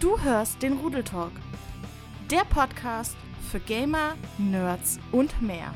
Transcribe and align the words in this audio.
Du 0.00 0.16
hörst 0.20 0.62
den 0.62 0.74
Rudel 0.74 1.02
Talk, 1.02 1.32
der 2.30 2.44
Podcast 2.44 3.16
für 3.50 3.58
Gamer, 3.58 4.14
Nerds 4.38 5.00
und 5.10 5.42
mehr. 5.42 5.74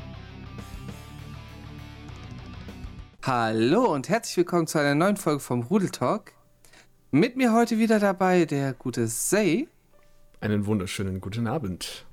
Hallo 3.21 3.93
und 3.93 4.07
herzlich 4.07 4.37
willkommen 4.37 4.65
zu 4.65 4.79
einer 4.79 4.95
neuen 4.95 5.17
Folge 5.17 5.41
vom 5.41 5.63
Rudel 5.63 5.89
Talk. 5.89 6.31
Mit 7.11 7.35
mir 7.35 7.51
heute 7.51 7.79
wieder 7.79 7.99
dabei 7.99 8.45
der 8.45 8.71
gute 8.71 9.07
Say. 9.07 9.67
Einen 10.39 10.67
wunderschönen 10.67 11.19
guten 11.19 11.45
Abend. 11.45 12.05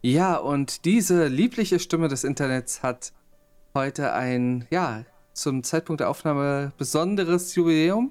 Ja, 0.00 0.36
und 0.36 0.86
diese 0.86 1.26
liebliche 1.26 1.80
Stimme 1.80 2.08
des 2.08 2.24
Internets 2.24 2.82
hat 2.82 3.12
heute 3.74 4.14
ein, 4.14 4.66
ja, 4.70 5.04
zum 5.34 5.62
Zeitpunkt 5.62 6.00
der 6.00 6.08
Aufnahme 6.08 6.72
besonderes 6.78 7.54
Jubiläum. 7.54 8.10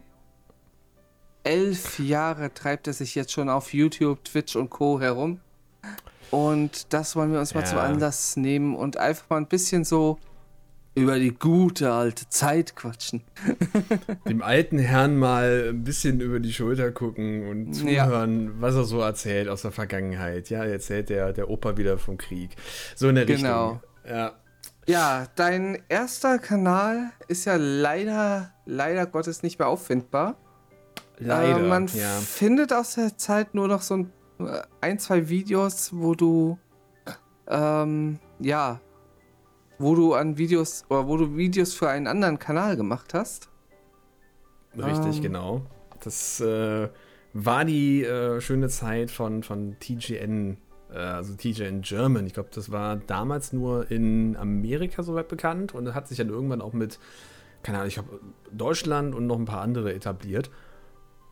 Elf 1.46 2.00
Jahre 2.00 2.54
treibt 2.54 2.88
er 2.88 2.94
sich 2.94 3.16
jetzt 3.16 3.32
schon 3.32 3.50
auf 3.50 3.74
YouTube, 3.74 4.24
Twitch 4.26 4.56
und 4.56 4.70
Co. 4.70 5.00
herum. 5.00 5.40
Und 6.32 6.92
das 6.92 7.16
wollen 7.16 7.32
wir 7.32 7.40
uns 7.40 7.54
mal 7.54 7.62
Ja. 7.62 7.68
zum 7.68 7.78
Anlass 7.80 8.36
nehmen 8.36 8.76
und 8.76 8.98
einfach 8.98 9.30
mal 9.30 9.38
ein 9.38 9.46
bisschen 9.48 9.86
so 9.86 10.18
über 10.96 11.20
die 11.20 11.34
gute 11.34 11.92
alte 11.92 12.28
Zeit 12.30 12.76
quatschen. 12.76 13.22
Dem 14.28 14.42
alten 14.42 14.80
Herrn 14.80 15.18
mal 15.18 15.68
ein 15.70 15.84
bisschen 15.84 16.20
über 16.22 16.40
die 16.40 16.52
Schulter 16.54 16.92
gucken 16.92 17.48
und 17.48 17.74
Ja. 17.88 18.06
zuhören, 18.06 18.60
was 18.62 18.76
er 18.76 18.86
so 18.86 19.02
erzählt 19.02 19.48
aus 19.50 19.62
der 19.62 19.72
Vergangenheit. 19.72 20.50
Ja, 20.50 20.64
erzählt 20.64 21.10
der, 21.10 21.32
der 21.34 21.50
Opa 21.50 21.78
wieder 21.78 21.98
vom 21.98 22.18
Krieg. 22.18 22.52
So 22.96 23.10
in 23.10 23.16
der 23.16 23.26
Genau. 23.26 23.72
Richtung. 23.74 23.82
Ja. 24.10 24.34
Ja, 24.88 25.28
dein 25.36 25.82
erster 25.90 26.38
Kanal 26.40 27.12
ist 27.28 27.46
ja 27.46 27.56
leider, 27.58 28.52
leider 28.66 29.06
Gottes 29.06 29.44
nicht 29.44 29.60
mehr 29.60 29.68
auffindbar. 29.68 30.38
Leider. 31.20 31.60
Äh, 31.60 31.68
man 31.68 31.88
ja. 31.88 32.20
findet 32.20 32.74
aus 32.74 32.96
der 32.96 33.18
Zeit 33.18 33.56
nur 33.56 33.68
noch 33.68 33.82
so 33.82 33.96
ein, 33.96 34.12
äh, 34.40 34.62
ein 34.82 35.00
zwei 35.00 35.30
Videos, 35.30 35.92
wo 35.94 36.16
du, 36.16 36.58
ähm, 37.48 38.20
ja, 38.40 38.82
wo 39.78 39.96
du 39.96 40.14
an 40.14 40.38
Videos, 40.38 40.86
oder 40.90 41.08
wo 41.08 41.18
du 41.18 41.36
Videos 41.36 41.74
für 41.74 41.90
einen 41.90 42.08
anderen 42.08 42.40
Kanal 42.40 42.76
gemacht 42.76 43.14
hast. 43.14 43.50
Richtig, 44.78 45.18
Ähm. 45.18 45.22
genau. 45.22 45.62
Das 46.04 46.40
äh, 46.40 46.90
war 47.34 47.66
die 47.66 48.04
äh, 48.04 48.40
schöne 48.42 48.70
Zeit 48.70 49.12
von, 49.12 49.44
von 49.44 49.78
TGN, 49.80 50.58
äh, 50.94 50.98
also 50.98 51.34
TGN 51.34 51.82
German. 51.82 52.28
Ich 52.28 52.34
glaube, 52.34 52.50
das 52.54 52.72
war 52.72 52.98
damals 52.98 53.54
nur 53.54 53.90
in 53.90 54.36
Amerika 54.36 55.04
soweit 55.04 55.28
bekannt 55.28 55.74
und 55.74 55.94
hat 55.94 56.08
sich 56.08 56.18
dann 56.18 56.30
irgendwann 56.30 56.62
auch 56.62 56.74
mit, 56.74 57.00
keine 57.64 57.80
Ahnung, 57.80 57.88
ich 57.88 57.96
glaube, 57.96 58.20
Deutschland 58.52 59.16
und 59.16 59.28
noch 59.28 59.38
ein 59.38 59.46
paar 59.46 59.62
andere 59.62 59.94
etabliert. 59.94 60.52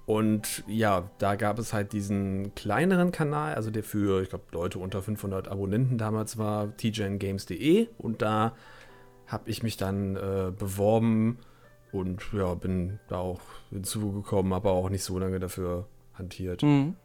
Und 0.05 0.63
ja, 0.67 1.09
da 1.17 1.35
gab 1.35 1.59
es 1.59 1.71
halt 1.71 1.93
diesen 1.93 2.53
kleineren 2.55 3.11
Kanal, 3.11 3.55
also 3.55 3.71
der 3.71 3.83
für, 3.83 4.21
ich 4.21 4.29
glaube, 4.29 4.45
Leute 4.51 4.79
unter 4.79 5.01
500 5.01 5.47
Abonnenten 5.47 5.97
damals 5.97 6.37
war, 6.37 6.75
tgngames.de. 6.75 7.87
Und 7.97 8.21
da 8.21 8.53
habe 9.27 9.49
ich 9.49 9.63
mich 9.63 9.77
dann 9.77 10.15
äh, 10.15 10.51
beworben 10.51 11.39
und 11.93 12.21
ja, 12.33 12.53
bin 12.55 12.99
da 13.07 13.19
auch 13.19 13.39
hinzugekommen, 13.69 14.51
aber 14.51 14.71
auch 14.71 14.89
nicht 14.89 15.03
so 15.03 15.17
lange 15.19 15.39
dafür 15.39 15.87
hantiert. 16.13 16.63
Mhm. 16.63 16.95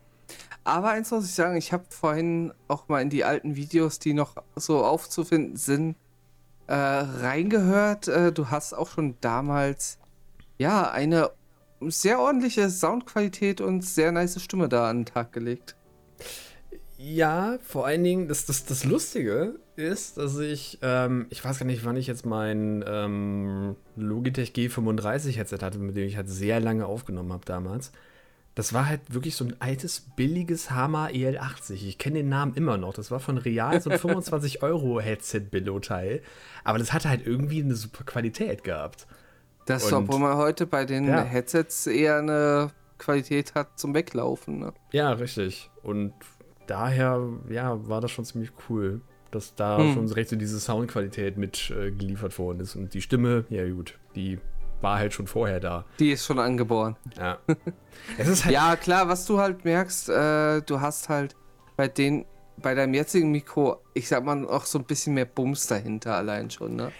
Aber 0.64 0.90
eins 0.90 1.10
muss 1.10 1.24
ich 1.24 1.34
sagen, 1.34 1.56
ich 1.56 1.72
habe 1.72 1.84
vorhin 1.88 2.52
auch 2.66 2.88
mal 2.88 3.00
in 3.00 3.10
die 3.10 3.24
alten 3.24 3.54
Videos, 3.54 3.98
die 3.98 4.12
noch 4.12 4.36
so 4.56 4.84
aufzufinden 4.84 5.56
sind, 5.56 5.96
äh, 6.66 6.74
reingehört. 6.74 8.08
Äh, 8.08 8.32
du 8.32 8.50
hast 8.50 8.74
auch 8.74 8.88
schon 8.88 9.16
damals 9.20 9.98
ja 10.58 10.90
eine 10.90 11.30
sehr 11.80 12.20
ordentliche 12.20 12.70
Soundqualität 12.70 13.60
und 13.60 13.84
sehr 13.84 14.12
nice 14.12 14.42
Stimme 14.42 14.68
da 14.68 14.90
an 14.90 15.00
den 15.00 15.06
Tag 15.06 15.32
gelegt. 15.32 15.76
Ja, 17.00 17.58
vor 17.62 17.86
allen 17.86 18.02
Dingen, 18.02 18.26
das, 18.26 18.44
das, 18.44 18.64
das 18.64 18.84
Lustige 18.84 19.54
ist, 19.76 20.18
dass 20.18 20.36
ich, 20.38 20.78
ähm, 20.82 21.26
ich 21.30 21.44
weiß 21.44 21.60
gar 21.60 21.66
nicht, 21.66 21.84
wann 21.84 21.96
ich 21.96 22.08
jetzt 22.08 22.26
mein 22.26 22.84
ähm, 22.86 23.76
Logitech 23.94 24.50
G35 24.50 25.36
Headset 25.36 25.58
hatte, 25.60 25.78
mit 25.78 25.96
dem 25.96 26.08
ich 26.08 26.16
halt 26.16 26.28
sehr 26.28 26.58
lange 26.58 26.86
aufgenommen 26.86 27.32
habe 27.32 27.44
damals. 27.44 27.92
Das 28.56 28.72
war 28.72 28.88
halt 28.88 29.14
wirklich 29.14 29.36
so 29.36 29.44
ein 29.44 29.54
altes, 29.60 30.00
billiges 30.00 30.72
Hammer 30.72 31.10
EL80. 31.10 31.74
Ich 31.74 31.98
kenne 31.98 32.16
den 32.16 32.28
Namen 32.28 32.54
immer 32.54 32.76
noch. 32.76 32.92
Das 32.92 33.12
war 33.12 33.20
von 33.20 33.38
Real 33.38 33.80
so 33.80 33.90
ein 33.90 33.98
25 34.00 34.64
Euro 34.64 35.00
Headset-Billo-Teil. 35.00 36.22
Aber 36.64 36.80
das 36.80 36.92
hatte 36.92 37.08
halt 37.08 37.24
irgendwie 37.24 37.62
eine 37.62 37.76
super 37.76 38.02
Qualität 38.02 38.64
gehabt. 38.64 39.06
Das, 39.68 39.84
Und- 39.92 40.04
obwohl 40.04 40.18
man 40.20 40.36
heute 40.36 40.66
bei 40.66 40.84
den 40.84 41.06
Ja. 41.06 41.22
Headsets 41.22 41.86
eher 41.86 42.18
eine 42.18 42.70
Qualität 42.98 43.54
hat 43.54 43.78
zum 43.78 43.94
Weglaufen. 43.94 44.58
Ne? 44.58 44.72
Ja, 44.92 45.12
richtig. 45.12 45.70
Und 45.82 46.12
daher, 46.66 47.22
ja, 47.48 47.86
war 47.88 48.00
das 48.00 48.10
schon 48.10 48.24
ziemlich 48.24 48.50
cool, 48.68 49.00
dass 49.30 49.54
da 49.54 49.78
Hm. 49.78 49.94
schon 49.94 50.08
recht 50.12 50.30
so 50.30 50.36
diese 50.36 50.58
Soundqualität 50.58 51.36
mit 51.36 51.70
äh, 51.70 51.90
geliefert 51.90 52.38
worden 52.38 52.60
ist. 52.60 52.76
Und 52.76 52.94
die 52.94 53.00
Stimme, 53.02 53.44
ja 53.50 53.68
gut, 53.70 53.98
die 54.14 54.38
war 54.80 54.98
halt 54.98 55.12
schon 55.12 55.26
vorher 55.26 55.60
da. 55.60 55.84
Die 55.98 56.12
ist 56.12 56.24
schon 56.24 56.38
angeboren. 56.38 56.96
Ja. 57.18 57.38
es 58.16 58.28
ist 58.28 58.44
halt. 58.44 58.54
Ja, 58.54 58.76
klar, 58.76 59.08
was 59.08 59.26
du 59.26 59.38
halt 59.38 59.64
merkst, 59.64 60.08
äh, 60.08 60.62
du 60.62 60.80
hast 60.80 61.08
halt 61.08 61.34
bei 61.76 61.88
den, 61.88 62.24
bei 62.56 62.74
deinem 62.74 62.94
jetzigen 62.94 63.30
Mikro, 63.30 63.82
ich 63.94 64.08
sag 64.08 64.24
mal, 64.24 64.46
auch 64.48 64.64
so 64.64 64.78
ein 64.78 64.84
bisschen 64.84 65.14
mehr 65.14 65.24
Bums 65.26 65.66
dahinter 65.66 66.14
allein 66.16 66.48
schon, 66.50 66.74
ne? 66.76 66.90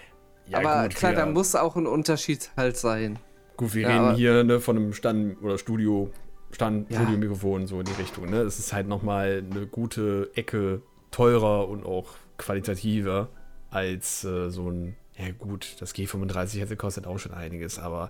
Ja, 0.49 0.57
aber 0.59 0.83
gut, 0.83 0.95
klar, 0.95 1.13
da 1.13 1.25
muss 1.25 1.55
auch 1.55 1.75
ein 1.75 1.87
Unterschied 1.87 2.51
halt 2.57 2.77
sein. 2.77 3.19
Gut, 3.57 3.73
wir 3.75 3.83
Ja, 3.83 3.89
reden 4.07 4.15
hier 4.15 4.43
ne, 4.43 4.59
von 4.59 4.77
einem 4.77 4.93
Stand- 4.93 5.41
oder 5.41 5.57
Studio, 5.57 6.11
Stand, 6.51 6.89
Ja. 6.91 6.97
Studiomikrofon, 7.01 7.67
so 7.67 7.79
in 7.79 7.85
die 7.85 7.93
Richtung. 7.93 8.29
Ne? 8.29 8.37
Es 8.41 8.57
ist 8.59 8.73
halt 8.73 8.87
nochmal 8.87 9.43
eine 9.49 9.67
gute 9.67 10.31
Ecke 10.35 10.81
teurer 11.11 11.67
und 11.67 11.85
auch 11.85 12.07
qualitativer 12.37 13.29
als 13.69 14.23
äh, 14.23 14.49
so 14.49 14.69
ein. 14.69 14.95
Ja, 15.17 15.25
gut, 15.37 15.75
das 15.81 15.93
G35 15.93 16.59
hätte 16.61 16.77
kostet 16.77 17.05
auch 17.05 17.19
schon 17.19 17.33
einiges, 17.33 17.77
aber 17.77 18.09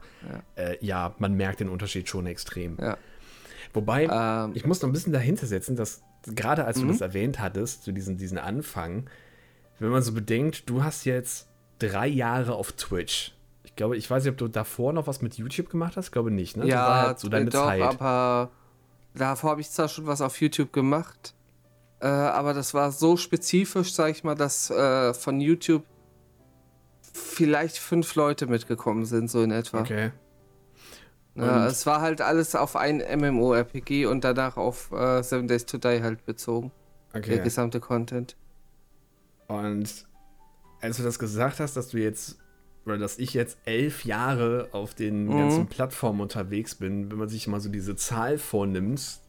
ja. 0.56 0.63
Äh, 0.63 0.77
ja, 0.79 1.16
man 1.17 1.33
merkt 1.33 1.59
den 1.59 1.67
Unterschied 1.69 2.07
schon 2.07 2.27
extrem. 2.27 2.77
Wobei, 3.73 4.06
Ähm, 4.06 4.51
ich 4.53 4.66
muss 4.66 4.81
noch 4.81 4.89
ein 4.89 4.94
bisschen 4.94 5.13
dahinter 5.13 5.47
setzen, 5.47 5.75
dass 5.75 6.01
gerade 6.35 6.66
als 6.66 6.77
du 6.79 6.85
Mhm. 6.85 6.89
das 6.89 7.01
erwähnt 7.01 7.39
hattest, 7.39 7.83
zu 7.83 7.91
diesen, 7.91 8.17
diesen 8.17 8.38
Anfang, 8.38 9.09
wenn 9.79 9.89
man 9.89 10.03
so 10.03 10.13
bedenkt, 10.13 10.69
du 10.69 10.83
hast 10.83 11.06
jetzt 11.06 11.49
drei 11.79 12.07
Jahre 12.07 12.56
auf 12.56 12.72
Twitch. 12.73 13.34
Ich 13.63 13.75
glaube, 13.75 13.97
ich 13.97 14.09
weiß 14.09 14.23
nicht, 14.23 14.31
ob 14.31 14.38
du 14.38 14.47
davor 14.47 14.94
noch 14.94 15.07
was 15.07 15.22
mit 15.22 15.35
YouTube 15.35 15.69
gemacht 15.69 15.95
hast. 15.97 16.07
Ich 16.07 16.12
glaube 16.12 16.31
nicht, 16.31 16.57
ne? 16.57 16.63
das 16.63 16.72
ja, 16.72 17.01
halt 17.07 17.19
so 17.19 17.29
deine 17.29 17.50
doch, 17.50 17.66
Zeit. 17.66 17.81
aber 17.81 18.51
davor 19.16 19.51
habe 19.51 19.62
ich 19.62 19.69
zwar 19.72 19.88
schon 19.88 20.06
was 20.06 20.22
auf 20.22 20.39
YouTube 20.41 20.73
gemacht, 20.73 21.34
äh, 22.01 22.07
aber 22.07 22.53
das 22.53 22.73
war 22.73 22.91
so 22.91 23.18
spezifisch, 23.18 23.94
sag 23.94 24.12
ich 24.12 24.23
mal, 24.23 24.35
dass 24.35 24.69
äh, 24.69 25.13
von 25.13 25.39
YouTube 25.39 25.84
vielleicht 27.13 27.78
fünf 27.78 28.16
Leute 28.16 28.47
mitgekommen 28.47 29.06
sind, 29.06 29.29
so 29.29 29.41
in 29.41 29.51
etwa. 29.51 29.79
Okay. 29.79 30.12
Ja, 31.35 31.68
es 31.68 31.85
war 31.85 32.01
halt 32.01 32.22
alles 32.22 32.56
auf 32.56 32.75
ein 32.75 32.97
MMORPG 32.97 34.07
und 34.07 34.25
danach 34.25 34.57
auf 34.57 34.91
äh, 34.91 35.23
Seven 35.23 35.47
Days 35.47 35.66
to 35.66 35.78
Die 35.78 36.01
halt 36.01 36.25
bezogen. 36.25 36.72
Der 37.13 37.22
Okay. 37.22 37.39
gesamte 37.39 37.79
Content. 37.79 38.35
Und 39.47 40.06
als 40.81 40.97
du 40.97 41.03
das 41.03 41.19
gesagt 41.19 41.59
hast, 41.59 41.75
dass 41.75 41.90
du 41.90 41.97
jetzt, 41.97 42.38
oder 42.85 42.97
dass 42.97 43.19
ich 43.19 43.34
jetzt 43.34 43.57
elf 43.66 44.06
Jahre 44.06 44.69
auf 44.72 44.94
den 44.94 45.25
Mhm. 45.28 45.38
ganzen 45.38 45.67
Plattformen 45.67 46.22
unterwegs 46.22 46.75
bin, 46.75 47.12
wenn 47.12 47.17
man 47.17 47.29
sich 47.29 47.47
mal 47.47 47.59
so 47.59 47.69
diese 47.69 47.95
Zahl 47.95 48.38
vornimmt, 48.38 49.19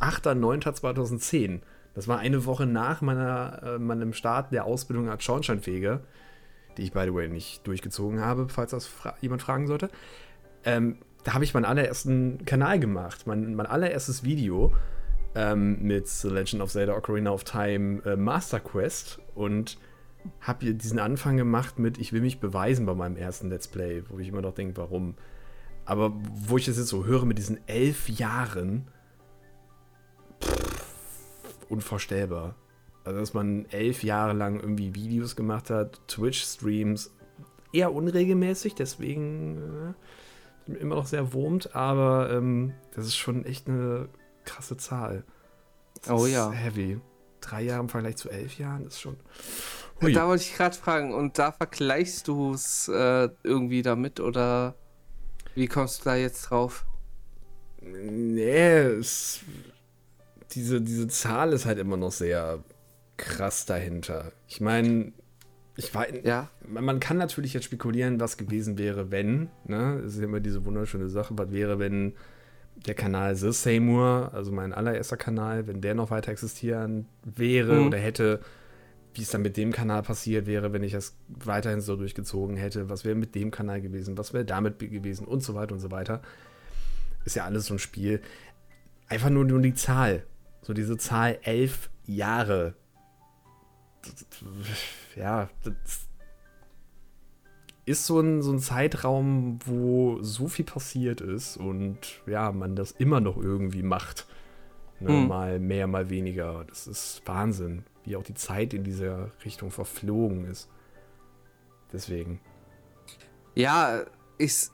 8.9.2010, 0.00 1.60
das 1.94 2.08
war 2.08 2.18
eine 2.18 2.44
Woche 2.44 2.66
nach 2.66 3.00
meiner, 3.00 3.62
äh, 3.62 3.78
meinem 3.78 4.12
Start 4.12 4.52
der 4.52 4.64
Ausbildung 4.64 5.08
als 5.08 5.22
Schornsteinfeger, 5.24 6.00
die 6.76 6.82
ich, 6.82 6.92
by 6.92 7.04
the 7.04 7.14
way, 7.14 7.28
nicht 7.28 7.66
durchgezogen 7.66 8.20
habe, 8.20 8.48
falls 8.48 8.72
das 8.72 8.86
fra 8.86 9.14
jemand 9.20 9.42
fragen 9.42 9.66
sollte. 9.66 9.88
Ähm, 10.64 10.98
da 11.22 11.34
habe 11.34 11.44
ich 11.44 11.54
meinen 11.54 11.64
allerersten 11.64 12.44
Kanal 12.44 12.78
gemacht, 12.80 13.26
mein, 13.26 13.54
mein 13.54 13.66
allererstes 13.66 14.24
Video 14.24 14.74
ähm, 15.34 15.80
mit 15.82 16.08
The 16.08 16.28
Legend 16.28 16.62
of 16.62 16.70
Zelda 16.70 16.94
Ocarina 16.96 17.30
of 17.30 17.44
Time 17.44 18.02
äh, 18.04 18.16
Master 18.16 18.60
Quest 18.60 19.20
und 19.34 19.78
habe 20.40 20.66
hier 20.66 20.74
diesen 20.74 20.98
Anfang 20.98 21.36
gemacht 21.36 21.78
mit 21.78 21.98
Ich 21.98 22.12
will 22.12 22.20
mich 22.20 22.40
beweisen 22.40 22.86
bei 22.86 22.94
meinem 22.94 23.16
ersten 23.16 23.50
Let's 23.50 23.68
Play, 23.68 24.02
wo 24.08 24.18
ich 24.18 24.28
immer 24.28 24.42
noch 24.42 24.54
denke, 24.54 24.76
warum. 24.76 25.14
Aber 25.84 26.12
wo 26.32 26.56
ich 26.56 26.64
das 26.64 26.78
jetzt 26.78 26.88
so 26.88 27.04
höre 27.04 27.24
mit 27.24 27.38
diesen 27.38 27.58
elf 27.66 28.08
Jahren, 28.08 28.88
pff, 30.42 31.66
unvorstellbar. 31.68 32.54
Also, 33.04 33.20
dass 33.20 33.34
man 33.34 33.66
elf 33.66 34.02
Jahre 34.02 34.32
lang 34.32 34.60
irgendwie 34.60 34.94
Videos 34.94 35.36
gemacht 35.36 35.68
hat, 35.68 36.00
Twitch-Streams, 36.08 37.14
eher 37.72 37.92
unregelmäßig, 37.92 38.74
deswegen 38.74 39.94
äh, 40.68 40.72
immer 40.72 40.94
noch 40.94 41.06
sehr 41.06 41.34
wurmt, 41.34 41.74
aber 41.74 42.30
ähm, 42.30 42.72
das 42.94 43.06
ist 43.06 43.16
schon 43.16 43.44
echt 43.44 43.68
eine 43.68 44.08
krasse 44.44 44.76
Zahl. 44.76 45.24
Das 46.02 46.10
Oh 46.10 46.26
ja. 46.26 46.50
Heavy. 46.50 47.00
Drei 47.40 47.62
Jahre 47.62 47.80
im 47.80 47.88
Vergleich 47.88 48.16
zu 48.16 48.30
elf 48.30 48.58
Jahren 48.58 48.86
ist 48.86 49.00
schon. 49.00 49.16
Da 50.12 50.26
wollte 50.26 50.42
ich 50.44 50.54
gerade 50.54 50.76
fragen, 50.76 51.14
und 51.14 51.38
da 51.38 51.52
vergleichst 51.52 52.28
du 52.28 52.52
es 52.52 52.88
äh, 52.88 53.28
irgendwie 53.42 53.82
damit 53.82 54.20
oder 54.20 54.74
wie 55.54 55.66
kommst 55.68 56.00
du 56.00 56.04
da 56.06 56.16
jetzt 56.16 56.50
drauf? 56.50 56.84
Nee, 57.80 58.78
es, 58.78 59.40
diese, 60.52 60.80
diese 60.80 61.08
Zahl 61.08 61.52
ist 61.52 61.66
halt 61.66 61.78
immer 61.78 61.96
noch 61.96 62.12
sehr 62.12 62.58
krass 63.16 63.66
dahinter. 63.66 64.32
Ich 64.48 64.60
meine, 64.60 65.12
ich 65.76 65.94
weiß, 65.94 66.14
Ja. 66.24 66.48
man 66.66 67.00
kann 67.00 67.16
natürlich 67.18 67.52
jetzt 67.54 67.64
spekulieren, 67.64 68.20
was 68.20 68.36
gewesen 68.36 68.78
wäre, 68.78 69.10
wenn, 69.10 69.48
ne? 69.64 70.00
Das 70.02 70.14
ist 70.14 70.20
immer 70.22 70.40
diese 70.40 70.64
wunderschöne 70.64 71.08
Sache, 71.08 71.34
was 71.36 71.50
wäre, 71.52 71.78
wenn 71.78 72.14
der 72.86 72.94
Kanal 72.94 73.36
The 73.36 73.52
Seymour, 73.52 74.30
also 74.32 74.50
mein 74.50 74.72
allererster 74.72 75.16
Kanal, 75.16 75.66
wenn 75.66 75.80
der 75.80 75.94
noch 75.94 76.10
weiter 76.10 76.32
existieren 76.32 77.06
wäre 77.22 77.74
Mhm. 77.80 77.86
oder 77.86 77.98
hätte, 77.98 78.40
wie 79.14 79.22
es 79.22 79.30
dann 79.30 79.42
mit 79.42 79.56
dem 79.56 79.72
Kanal 79.72 80.02
passiert 80.02 80.46
wäre, 80.46 80.72
wenn 80.72 80.82
ich 80.82 80.92
das 80.92 81.16
weiterhin 81.28 81.80
so 81.80 81.96
durchgezogen 81.96 82.56
hätte, 82.56 82.88
was 82.88 83.04
wäre 83.04 83.14
mit 83.14 83.34
dem 83.34 83.50
Kanal 83.50 83.80
gewesen, 83.80 84.18
was 84.18 84.32
wäre 84.32 84.44
damit 84.44 84.78
gewesen 84.78 85.26
und 85.26 85.42
so 85.42 85.54
weiter 85.54 85.74
und 85.74 85.80
so 85.80 85.90
weiter. 85.90 86.20
Ist 87.24 87.36
ja 87.36 87.44
alles 87.44 87.66
so 87.66 87.74
ein 87.74 87.78
Spiel. 87.78 88.20
Einfach 89.08 89.30
nur, 89.30 89.44
nur 89.44 89.60
die 89.60 89.74
Zahl. 89.74 90.24
So 90.62 90.74
diese 90.74 90.96
Zahl 90.96 91.38
elf 91.42 91.90
Jahre. 92.06 92.74
Ja, 95.16 95.48
das 95.62 96.08
ist 97.86 98.06
so 98.06 98.20
ein, 98.20 98.42
so 98.42 98.52
ein 98.52 98.58
Zeitraum, 98.58 99.58
wo 99.64 100.22
so 100.22 100.48
viel 100.48 100.64
passiert 100.64 101.20
ist 101.20 101.56
und 101.56 101.98
ja, 102.26 102.50
man 102.52 102.76
das 102.76 102.92
immer 102.92 103.20
noch 103.20 103.36
irgendwie 103.36 103.82
macht. 103.82 104.26
Ne, 105.00 105.08
Hm. 105.08 105.28
Mal 105.28 105.60
mehr, 105.60 105.86
mal 105.86 106.08
weniger. 106.08 106.64
Das 106.68 106.86
ist 106.86 107.22
Wahnsinn, 107.26 107.84
wie 108.04 108.16
auch 108.16 108.22
die 108.22 108.34
Zeit 108.34 108.74
in 108.74 108.84
dieser 108.84 109.30
Richtung 109.44 109.70
verflogen 109.70 110.44
ist. 110.44 110.68
Deswegen. 111.92 112.40
Ja, 113.54 114.04
ich, 114.38 114.68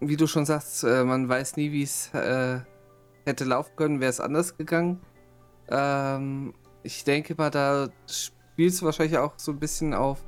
wie 0.00 0.16
du 0.16 0.26
schon 0.26 0.46
sagst, 0.46 0.84
äh, 0.84 1.04
man 1.04 1.28
weiß 1.28 1.56
nie, 1.56 1.72
wie 1.72 1.82
es 1.82 2.12
äh, 2.14 2.60
hätte 3.24 3.44
laufen 3.44 3.76
können, 3.76 4.00
wäre 4.00 4.10
es 4.10 4.20
anders 4.20 4.56
gegangen. 4.56 5.00
Ähm, 5.68 6.54
ich 6.82 7.04
denke 7.04 7.34
mal, 7.36 7.50
da 7.50 7.88
spielst 8.06 8.80
du 8.80 8.86
wahrscheinlich 8.86 9.18
auch 9.18 9.34
so 9.36 9.52
ein 9.52 9.58
bisschen 9.58 9.94
auf 9.94 10.24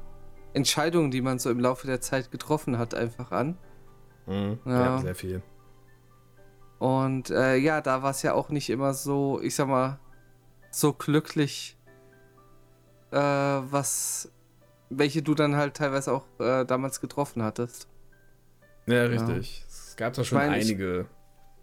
Entscheidungen, 0.54 1.10
die 1.10 1.20
man 1.20 1.38
so 1.38 1.50
im 1.50 1.60
Laufe 1.60 1.87
der 1.87 2.00
Zeit 2.00 2.31
getroffen 2.31 2.78
hat, 2.78 2.94
einfach 2.94 3.31
an. 3.31 3.58
Ja. 4.26 4.56
Ja. 4.64 4.99
sehr 4.99 5.14
viel. 5.14 5.42
Und 6.78 7.31
äh, 7.31 7.56
ja, 7.56 7.81
da 7.81 8.02
war 8.02 8.10
es 8.10 8.22
ja 8.22 8.34
auch 8.34 8.50
nicht 8.50 8.70
immer 8.70 8.92
so, 8.92 9.40
ich 9.40 9.54
sag 9.54 9.69
mal, 9.69 9.99
so 10.70 10.92
glücklich, 10.92 11.75
äh, 13.16 13.72
was, 13.72 14.30
welche 14.90 15.22
du 15.22 15.34
dann 15.34 15.56
halt 15.56 15.74
teilweise 15.74 16.12
auch 16.12 16.26
äh, 16.38 16.64
damals 16.64 17.00
getroffen 17.00 17.42
hattest. 17.42 17.88
Ja, 18.86 19.04
richtig. 19.04 19.64
Es 19.68 19.96
gab 19.96 20.12
da 20.14 20.22
schon 20.24 20.38
ich- 20.38 20.48
einige. 20.48 21.06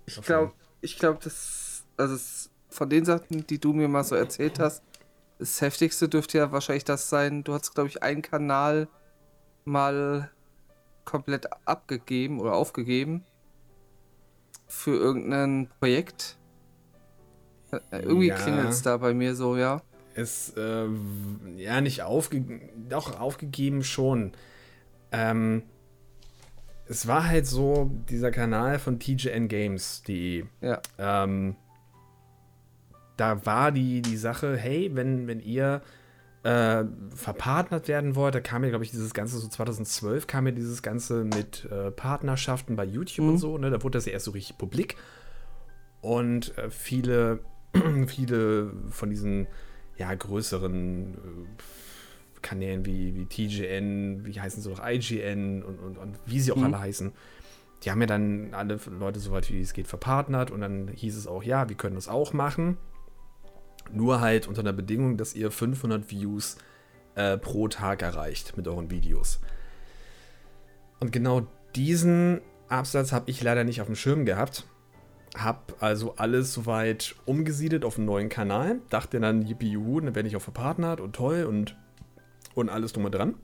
Ich 0.06 0.20
glaube, 0.22 0.52
ich 0.82 0.98
glaube, 1.00 1.20
das, 1.24 1.86
also 1.96 2.16
es, 2.16 2.50
von 2.70 2.90
den 2.90 3.06
Sachen, 3.06 3.48
die 3.48 3.60
du 3.60 3.72
mir 3.72 3.88
mal 3.88 4.04
so 4.04 4.16
erzählt 4.16 4.60
hast, 4.60 4.84
das 5.40 5.62
heftigste 5.62 6.10
dürfte 6.10 6.38
ja 6.40 6.52
wahrscheinlich 6.52 6.84
das 6.84 7.08
sein. 7.10 7.44
Du 7.44 7.54
hast, 7.54 7.74
glaube 7.74 7.88
ich, 7.90 8.04
einen 8.04 8.22
Kanal 8.22 8.88
mal 9.64 10.30
komplett 11.06 11.48
abgegeben 11.66 12.40
oder 12.42 12.54
aufgegeben 12.54 13.24
für 14.68 14.96
irgendein 14.96 15.70
Projekt. 15.80 16.38
Äh, 17.72 18.00
Irgendwie 18.02 18.28
Ja. 18.28 18.36
klingelt 18.36 18.70
es 18.70 18.82
da 18.82 18.98
bei 18.98 19.14
mir 19.14 19.36
so, 19.36 19.56
ja. 19.56 19.82
Ist 20.14 20.58
äh, 20.58 20.88
ja 21.58 21.82
nicht 21.82 22.04
aufgegeben, 22.04 22.62
doch 22.90 23.20
aufgegeben 23.20 23.84
schon. 23.84 24.34
Ähm, 25.12 25.64
es 26.88 27.08
war 27.08 27.28
halt 27.28 27.48
so, 27.48 27.92
dieser 28.10 28.32
Kanal 28.32 28.80
von 28.80 29.00
TGNGames.de. 29.00 30.46
Ja. 30.62 30.82
Ähm, 30.98 31.56
da 33.18 33.46
war 33.46 33.72
die, 33.72 34.02
die 34.02 34.18
Sache, 34.18 34.58
hey, 34.58 34.92
wenn, 34.94 35.28
wenn 35.28 35.40
ihr 35.40 35.82
äh, 36.44 36.84
verpartnert 37.16 37.88
werden 37.88 38.16
wollt, 38.16 38.36
da 38.36 38.42
kam 38.42 38.64
ja, 38.64 38.70
glaube 38.70 38.84
ich, 38.84 38.92
dieses 38.92 39.14
Ganze, 39.14 39.38
so 39.38 39.48
2012 39.48 40.28
kam 40.28 40.46
ja 40.46 40.52
dieses 40.52 40.82
Ganze 40.82 41.24
mit 41.24 41.66
äh, 41.72 41.90
Partnerschaften 41.92 42.76
bei 42.76 42.84
YouTube 42.84 43.26
Mhm. 43.26 43.32
und 43.32 43.38
so, 43.38 43.58
ne? 43.58 43.70
Da 43.70 43.82
wurde 43.82 43.98
das 43.98 44.06
ja 44.06 44.12
erst 44.12 44.26
so 44.26 44.32
richtig 44.32 44.58
publik. 44.58 44.98
Und 46.02 46.58
äh, 46.58 46.70
viele, 46.70 47.40
viele 48.08 48.74
von 48.90 49.10
diesen 49.10 49.48
ja, 49.98 50.14
größeren 50.14 51.14
äh, 51.14 52.42
Kanälen 52.42 52.86
wie, 52.86 53.16
wie 53.16 53.26
TGN, 53.26 54.26
wie 54.26 54.40
heißen 54.40 54.62
sie 54.62 54.70
doch, 54.70 54.82
IGN 54.86 55.64
und, 55.64 55.80
und, 55.80 55.98
und 55.98 56.20
wie 56.26 56.40
sie 56.40 56.52
auch 56.52 56.58
Mhm. 56.58 56.66
alle 56.66 56.80
heißen, 56.80 57.12
die 57.84 57.92
haben 57.92 58.02
ja 58.02 58.08
dann 58.08 58.54
alle 58.54 58.80
Leute 58.98 59.20
soweit 59.20 59.50
wie 59.52 59.62
es 59.62 59.74
geht 59.74 59.88
verpartnert 59.88 60.52
und 60.52 60.62
dann 60.62 60.88
hieß 60.90 61.18
es 61.18 61.28
auch, 61.28 61.44
ja, 61.44 61.68
wir 61.70 61.76
können 61.76 61.96
das 61.96 62.08
auch 62.08 62.34
machen. 62.34 62.78
Nur 63.92 64.22
halt 64.22 64.48
unter 64.48 64.64
der 64.64 64.72
Bedingung, 64.74 65.18
dass 65.18 65.36
ihr 65.36 65.52
500 65.52 66.10
Views 66.10 66.58
äh, 67.16 67.38
pro 67.38 67.68
Tag 67.68 68.02
erreicht 68.02 68.56
mit 68.56 68.68
euren 68.68 68.90
Videos. 68.90 69.42
Und 71.00 71.12
genau 71.12 71.48
diesen 71.76 72.40
Absatz 72.70 73.12
habe 73.12 73.30
ich 73.30 73.44
leider 73.44 73.66
nicht 73.66 73.82
auf 73.82 73.88
dem 73.88 73.96
Schirm 73.96 74.26
gehabt. 74.26 74.66
Hab 75.36 75.82
also 75.82 76.16
alles 76.16 76.54
soweit 76.54 77.16
umgesiedelt 77.26 77.86
auf 77.86 77.98
einen 77.98 78.06
neuen 78.06 78.30
Kanal. 78.30 78.80
Dachte 78.90 79.20
dann, 79.20 79.42
yippie 79.42 79.72
juhu, 79.72 80.00
dann 80.00 80.16
werde 80.16 80.28
ich 80.28 80.36
auch 80.36 80.42
verpartnert 80.42 81.02
und 81.02 81.16
toll 81.16 81.46
und, 81.46 81.76
und 82.54 82.70
alles 82.70 82.94
drum 82.94 83.06
und 83.06 83.16
dran. 83.16 83.36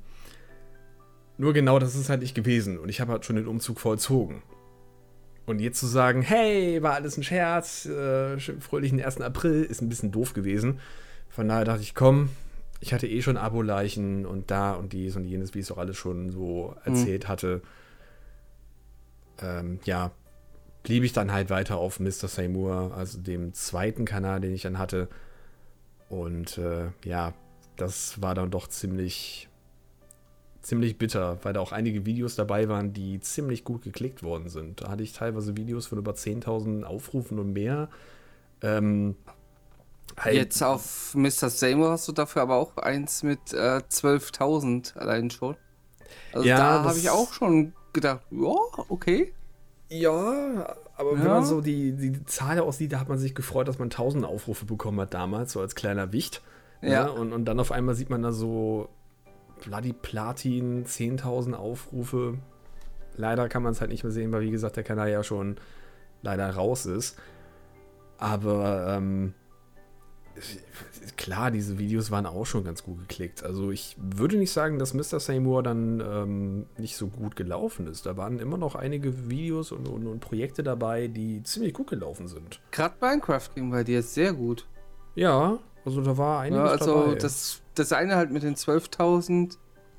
Nur 1.37 1.53
genau 1.53 1.79
das 1.79 1.95
ist 1.95 2.09
halt 2.09 2.21
nicht 2.21 2.35
gewesen. 2.35 2.77
Und 2.77 2.89
ich 2.89 3.01
habe 3.01 3.13
halt 3.13 3.25
schon 3.25 3.37
den 3.37 3.47
Umzug 3.47 3.79
vollzogen. 3.79 4.43
Und 5.45 5.59
jetzt 5.59 5.79
zu 5.79 5.87
sagen, 5.87 6.21
hey, 6.21 6.83
war 6.83 6.93
alles 6.93 7.17
ein 7.17 7.23
Scherz, 7.23 7.85
äh, 7.85 8.37
fröhlichen 8.37 9.01
1. 9.01 9.21
April, 9.21 9.63
ist 9.63 9.81
ein 9.81 9.89
bisschen 9.89 10.11
doof 10.11 10.33
gewesen. 10.33 10.79
Von 11.27 11.47
daher 11.47 11.65
dachte 11.65 11.81
ich, 11.81 11.95
komm, 11.95 12.29
ich 12.81 12.93
hatte 12.93 13.07
eh 13.07 13.21
schon 13.21 13.37
Abo-Leichen 13.37 14.25
und 14.25 14.51
da 14.51 14.73
und 14.73 14.93
dies 14.93 15.15
und 15.15 15.23
jenes, 15.23 15.53
wie 15.53 15.59
ich 15.59 15.65
es 15.65 15.71
auch 15.71 15.77
alles 15.77 15.97
schon 15.97 16.29
so 16.29 16.75
erzählt 16.85 17.27
hatte. 17.27 17.61
Ähm, 19.41 19.79
ja, 19.85 20.11
blieb 20.89 21.03
ich 21.03 21.13
dann 21.13 21.31
halt 21.31 21.51
weiter 21.51 21.77
auf 21.77 21.99
Mr. 21.99 22.27
Seymour, 22.27 22.93
also 22.95 23.19
dem 23.19 23.53
zweiten 23.53 24.05
Kanal, 24.05 24.39
den 24.41 24.55
ich 24.55 24.63
dann 24.63 24.79
hatte. 24.79 25.07
Und 26.09 26.57
äh, 26.57 26.87
ja, 27.05 27.33
das 27.75 28.23
war 28.23 28.33
dann 28.33 28.49
doch 28.49 28.67
ziemlich, 28.67 29.47
ziemlich 30.63 30.97
bitter, 30.97 31.37
weil 31.43 31.53
da 31.53 31.59
auch 31.59 31.73
einige 31.73 32.07
Videos 32.07 32.35
dabei 32.35 32.69
waren, 32.69 32.91
die 32.91 33.19
ziemlich 33.19 33.63
gut 33.63 33.83
geklickt 33.83 34.23
worden 34.23 34.49
sind. 34.49 34.81
Da 34.81 34.89
hatte 34.89 35.03
ich 35.03 35.13
teilweise 35.13 35.55
Videos 35.55 35.85
von 35.85 35.99
über 35.99 36.13
10.000 36.13 36.83
Aufrufen 36.85 37.37
und 37.37 37.53
mehr. 37.53 37.87
Ähm, 38.63 39.15
halt- 40.17 40.33
Jetzt 40.35 40.63
auf 40.63 41.13
Mr. 41.13 41.51
Seymour 41.51 41.91
hast 41.91 42.07
du 42.07 42.13
dafür 42.13 42.41
aber 42.41 42.55
auch 42.55 42.77
eins 42.77 43.21
mit 43.21 43.53
äh, 43.53 43.81
12.000 43.87 44.97
allein 44.97 45.29
schon. 45.29 45.55
Also 46.33 46.47
Ja, 46.47 46.57
da 46.57 46.83
habe 46.85 46.97
ich 46.97 47.11
auch 47.11 47.31
schon 47.31 47.73
gedacht, 47.93 48.21
ja, 48.31 48.55
okay. 48.89 49.33
Ja, 49.89 50.75
aber 50.95 51.13
wenn 51.13 51.25
Ja. 51.25 51.33
man 51.35 51.45
so 51.45 51.61
die, 51.61 51.93
die 51.93 52.23
Zahl 52.25 52.59
aussieht, 52.59 52.93
da 52.93 52.99
hat 52.99 53.09
man 53.09 53.17
sich 53.17 53.33
gefreut, 53.35 53.67
dass 53.67 53.79
man 53.79 53.89
1000 53.89 54.23
Aufrufe 54.25 54.65
bekommen 54.65 54.99
hat 55.01 55.13
damals, 55.13 55.51
so 55.53 55.61
als 55.61 55.75
kleiner 55.75 56.11
Wicht. 56.13 56.41
Ja. 56.81 57.05
Ne? 57.05 57.11
Und, 57.11 57.33
und 57.33 57.45
dann 57.45 57.59
auf 57.59 57.71
einmal 57.71 57.95
sieht 57.95 58.09
man 58.09 58.21
da 58.21 58.31
so 58.31 58.89
Bloody 59.63 59.93
Platin, 59.93 60.85
10.000 60.85 61.53
Aufrufe. 61.53 62.37
Leider 63.15 63.49
kann 63.49 63.63
man 63.63 63.71
es 63.73 63.81
halt 63.81 63.91
nicht 63.91 64.03
mehr 64.03 64.13
sehen, 64.13 64.31
weil 64.31 64.41
wie 64.41 64.51
gesagt 64.51 64.77
der 64.77 64.83
Kanal 64.83 65.09
ja 65.09 65.23
schon 65.23 65.57
leider 66.21 66.49
raus 66.51 66.85
ist. 66.85 67.17
Aber 68.17 68.95
ähm, 68.95 69.33
klar, 71.17 71.51
diese 71.51 71.77
Videos 71.77 72.11
waren 72.11 72.25
auch 72.25 72.45
schon 72.45 72.63
ganz 72.63 72.83
gut 72.83 72.99
geklickt. 72.99 73.43
Also 73.43 73.71
ich 73.71 73.95
würde 73.99 74.37
nicht 74.37 74.51
sagen, 74.51 74.79
dass 74.79 74.93
Mr. 74.93 75.19
Seymour 75.19 75.63
dann 75.63 75.99
ähm, 75.99 76.65
nicht 76.77 76.95
so 76.95 77.07
gut 77.07 77.35
gelaufen 77.35 77.87
ist. 77.87 78.05
Da 78.05 78.17
waren 78.17 78.39
immer 78.39 78.57
noch 78.57 78.75
einige 78.75 79.29
Videos 79.29 79.71
und, 79.71 79.87
und, 79.87 80.07
und 80.07 80.19
Projekte 80.19 80.63
dabei, 80.63 81.07
die 81.07 81.43
ziemlich 81.43 81.73
gut 81.73 81.89
gelaufen 81.89 82.27
sind. 82.27 82.59
Gerade 82.71 82.95
Minecraft 83.01 83.49
ging 83.53 83.69
bei 83.71 83.83
dir 83.83 84.01
sehr 84.01 84.33
gut. 84.33 84.67
Ja, 85.15 85.59
also 85.85 86.01
da 86.01 86.17
war 86.17 86.41
einiges 86.41 86.65
Ja, 86.65 86.71
also 86.71 87.03
dabei. 87.05 87.15
das, 87.15 87.61
das 87.75 87.93
eine 87.93 88.15
halt 88.15 88.31
mit 88.31 88.43
den 88.43 88.55
12.000, 88.55 89.57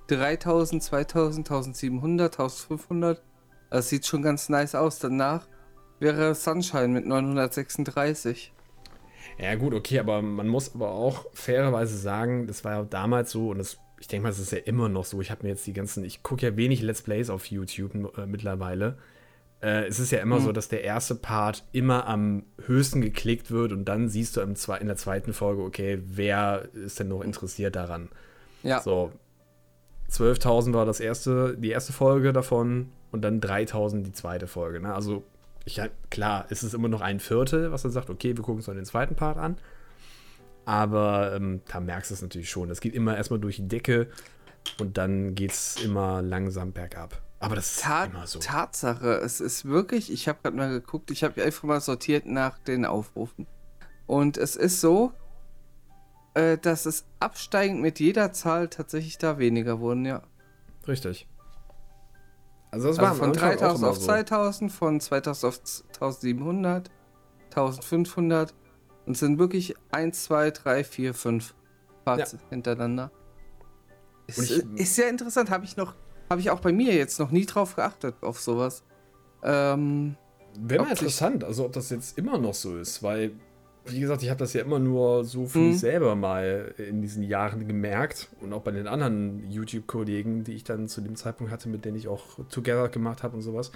3.000, 0.09 0.83
2.000, 0.89 1.47
1.700, 1.47 2.37
1.500. 2.37 3.19
Das 3.71 3.89
sieht 3.89 4.07
schon 4.07 4.23
ganz 4.23 4.49
nice 4.49 4.75
aus. 4.75 4.99
Danach 4.99 5.47
wäre 6.01 6.35
Sunshine 6.35 6.89
mit 6.89 7.07
936. 7.07 8.53
Ja, 9.41 9.55
gut, 9.55 9.73
okay, 9.75 9.99
aber 10.01 10.21
man 10.23 10.49
muss 10.49 10.75
aber 10.75 10.91
auch 10.91 11.25
fairerweise 11.33 11.97
sagen, 11.97 12.47
das 12.47 12.65
war 12.65 12.73
ja 12.73 12.83
damals 12.83 13.31
so 13.31 13.51
und 13.51 13.59
das, 13.59 13.79
ich 13.99 14.07
denke 14.09 14.25
mal, 14.25 14.29
das 14.31 14.39
ist 14.39 14.53
ja 14.53 14.59
immer 14.59 14.89
noch 14.89 15.05
so. 15.05 15.21
Ich 15.21 15.31
habe 15.31 15.45
mir 15.45 15.49
jetzt 15.51 15.67
die 15.67 15.73
ganzen, 15.73 16.05
ich 16.05 16.23
gucke 16.23 16.45
ja 16.47 16.57
wenig 16.57 16.83
Let's 16.83 17.03
Plays 17.03 17.31
auf 17.31 17.47
YouTube 17.47 17.95
äh, 18.19 18.27
mittlerweile. 18.27 18.99
Äh, 19.63 19.87
es 19.87 19.99
ist 19.99 20.11
ja 20.13 20.19
immer 20.21 20.41
Mhm. 20.41 20.45
so, 20.45 20.53
dass 20.53 20.69
der 20.69 20.85
erste 20.85 21.15
Part 21.15 21.65
immer 21.73 22.07
am 22.07 22.43
höchsten 22.67 23.01
geklickt 23.01 23.51
wird 23.51 23.73
und 23.73 23.87
dann 23.87 24.09
siehst 24.09 24.37
du 24.37 24.41
im 24.43 24.57
zwe 24.57 24.77
in 24.79 24.87
der 24.89 24.97
zweiten 24.97 25.33
Folge, 25.33 25.63
okay, 25.63 26.03
wer 26.07 26.69
ist 26.75 27.01
denn 27.01 27.09
noch 27.09 27.23
interessiert 27.23 27.77
daran? 27.77 28.09
Ja, 28.63 28.81
So, 28.81 29.11
12.000 30.11 30.73
war 30.75 30.85
das 30.87 31.01
erste, 31.01 31.57
die 31.57 31.71
erste 31.71 31.93
Folge 31.93 32.33
davon 32.33 32.91
und 33.13 33.23
dann 33.23 33.41
3.000 33.41 34.03
die 34.03 34.13
zweite 34.13 34.47
Folge. 34.47 34.81
Ne? 34.81 34.95
Also, 34.95 35.23
ich, 35.65 35.81
klar, 36.11 36.47
es 36.51 36.63
ist 36.63 36.75
immer 36.75 36.89
noch 36.89 37.01
ein 37.01 37.21
Viertel, 37.21 37.73
was 37.73 37.85
er 37.85 37.91
sagt, 37.91 38.11
okay, 38.11 38.37
wir 38.37 38.43
gucken 38.43 38.57
uns 38.57 38.67
dann 38.67 38.77
den 38.77 38.85
zweiten 38.85 39.15
Part 39.15 39.39
an. 39.39 39.57
Aber 40.65 41.35
ähm, 41.35 41.63
da 41.69 41.81
merkst 41.81 42.11
du 42.11 42.15
es 42.15 42.23
natürlich 42.23 42.51
schon. 42.51 42.69
Das 42.69 42.81
geht 42.81 42.95
immer 42.95 43.17
erstmal 43.17 43.41
durch 43.41 43.57
die 43.57 43.69
Decke 43.69 44.09
und 44.79 44.99
dann 44.99 45.35
geht 45.35 45.53
es 45.53 45.83
immer 45.83 46.23
langsam 46.23 46.73
bergab. 46.73 47.21
Aber 47.41 47.57
das 47.57 47.73
ist 47.73 47.81
Ta 47.81 48.05
immer 48.05 48.27
so. 48.27 48.39
Tatsache, 48.39 49.15
es 49.15 49.41
ist 49.41 49.65
wirklich, 49.65 50.13
ich 50.13 50.29
habe 50.29 50.39
gerade 50.43 50.57
mal 50.57 50.69
geguckt, 50.69 51.11
ich 51.11 51.25
habe 51.25 51.43
einfach 51.43 51.65
mal 51.65 51.81
sortiert 51.81 52.27
nach 52.27 52.59
den 52.59 52.85
Aufrufen. 52.85 53.47
Und 54.07 54.37
es 54.37 54.57
ist 54.57 54.81
so, 54.81 55.13
äh, 56.35 56.59
dass 56.59 56.85
es 56.85 57.07
absteigend 57.19 57.81
mit 57.81 57.99
jeder 57.99 58.33
Zahl 58.33 58.69
tatsächlich 58.69 59.17
da 59.17 59.39
weniger 59.39 59.81
wurden, 59.81 60.05
ja. 60.05 60.23
Richtig. 60.87 61.27
Also 62.71 62.89
das 62.89 62.99
Also 62.99 63.15
von 63.15 63.29
Anfang 63.31 63.49
auch 63.49 63.55
3000 63.57 63.79
immer 63.79 63.91
auf 63.91 63.97
so. 63.97 64.05
2000, 64.07 64.73
von 64.73 65.01
2000 65.01 65.45
auf 65.49 65.61
1700, 65.93 66.91
1500 67.51 68.55
und 69.07 69.13
es 69.15 69.19
sind 69.21 69.39
wirklich 69.39 69.75
1, 69.91 70.25
2, 70.25 70.51
3, 70.51 70.85
4, 70.85 71.15
5 71.15 71.55
Parts 72.05 72.37
hintereinander. 72.49 73.11
Ist, 74.27 74.39
ich- 74.51 74.65
ist 74.77 74.95
sehr 74.95 75.09
interessant, 75.09 75.51
habe 75.51 75.65
ich 75.65 75.77
noch, 75.77 75.95
habe 76.29 76.41
ich 76.41 76.51
auch 76.51 76.61
bei 76.61 76.73
mir 76.73 76.95
jetzt 76.95 77.19
noch 77.19 77.33
nie 77.33 77.45
drauf 77.47 77.75
geachtet, 77.77 78.15
auf 78.23 78.39
sowas. 78.41 78.85
Ähm, 79.43 80.17
Wäre 80.59 80.83
mal 80.85 80.91
interessant, 80.91 81.43
also 81.45 81.65
ob 81.65 81.73
das 81.73 81.91
jetzt 81.91 82.17
immer 82.19 82.39
noch 82.39 82.55
so 82.55 82.77
ist, 82.77 83.03
weil, 83.03 83.33
wie 83.87 84.01
gesagt, 84.01 84.23
ich 84.23 84.29
habe 84.31 84.39
das 84.39 84.53
ja 84.53 84.63
immer 84.63 84.79
nur 84.79 85.25
so 85.25 85.47
für 85.47 85.59
Mhm. 85.59 85.69
mich 85.69 85.81
selber 85.81 86.15
mal 86.15 86.75
in 86.79 87.03
diesen 87.03 87.23
Jahren 87.23 87.67
gemerkt 87.67 88.29
und 88.41 88.53
auch 88.53 88.63
bei 88.63 88.71
den 88.71 88.87
anderen 88.87 89.51
YouTube-Kollegen, 89.51 90.45
die 90.45 90.53
ich 90.53 90.65
dann 90.65 90.87
zu 90.89 91.01
dem 91.01 91.17
Zeitpunkt 91.17 91.53
hatte, 91.53 91.69
mit 91.69 91.85
denen 91.85 91.97
ich 91.97 92.07
auch 92.09 92.39
Together 92.51 92.89
gemacht 92.89 93.23
habe 93.23 93.37
und 93.37 93.43
sowas, 93.43 93.73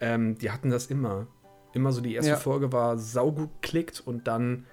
ähm, 0.00 0.38
die 0.38 0.50
hatten 0.50 0.70
das 0.70 0.86
immer. 0.86 1.26
Immer 1.72 1.90
so 1.92 2.00
die 2.00 2.14
erste 2.14 2.30
Ja. 2.32 2.36
Folge 2.36 2.72
war 2.72 2.96
saugut 2.98 3.50
klickt 3.62 4.00
und 4.04 4.28
dann 4.28 4.66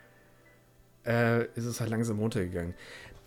äh, 1.06 1.46
ist 1.56 1.66
es 1.66 1.80
halt 1.82 1.90
langsam 1.90 2.20
runtergegangen. 2.20 2.76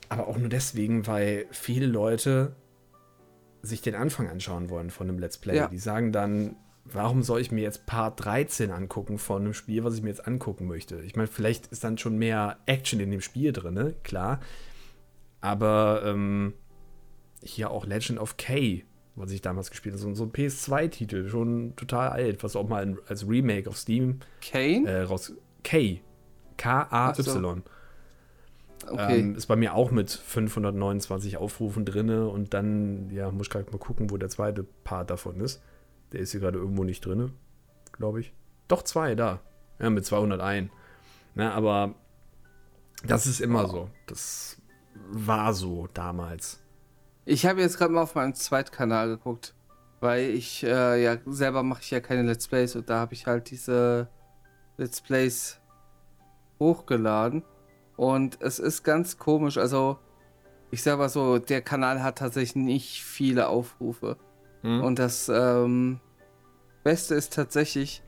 Aber 0.08 0.28
auch 0.28 0.38
nur 0.38 0.48
deswegen, 0.48 1.06
weil 1.08 1.46
viele 1.50 1.86
Leute 1.86 2.54
sich 3.62 3.80
den 3.82 3.96
Anfang 3.96 4.28
anschauen 4.28 4.70
wollen 4.70 4.90
von 4.90 5.08
einem 5.08 5.18
Let's 5.18 5.38
Play. 5.38 5.56
Ja. 5.56 5.66
Die 5.68 5.78
sagen 5.78 6.12
dann, 6.12 6.54
warum 6.84 7.22
soll 7.22 7.40
ich 7.40 7.50
mir 7.50 7.62
jetzt 7.62 7.86
Part 7.86 8.24
13 8.24 8.70
angucken 8.70 9.18
von 9.18 9.42
einem 9.42 9.54
Spiel, 9.54 9.84
was 9.84 9.94
ich 9.94 10.02
mir 10.02 10.10
jetzt 10.10 10.26
angucken 10.26 10.66
möchte? 10.66 11.00
Ich 11.02 11.16
meine, 11.16 11.28
vielleicht 11.28 11.68
ist 11.68 11.84
dann 11.84 11.98
schon 11.98 12.18
mehr 12.18 12.58
Action 12.66 13.00
in 13.00 13.10
dem 13.10 13.20
Spiel 13.20 13.52
drin, 13.52 13.74
ne? 13.74 13.94
klar. 14.02 14.40
Aber 15.40 16.02
ähm, 16.04 16.54
hier 17.42 17.70
auch 17.70 17.86
Legend 17.86 18.18
of 18.18 18.36
K, 18.36 18.84
was 19.14 19.30
ich 19.30 19.42
damals 19.42 19.70
gespielt 19.70 19.94
habe, 19.94 20.02
so, 20.02 20.14
so 20.14 20.24
ein 20.24 20.32
PS2-Titel, 20.32 21.28
schon 21.28 21.76
total 21.76 22.10
alt, 22.10 22.42
was 22.42 22.56
auch 22.56 22.68
mal 22.68 22.98
als 23.08 23.28
Remake 23.28 23.68
auf 23.68 23.76
Steam 23.76 24.20
Kane? 24.40 24.88
äh, 24.88 25.02
raus. 25.02 25.32
K. 25.62 26.00
K-A-Y. 26.56 27.62
okay. 28.88 29.18
Ähm, 29.18 29.34
ist 29.34 29.46
bei 29.46 29.56
mir 29.56 29.74
auch 29.74 29.90
mit 29.90 30.10
529 30.10 31.36
Aufrufen 31.36 31.84
drinne 31.84 32.28
und 32.28 32.54
dann, 32.54 33.10
ja, 33.10 33.30
muss 33.30 33.46
ich 33.46 33.50
gerade 33.50 33.70
mal 33.70 33.78
gucken, 33.78 34.10
wo 34.10 34.16
der 34.16 34.28
zweite 34.28 34.64
Part 34.84 35.10
davon 35.10 35.40
ist. 35.40 35.62
Der 36.14 36.20
ist 36.20 36.30
hier 36.30 36.38
gerade 36.38 36.58
irgendwo 36.58 36.84
nicht 36.84 37.04
drinne, 37.04 37.32
glaube 37.90 38.20
ich. 38.20 38.32
Doch 38.68 38.84
zwei, 38.84 39.16
da. 39.16 39.40
Ja, 39.80 39.90
mit 39.90 40.06
201. 40.06 40.70
Na, 41.34 41.52
aber 41.54 41.96
das 43.04 43.26
ist 43.26 43.40
immer 43.40 43.66
so. 43.66 43.90
Das 44.06 44.62
war 45.10 45.52
so 45.54 45.88
damals. 45.92 46.62
Ich 47.24 47.46
habe 47.46 47.62
jetzt 47.62 47.78
gerade 47.78 47.92
mal 47.92 48.02
auf 48.02 48.14
meinem 48.14 48.32
Zweitkanal 48.34 49.08
geguckt, 49.08 49.56
weil 49.98 50.30
ich 50.30 50.62
äh, 50.62 51.02
ja 51.02 51.16
selber 51.26 51.64
mache 51.64 51.82
ich 51.82 51.90
ja 51.90 51.98
keine 51.98 52.22
Let's 52.22 52.46
Plays 52.46 52.76
und 52.76 52.88
da 52.88 53.00
habe 53.00 53.14
ich 53.14 53.26
halt 53.26 53.50
diese 53.50 54.08
Let's 54.76 55.00
Plays 55.00 55.58
hochgeladen 56.60 57.42
und 57.96 58.40
es 58.40 58.60
ist 58.60 58.84
ganz 58.84 59.18
komisch. 59.18 59.58
Also 59.58 59.98
ich 60.70 60.80
sag 60.80 60.96
mal 60.98 61.08
so, 61.08 61.40
der 61.40 61.60
Kanal 61.60 62.04
hat 62.04 62.18
tatsächlich 62.18 62.54
nicht 62.54 63.02
viele 63.02 63.48
Aufrufe 63.48 64.16
und 64.64 64.98
das 64.98 65.28
ähm, 65.28 66.00
Beste 66.84 67.14
ist 67.14 67.34
tatsächlich 67.34 68.02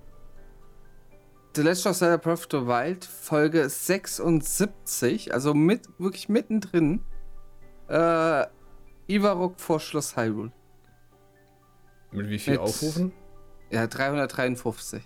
The 1.55 1.63
Legend 1.63 1.87
of 1.87 1.97
Zelda 1.97 2.17
Breath 2.17 2.33
of 2.41 2.49
the 2.51 2.67
Wild 2.67 3.05
Folge 3.05 3.69
76, 3.69 5.33
also 5.35 5.53
mit 5.55 5.89
wirklich 5.99 6.29
mittendrin. 6.29 7.03
Äh, 7.89 8.47
Ivarok 9.09 9.61
vor 9.61 9.79
Schloss 9.81 10.17
Hyrule. 10.17 10.51
mit 12.13 12.29
wie 12.29 12.39
viel 12.39 12.55
mit- 12.55 12.61
Aufrufen? 12.63 13.13
Ja, 13.71 13.87
353. 13.87 15.03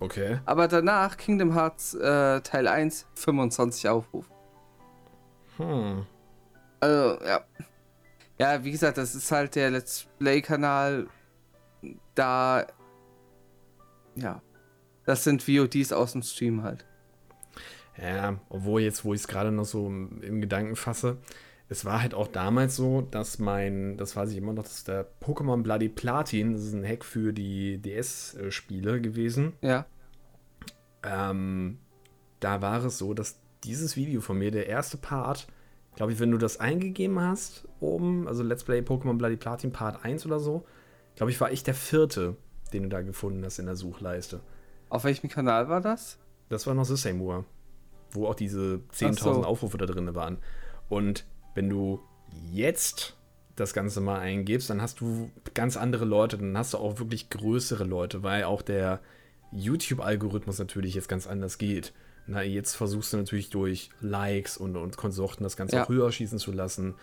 Okay. 0.00 0.38
Aber 0.44 0.68
danach 0.68 1.16
Kingdom 1.16 1.54
Hearts 1.54 1.94
äh, 1.94 2.40
Teil 2.42 2.66
1 2.68 3.06
25 3.14 3.88
Aufrufe. 3.88 4.30
Hm. 5.56 6.04
Also, 6.80 7.24
ja. 7.24 7.40
Ja, 8.38 8.64
wie 8.64 8.72
gesagt, 8.72 8.98
das 8.98 9.14
ist 9.14 9.30
halt 9.30 9.54
der 9.54 9.70
Let's 9.70 10.06
Play-Kanal. 10.18 11.06
Da. 12.14 12.66
Ja. 14.16 14.42
Das 15.04 15.24
sind 15.24 15.42
VODs 15.42 15.92
aus 15.92 16.12
dem 16.12 16.22
Stream 16.22 16.62
halt. 16.62 16.84
Ja, 18.00 18.40
obwohl 18.48 18.80
jetzt, 18.80 19.04
wo 19.04 19.14
ich 19.14 19.20
es 19.20 19.28
gerade 19.28 19.52
noch 19.52 19.64
so 19.64 19.86
im, 19.86 20.40
Gedanken 20.40 20.76
fasse, 20.76 21.18
es 21.68 21.84
war 21.84 22.02
halt 22.02 22.14
auch 22.14 22.28
damals 22.28 22.76
so, 22.76 23.02
dass 23.02 23.38
mein, 23.38 23.96
das 23.96 24.16
weiß 24.16 24.30
ich 24.30 24.36
immer 24.36 24.52
noch, 24.52 24.64
das 24.64 24.78
ist 24.78 24.88
der 24.88 25.06
Pokémon 25.20 25.62
Bloody 25.62 25.88
Platin, 25.88 26.54
das 26.54 26.62
ist 26.62 26.74
ein 26.74 26.86
Hack 26.86 27.04
für 27.04 27.32
die 27.32 27.78
DS-Spiele 27.78 29.00
gewesen. 29.00 29.52
Ja. 29.60 29.86
Ähm, 31.02 31.78
da 32.40 32.60
war 32.62 32.84
es 32.84 32.98
so, 32.98 33.14
dass 33.14 33.40
dieses 33.62 33.96
Video 33.96 34.20
von 34.20 34.38
mir, 34.38 34.50
der 34.50 34.66
erste 34.66 34.96
Part, 34.96 35.46
glaube 35.96 36.12
ich, 36.12 36.20
wenn 36.20 36.30
du 36.30 36.38
das 36.38 36.60
eingegeben 36.60 37.20
hast, 37.20 37.68
oben, 37.80 38.26
also 38.28 38.42
Let's 38.42 38.64
Play 38.64 38.80
Pokémon 38.80 39.16
Bloody 39.16 39.36
Platin 39.36 39.72
Part 39.72 40.04
1 40.04 40.26
oder 40.26 40.40
so, 40.40 40.64
glaube 41.16 41.30
ich, 41.30 41.40
war 41.40 41.52
ich 41.52 41.62
der 41.62 41.74
vierte, 41.74 42.36
den 42.72 42.84
du 42.84 42.88
da 42.88 43.02
gefunden 43.02 43.44
hast 43.44 43.58
in 43.58 43.66
der 43.66 43.76
Suchleiste. 43.76 44.40
Auf 44.88 45.04
welchem 45.04 45.28
Kanal 45.28 45.68
war 45.68 45.80
das? 45.80 46.18
Das 46.48 46.66
war 46.66 46.74
noch 46.74 46.84
The 46.84 46.96
Same 46.96 47.24
War, 47.24 47.44
wo 48.10 48.26
auch 48.26 48.34
diese 48.34 48.80
10.000 48.92 49.10
Ach 49.10 49.18
so. 49.18 49.44
Aufrufe 49.44 49.78
da 49.78 49.86
drin 49.86 50.14
waren. 50.14 50.38
Und 50.88 51.24
wenn 51.54 51.68
du 51.68 52.00
jetzt 52.52 53.16
das 53.56 53.72
Ganze 53.72 54.00
mal 54.00 54.18
eingibst, 54.18 54.68
dann 54.70 54.82
hast 54.82 55.00
du 55.00 55.30
ganz 55.54 55.76
andere 55.76 56.04
Leute, 56.04 56.36
dann 56.36 56.58
hast 56.58 56.74
du 56.74 56.78
auch 56.78 56.98
wirklich 56.98 57.30
größere 57.30 57.84
Leute, 57.84 58.22
weil 58.22 58.44
auch 58.44 58.62
der 58.62 59.00
YouTube-Algorithmus 59.52 60.58
natürlich 60.58 60.94
jetzt 60.94 61.08
ganz 61.08 61.26
anders 61.26 61.58
geht. 61.58 61.92
Na, 62.26 62.42
jetzt 62.42 62.74
versuchst 62.74 63.12
du 63.12 63.18
natürlich 63.18 63.50
durch 63.50 63.90
Likes 64.00 64.56
und, 64.56 64.76
und 64.76 64.96
Konsorten 64.96 65.44
das 65.44 65.56
Ganze 65.56 65.76
Ja. 65.76 65.84
auch 65.84 65.88
höher 65.88 66.10
schießen 66.10 66.38
zu 66.38 66.52
lassen 66.52 66.94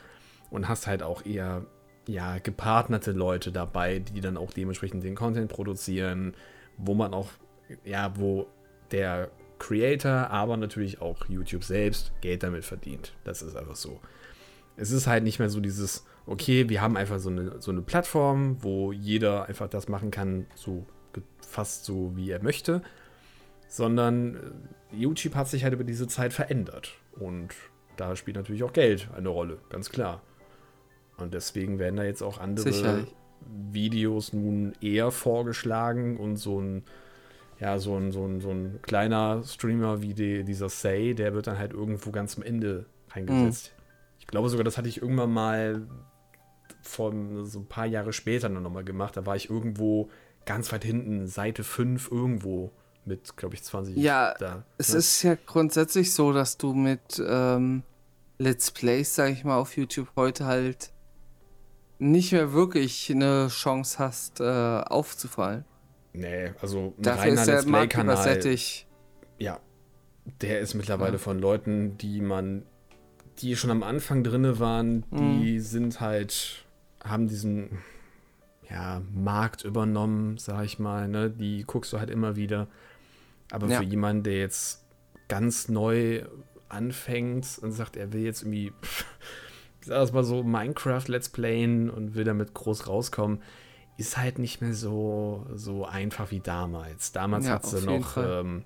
und 0.50 0.68
hast 0.68 0.88
halt 0.88 1.04
auch 1.04 1.26
eher 1.26 1.66
ja, 2.08 2.40
gepartnerte 2.40 3.12
Leute 3.12 3.52
dabei, 3.52 4.00
die 4.00 4.22
dann 4.22 4.38
auch 4.38 4.52
dementsprechend 4.52 5.04
den 5.04 5.16
Content 5.16 5.52
produzieren, 5.52 6.34
wo 6.78 6.96
man 6.96 7.14
auch, 7.14 7.30
ja, 7.86 8.14
wo 8.18 8.48
der 8.92 9.30
Creator, 9.60 10.32
aber 10.32 10.58
natürlich 10.58 11.02
auch 11.02 11.26
YouTube 11.30 11.64
selbst 11.64 12.12
Geld 12.22 12.42
damit 12.42 12.66
verdient. 12.66 13.14
Das 13.24 13.44
ist 13.44 13.56
einfach 13.56 13.76
so. 13.76 14.00
Es 14.76 14.90
ist 14.90 15.06
halt 15.06 15.24
nicht 15.24 15.38
mehr 15.38 15.50
so 15.50 15.60
dieses, 15.60 16.06
okay, 16.26 16.68
wir 16.68 16.82
haben 16.82 16.98
einfach 16.98 17.20
so 17.20 17.30
eine, 17.30 17.62
so 17.62 17.70
eine 17.70 17.84
Plattform, 17.84 18.58
wo 18.64 18.92
jeder 18.92 19.46
einfach 19.48 19.70
das 19.70 19.88
machen 19.88 20.10
kann, 20.10 20.48
so 20.56 20.88
fast 21.48 21.86
so, 21.86 22.16
wie 22.16 22.32
er 22.32 22.42
möchte, 22.42 22.82
sondern 23.72 24.36
äh, 24.36 24.96
YouTube 24.96 25.36
hat 25.36 25.48
sich 25.48 25.64
halt 25.64 25.74
über 25.74 25.86
diese 25.86 26.08
Zeit 26.08 26.34
verändert. 26.34 26.94
Und 27.18 27.56
da 27.96 28.16
spielt 28.16 28.36
natürlich 28.36 28.64
auch 28.64 28.74
Geld 28.74 29.10
eine 29.16 29.30
Rolle, 29.30 29.60
ganz 29.70 29.90
klar. 29.90 30.22
Und 31.18 31.34
deswegen 31.34 31.80
werden 31.80 31.96
da 31.96 32.04
jetzt 32.04 32.22
auch 32.22 32.38
andere 32.38 32.72
Sicherlich. 32.72 33.16
Videos 33.72 34.34
nun 34.34 34.74
eher 34.82 35.10
vorgeschlagen 35.12 36.18
und 36.18 36.36
so 36.36 36.60
ein, 36.60 36.84
ja, 37.60 37.80
so 37.80 37.96
ein, 37.96 38.12
so 38.12 38.26
ein, 38.26 38.42
so 38.42 38.50
ein 38.50 38.80
kleiner 38.82 39.42
Streamer 39.44 40.02
wie 40.02 40.14
die, 40.14 40.44
dieser 40.44 40.68
Say, 40.68 41.14
der 41.14 41.34
wird 41.34 41.48
dann 41.48 41.58
halt 41.58 41.72
irgendwo 41.72 42.12
ganz 42.12 42.38
am 42.38 42.44
Ende 42.44 42.86
reingesetzt. 43.10 43.74
Ich 44.20 44.28
glaube 44.28 44.50
sogar, 44.50 44.64
das 44.64 44.78
hatte 44.78 44.90
ich 44.90 45.02
irgendwann 45.02 45.32
mal 45.32 45.88
vor 46.82 47.14
so 47.44 47.60
ein 47.60 47.68
paar 47.68 47.86
Jahre 47.86 48.12
später 48.12 48.50
noch 48.50 48.70
mal 48.70 48.84
gemacht. 48.84 49.16
Da 49.16 49.26
war 49.26 49.36
ich 49.36 49.50
irgendwo 49.50 50.10
ganz 50.46 50.72
weit 50.74 50.84
hinten, 50.84 51.28
Seite 51.28 51.64
5 51.64 52.12
irgendwo 52.12 52.72
mit, 53.06 53.36
glaube 53.38 53.56
ich, 53.56 53.64
20 53.64 53.96
Ja, 53.98 54.34
da. 54.40 54.64
Es 54.78 54.92
ne? 54.94 55.00
ist 55.00 55.24
ja 55.24 55.36
grundsätzlich 55.46 56.14
so, 56.14 56.34
dass 56.34 56.58
du 56.58 56.74
mit 56.74 57.22
ähm, 57.26 57.84
Let's 58.38 58.72
Plays, 58.72 59.16
sag 59.16 59.32
ich 59.32 59.44
mal, 59.44 59.58
auf 59.58 59.76
YouTube 59.78 60.10
heute 60.16 60.46
halt 60.46 60.92
nicht 62.00 62.32
mehr 62.32 62.54
wirklich 62.54 63.12
eine 63.12 63.48
Chance 63.50 64.00
hast, 64.00 64.40
äh, 64.40 64.44
aufzufallen. 64.44 65.66
Nee, 66.14 66.52
also 66.62 66.94
ein 66.98 67.02
Dafür 67.02 67.22
reiner 67.22 67.34
ist 67.42 67.46
der 67.48 67.56
Let's 67.56 67.66
Play-Kanal. 67.68 68.40
Ja, 69.38 69.60
der 70.42 70.60
ist 70.60 70.74
mittlerweile 70.74 71.14
Ja. 71.14 71.18
von 71.20 71.40
Leuten, 71.40 71.98
die 71.98 72.22
man, 72.22 72.64
die 73.40 73.56
schon 73.56 73.72
am 73.72 73.84
Anfang 73.84 74.24
drinne 74.24 74.60
waren, 74.60 75.04
die 75.12 75.54
Mhm. 75.58 75.60
sind 75.62 76.02
halt, 76.02 76.66
haben 77.04 77.28
diesen 77.28 77.80
ja, 78.70 79.02
Markt 79.14 79.64
übernommen, 79.66 80.38
sag 80.38 80.64
ich 80.66 80.80
mal, 80.80 81.08
ne? 81.08 81.30
Die 81.30 81.64
guckst 81.66 81.92
du 81.94 82.00
halt 82.00 82.10
immer 82.10 82.36
wieder. 82.36 82.68
Aber 83.52 83.68
Ja. 83.68 83.78
für 83.80 83.84
jemanden, 83.84 84.24
der 84.24 84.40
jetzt 84.40 84.86
ganz 85.28 85.70
neu 85.70 86.24
anfängt 86.70 87.60
und 87.62 87.72
sagt, 87.72 87.98
er 87.98 88.14
will 88.14 88.22
jetzt 88.22 88.42
irgendwie, 88.44 88.72
ich 89.82 89.88
sag 89.88 89.96
das 89.96 90.12
mal 90.14 90.24
so, 90.24 90.44
Minecraft 90.44 91.04
Let's 91.08 91.30
Playen 91.30 91.90
und 91.90 92.16
will 92.16 92.24
damit 92.24 92.54
groß 92.54 92.88
rauskommen, 92.88 93.42
ist 93.98 94.18
halt 94.18 94.40
nicht 94.40 94.62
mehr 94.62 94.74
so, 94.74 95.46
so 95.54 95.86
einfach 95.86 96.32
wie 96.32 96.40
damals. 96.40 97.12
Damals 97.12 97.46
Ja, 97.46 97.54
hat 97.54 97.66
sie 97.66 97.86
noch 97.86 98.18
ähm, 98.18 98.64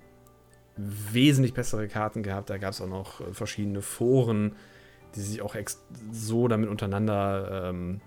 wesentlich 0.76 1.52
bessere 1.54 1.88
Karten 1.88 2.22
gehabt. 2.22 2.48
Da 2.50 2.58
gab 2.58 2.70
es 2.70 2.80
auch 2.80 2.88
noch 2.88 3.20
äh, 3.20 3.32
verschiedene 3.32 3.82
Foren, 3.82 4.54
die 5.14 5.20
sich 5.20 5.42
auch 5.42 5.56
so 6.12 6.48
damit 6.48 6.68
untereinander 6.68 7.68
ähm, 7.70 8.00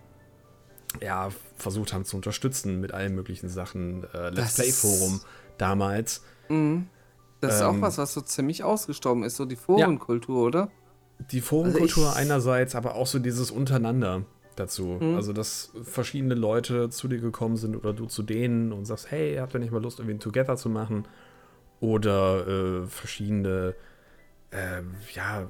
ja, 1.01 1.29
versucht 1.55 1.93
haben 1.93 2.05
zu 2.05 2.15
unterstützen 2.15 2.79
mit 2.79 2.93
allen 2.93 3.13
möglichen 3.15 3.50
Sachen. 3.50 4.05
Äh, 4.13 4.29
Let's 4.29 4.36
Das 4.36 4.55
Play 4.55 4.71
Forum 4.71 5.21
damals. 5.57 6.24
Mhm. 6.50 6.88
Das 7.41 7.56
ist 7.56 7.62
auch 7.62 7.74
Ähm, 7.75 7.82
was, 7.82 7.98
was 7.98 8.13
so 8.13 8.22
ziemlich 8.22 8.63
ausgestorben 8.63 9.24
ist, 9.24 9.38
so 9.38 9.46
die 9.46 9.56
Forenkultur, 9.56 10.46
oder? 10.46 10.72
Die 11.32 11.41
Forenkultur 11.41 12.08
Also 12.08 12.20
einerseits, 12.20 12.75
aber 12.75 12.96
auch 12.96 13.08
so 13.08 13.20
dieses 13.20 13.51
Untereinander 13.51 14.25
dazu. 14.56 14.98
Mhm. 15.00 15.15
Also, 15.15 15.32
dass 15.34 15.72
verschiedene 15.84 16.36
Leute 16.36 16.89
zu 16.89 17.08
dir 17.08 17.20
gekommen 17.20 17.56
sind 17.56 17.75
oder 17.75 17.94
du 17.94 18.06
zu 18.08 18.24
denen 18.24 18.74
und 18.74 18.86
sagst, 18.86 19.10
hey, 19.12 19.38
habt 19.38 19.53
ihr 19.53 19.60
nicht 19.60 19.72
mal 19.72 19.82
Lust, 19.82 20.00
irgendwie 20.00 20.15
ein 20.15 20.20
Together 20.20 20.58
zu 20.58 20.70
machen? 20.70 21.08
Oder 21.79 22.46
äh, 22.48 22.88
verschiedene 22.88 23.74
ähm, 24.51 24.96
ja, 25.13 25.50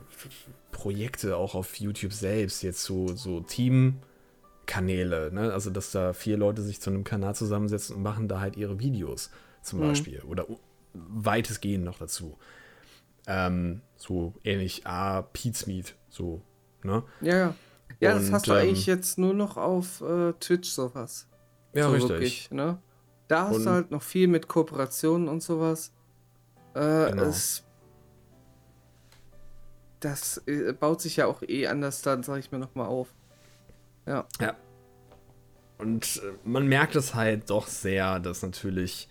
Projekte 0.72 1.38
auch 1.38 1.56
auf 1.56 1.75
YouTube 1.79 2.13
selbst, 2.13 2.62
jetzt 2.62 2.84
so, 2.84 3.15
so 3.15 3.39
Teamkanäle, 3.41 5.32
ne? 5.34 5.53
Also, 5.53 5.70
dass 5.72 5.91
da 5.91 6.13
vier 6.13 6.38
Leute 6.38 6.62
sich 6.62 6.82
zu 6.82 6.89
einem 6.89 7.03
Kanal 7.03 7.34
zusammensetzen 7.36 7.96
und 7.96 8.03
machen 8.03 8.27
da 8.27 8.39
halt 8.39 8.58
ihre 8.58 8.79
Videos 8.79 9.32
zum 9.62 9.79
Mhm. 9.79 9.84
Beispiel. 9.84 10.22
Oder 10.22 10.46
weitestgehend 11.08 11.84
noch 11.86 11.98
dazu. 12.00 12.38
Ähm, 13.27 13.82
so 13.96 14.34
ähnlich, 14.44 14.86
ah, 14.88 15.22
Pete's 15.22 15.68
Meat, 15.68 15.96
so, 16.10 16.41
ne? 16.84 17.03
Ja, 17.22 17.36
ja. 17.38 17.56
Ja, 18.00 18.13
das 18.13 18.27
Und, 18.27 18.34
hast 18.34 18.48
du 18.48 18.51
ähm, 18.53 18.58
eigentlich 18.60 18.86
jetzt 18.86 19.18
nur 19.18 19.34
noch 19.34 19.58
auf 19.58 20.01
äh, 20.01 20.34
Twitch 20.34 20.70
sowas. 20.70 21.27
Ja, 21.74 21.86
so 21.86 21.91
richtig. 21.91 22.10
wirklich, 22.10 22.51
ne? 22.51 22.79
Da 23.27 23.48
hast 23.50 23.58
Und- 23.58 23.65
du 23.65 23.70
halt 23.72 23.91
noch 23.91 24.01
viel 24.01 24.27
mit 24.27 24.48
Kooperationen 24.48 25.27
und 25.27 25.44
sowas. 25.44 25.91
Äh, 26.75 27.10
Genau. 27.12 27.24
es, 27.24 27.63
das 30.00 30.38
äh, 30.48 30.72
baut 30.74 31.01
sich 31.01 31.18
ja 31.18 31.25
auch 31.25 31.41
eh 31.41 31.68
anders 31.68 32.01
dann, 32.01 32.24
sag 32.24 32.39
ich 32.39 32.51
mir 32.51 32.60
nochmal 32.60 32.88
auf. 32.88 33.13
Ja. 34.06 34.25
Ja. 34.39 34.56
Und 35.77 36.22
äh, 36.24 36.34
man 36.48 36.68
merkt 36.68 36.96
es 36.96 37.15
halt 37.15 37.50
doch 37.50 37.68
sehr, 37.68 38.20
dass 38.20 38.41
natürlich 38.41 39.09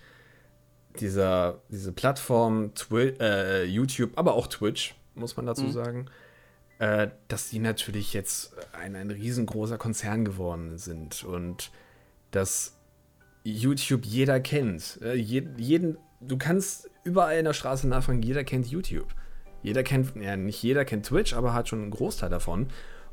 dieser, 1.01 1.61
diese 1.71 1.93
Plattform, 1.93 2.75
Twi 2.75 3.15
äh, 3.21 3.65
YouTube, 3.65 4.13
aber 4.17 4.35
auch 4.35 4.47
Twitch, 4.47 4.95
muss 5.15 5.37
man 5.37 5.47
dazu 5.47 5.65
Mhm. 5.65 5.73
sagen, 5.73 6.07
äh, 6.79 7.09
dass 7.29 7.51
die 7.51 7.59
natürlich 7.59 8.13
jetzt 8.15 8.55
ein, 8.73 8.97
ein 8.97 9.11
riesengroßer 9.11 9.79
Konzern 9.79 10.25
geworden 10.25 10.79
sind 10.79 11.25
und 11.25 11.71
dass 12.31 12.77
YouTube 13.45 14.05
jeder 14.05 14.41
kennt. 14.41 14.99
Äh, 15.03 15.15
je, 15.15 15.47
jeden, 15.57 15.99
du 16.21 16.37
kannst 16.37 16.91
überall 17.05 17.39
in 17.39 17.45
der 17.45 17.53
Straße 17.53 17.89
nachfragen, 17.89 18.23
jeder 18.23 18.45
kennt 18.45 18.67
YouTube. 18.67 19.09
Jeder 19.63 19.83
kennt, 19.83 20.15
ja, 20.17 20.37
nicht 20.37 20.63
jeder 20.63 20.85
kennt 20.85 21.07
Twitch, 21.07 21.33
aber 21.35 21.53
hat 21.55 21.69
schon 21.69 21.83
einen 21.83 21.91
Großteil 21.91 22.31
davon. 22.31 22.69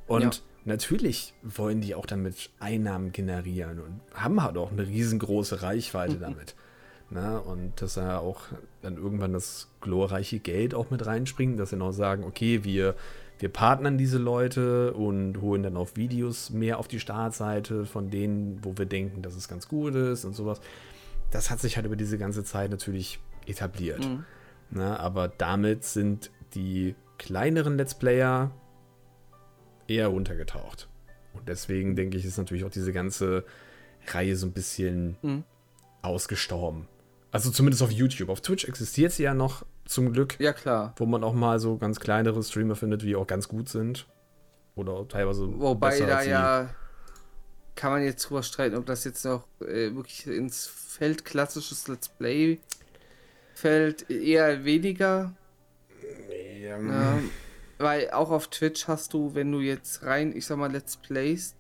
Und 0.06 0.22
Ja. 0.22 0.32
natürlich 0.66 1.34
wollen 1.42 1.82
die 1.82 1.96
auch 1.96 2.06
damit 2.06 2.52
Einnahmen 2.60 3.12
generieren 3.12 3.80
und 3.80 4.02
haben 4.14 4.44
halt 4.44 4.58
auch 4.58 4.72
eine 4.72 4.86
riesengroße 4.86 5.64
Reichweite 5.64 6.18
damit. 6.18 6.56
Na, 7.16 7.38
und 7.38 7.82
dass 7.82 7.96
er 7.96 8.20
auch 8.20 8.42
dann 8.82 8.98
irgendwann 8.98 9.32
das 9.32 9.70
glorreiche 9.80 10.40
Geld 10.40 10.76
auch 10.76 10.90
mit 10.92 11.06
reinspringt, 11.06 11.58
dass 11.58 11.70
sie 11.70 11.78
noch 11.78 11.94
sagen, 11.94 12.26
okay, 12.26 12.66
wir, 12.66 12.94
wir 13.40 13.48
partnern 13.48 13.98
diese 13.98 14.18
Leute 14.18 14.92
und 14.92 15.40
holen 15.40 15.64
dann 15.64 15.78
auf 15.78 15.96
Videos 15.96 16.50
mehr 16.50 16.78
auf 16.78 16.90
die 16.90 17.00
Startseite 17.00 17.86
von 17.86 18.10
denen, 18.10 18.60
wo 18.64 18.78
wir 18.78 18.86
denken, 18.86 19.22
dass 19.22 19.36
es 19.38 19.48
ganz 19.48 19.70
gut 19.70 19.96
ist 19.96 20.26
und 20.26 20.36
sowas. 20.36 20.60
Das 21.32 21.50
hat 21.50 21.62
sich 21.62 21.78
halt 21.78 21.86
über 21.86 21.96
diese 21.96 22.18
ganze 22.18 22.44
Zeit 22.44 22.70
natürlich 22.70 23.20
etabliert. 23.46 24.04
Mhm. 24.04 24.26
Na, 24.72 24.98
aber 25.00 25.30
damit 25.30 25.86
sind 25.86 26.32
die 26.54 26.96
kleineren 27.18 27.78
Let's 27.78 27.96
Player 27.96 28.52
eher 29.88 30.12
untergetaucht. 30.12 30.90
Und 31.34 31.48
deswegen 31.48 31.96
denke 31.96 32.18
ich, 32.18 32.26
ist 32.26 32.38
natürlich 32.38 32.66
auch 32.66 32.72
diese 32.72 32.92
ganze 32.92 33.46
Reihe 34.08 34.36
so 34.36 34.48
ein 34.48 34.52
bisschen 34.52 35.16
Mhm. 35.22 35.44
ausgestorben. 36.02 36.90
Also 37.36 37.52
zumindest 37.52 37.84
auf 37.84 37.92
YouTube. 37.92 38.30
Auf 38.30 38.40
Twitch 38.42 38.64
existiert 38.66 39.12
sie 39.12 39.24
ja 39.24 39.34
noch 39.34 39.66
zum 39.84 40.14
Glück, 40.14 40.40
Ja, 40.40 40.54
klar. 40.54 40.94
wo 40.96 41.06
man 41.06 41.22
auch 41.24 41.34
mal 41.34 41.60
so 41.60 41.78
ganz 41.78 42.00
kleinere 42.00 42.42
Streamer 42.42 42.76
findet, 42.76 43.02
die 43.02 43.16
auch 43.16 43.28
ganz 43.28 43.50
gut 43.50 43.68
sind. 43.68 44.08
Oder 44.76 45.06
teilweise. 45.08 45.48
Wobei 45.60 46.00
da 46.00 46.22
ja 46.24 46.70
kann 47.76 47.92
man 47.92 48.04
jetzt 48.04 48.24
drüber 48.30 48.42
streiten, 48.42 48.76
ob 48.78 48.86
das 48.86 49.04
jetzt 49.04 49.26
noch 49.26 49.48
äh, 49.60 49.94
wirklich 49.94 50.26
ins 50.28 50.66
Feld 50.66 51.26
klassisches 51.26 51.90
Let's 51.90 52.08
Play 52.08 52.60
fällt. 53.54 54.10
Eher 54.10 54.64
weniger. 54.64 55.34
Ähm, 56.02 56.90
Ja, 56.90 57.20
weil 57.78 58.12
auch 58.12 58.32
auf 58.32 58.48
Twitch 58.48 58.88
hast 58.88 59.14
du, 59.14 59.36
wenn 59.36 59.52
du 59.52 59.60
jetzt 59.60 60.04
rein, 60.04 60.34
ich 60.36 60.46
sag 60.46 60.58
mal, 60.58 60.72
Let's 60.72 60.96
Plays 60.96 61.56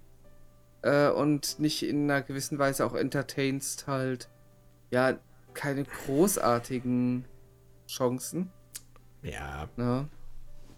äh, 0.83 1.09
und 1.09 1.59
nicht 1.59 1.83
in 1.83 2.09
einer 2.09 2.21
gewissen 2.21 2.59
Weise 2.59 2.85
auch 2.85 2.95
entertainst, 2.95 3.88
halt, 3.88 4.29
ja, 4.89 5.19
keine 5.56 5.84
großartigen 5.84 7.26
Chancen. 7.88 8.52
ja, 9.24 9.68
Ne? 9.76 10.08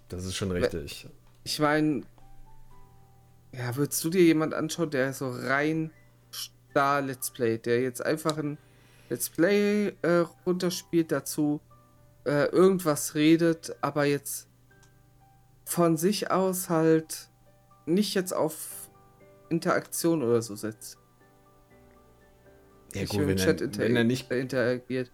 das 0.09 0.23
ist 0.23 0.35
schon 0.35 0.51
richtig. 0.51 1.07
Ich 1.43 1.59
meine, 1.59 2.03
ja, 3.51 3.75
würdest 3.75 4.03
du 4.03 4.09
dir 4.09 4.23
jemand 4.23 4.53
anschauen, 4.53 4.89
der 4.89 5.11
so 5.13 5.29
rein 5.29 5.91
Star 6.31 7.01
Let's 7.01 7.31
Play, 7.31 7.57
der 7.57 7.81
jetzt 7.81 8.05
einfach 8.05 8.37
ein 8.37 8.57
Let's 9.09 9.29
Play 9.29 9.93
äh, 10.01 10.25
runterspielt, 10.45 11.11
dazu 11.11 11.59
äh, 12.25 12.45
irgendwas 12.49 13.15
redet, 13.15 13.75
aber 13.81 14.05
jetzt 14.05 14.47
von 15.65 15.97
sich 15.97 16.31
aus 16.31 16.69
halt 16.69 17.29
nicht 17.85 18.13
jetzt 18.13 18.33
auf 18.33 18.89
Interaktion 19.49 20.23
oder 20.23 20.41
so 20.41 20.55
setzt. 20.55 20.97
Ja, 22.93 23.01
Nicht 23.01 23.11
gut, 23.11 23.21
wenn 23.21 23.37
er, 23.37 23.45
Chat 23.45 23.61
inter 23.61 23.79
wenn 23.83 23.95
er 23.95 24.03
nicht 24.03 24.31
äh, 24.31 24.39
interagiert. 24.39 25.11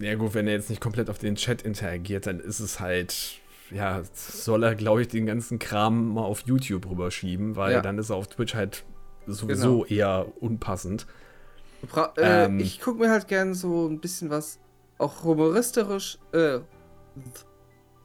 Ja 0.00 0.14
gut, 0.14 0.34
wenn 0.34 0.46
er 0.46 0.54
jetzt 0.54 0.70
nicht 0.70 0.80
komplett 0.80 1.10
auf 1.10 1.18
den 1.18 1.34
Chat 1.36 1.62
interagiert, 1.62 2.26
dann 2.26 2.40
ist 2.40 2.60
es 2.60 2.78
halt, 2.80 3.40
ja, 3.70 4.02
soll 4.14 4.62
er, 4.64 4.74
glaube 4.74 5.02
ich, 5.02 5.08
den 5.08 5.26
ganzen 5.26 5.58
Kram 5.58 6.14
mal 6.14 6.22
auf 6.22 6.42
YouTube 6.46 6.88
rüberschieben, 6.88 7.56
weil 7.56 7.72
Ja. 7.74 7.80
dann 7.80 7.98
ist 7.98 8.10
er 8.10 8.16
auf 8.16 8.28
Twitch 8.28 8.54
halt 8.54 8.84
sowieso 9.26 9.80
Genau. 9.82 9.84
eher 9.86 10.26
unpassend. 10.40 11.06
Bra- 11.82 12.12
äh, 12.16 12.44
Ähm. 12.46 12.58
ich 12.60 12.80
gucke 12.80 12.98
mir 13.00 13.10
halt 13.10 13.28
gerne 13.28 13.54
so 13.54 13.86
ein 13.88 14.00
bisschen 14.00 14.30
was 14.30 14.58
auch 14.98 15.22
humoristisch, 15.24 16.18
äh, 16.32 16.58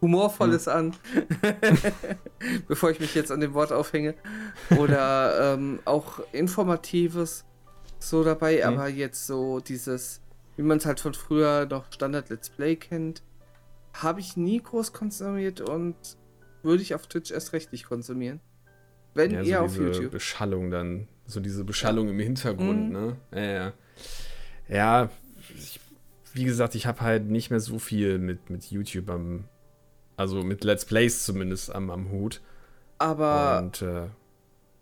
humorvolles 0.02 0.68
an, 0.68 0.96
bevor 2.68 2.92
ich 2.92 3.00
mich 3.00 3.16
jetzt 3.16 3.32
an 3.32 3.40
dem 3.40 3.54
Wort 3.54 3.72
aufhänge. 3.72 4.16
Oder 4.78 5.54
ähm, 5.54 5.80
auch 5.86 6.20
informatives 6.34 7.46
so 8.10 8.24
dabei, 8.24 8.58
Mhm. 8.58 8.64
aber 8.74 8.88
jetzt 8.88 9.26
so 9.28 9.60
dieses, 9.60 10.22
wie 10.56 10.64
man 10.64 10.78
es 10.78 10.86
halt 10.86 11.00
von 11.00 11.14
früher 11.14 11.66
noch 11.66 11.92
Standard 11.92 12.30
Let's 12.30 12.50
Play 12.50 12.76
kennt, 12.76 13.24
habe 13.94 14.20
ich 14.20 14.38
nie 14.38 14.62
groß 14.62 14.94
konsumiert 14.94 15.62
und 15.62 15.96
würde 16.64 16.82
ich 16.82 16.96
auf 16.96 17.08
Twitch 17.08 17.32
erst 17.32 17.54
recht 17.54 17.72
nicht 17.72 17.86
konsumieren. 17.86 18.40
Wenn 19.14 19.32
Ja, 19.32 19.42
eher 19.44 19.60
so 19.60 19.66
auf 19.66 19.72
diese 19.74 19.84
YouTube. 19.86 20.12
Beschallung 20.12 20.72
dann, 20.72 21.08
so 21.28 21.40
diese 21.40 21.64
Beschallung 21.64 22.10
im 22.10 22.20
Hintergrund, 22.20 22.88
Mhm. 22.88 22.92
ne? 22.92 23.18
Ja, 23.32 23.42
ja. 23.42 23.74
Ja, 24.70 25.10
ich, 25.56 25.80
wie 26.34 26.46
gesagt, 26.46 26.74
ich 26.76 26.88
habe 26.88 27.02
halt 27.02 27.26
nicht 27.30 27.52
mehr 27.52 27.60
so 27.60 27.78
viel 27.78 28.18
mit, 28.18 28.50
mit 28.50 28.72
YouTube 28.72 29.10
am, 29.10 29.44
also 30.18 30.42
mit 30.44 30.64
Let's 30.64 30.86
Plays 30.86 31.24
zumindest 31.26 31.74
am, 31.76 31.92
am 31.92 32.10
Hut. 32.10 32.42
Aber 32.98 33.60
Und 33.60 33.82
äh, 33.82 34.08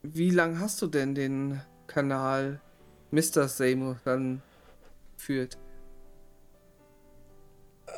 Wie 0.04 0.30
lang 0.30 0.60
hast 0.60 0.82
du 0.82 0.88
denn 0.88 1.14
den 1.16 1.62
Kanal 1.88 2.62
Mr. 3.12 3.48
Seymour 3.48 3.98
dann 4.06 4.42
führt? 5.18 5.58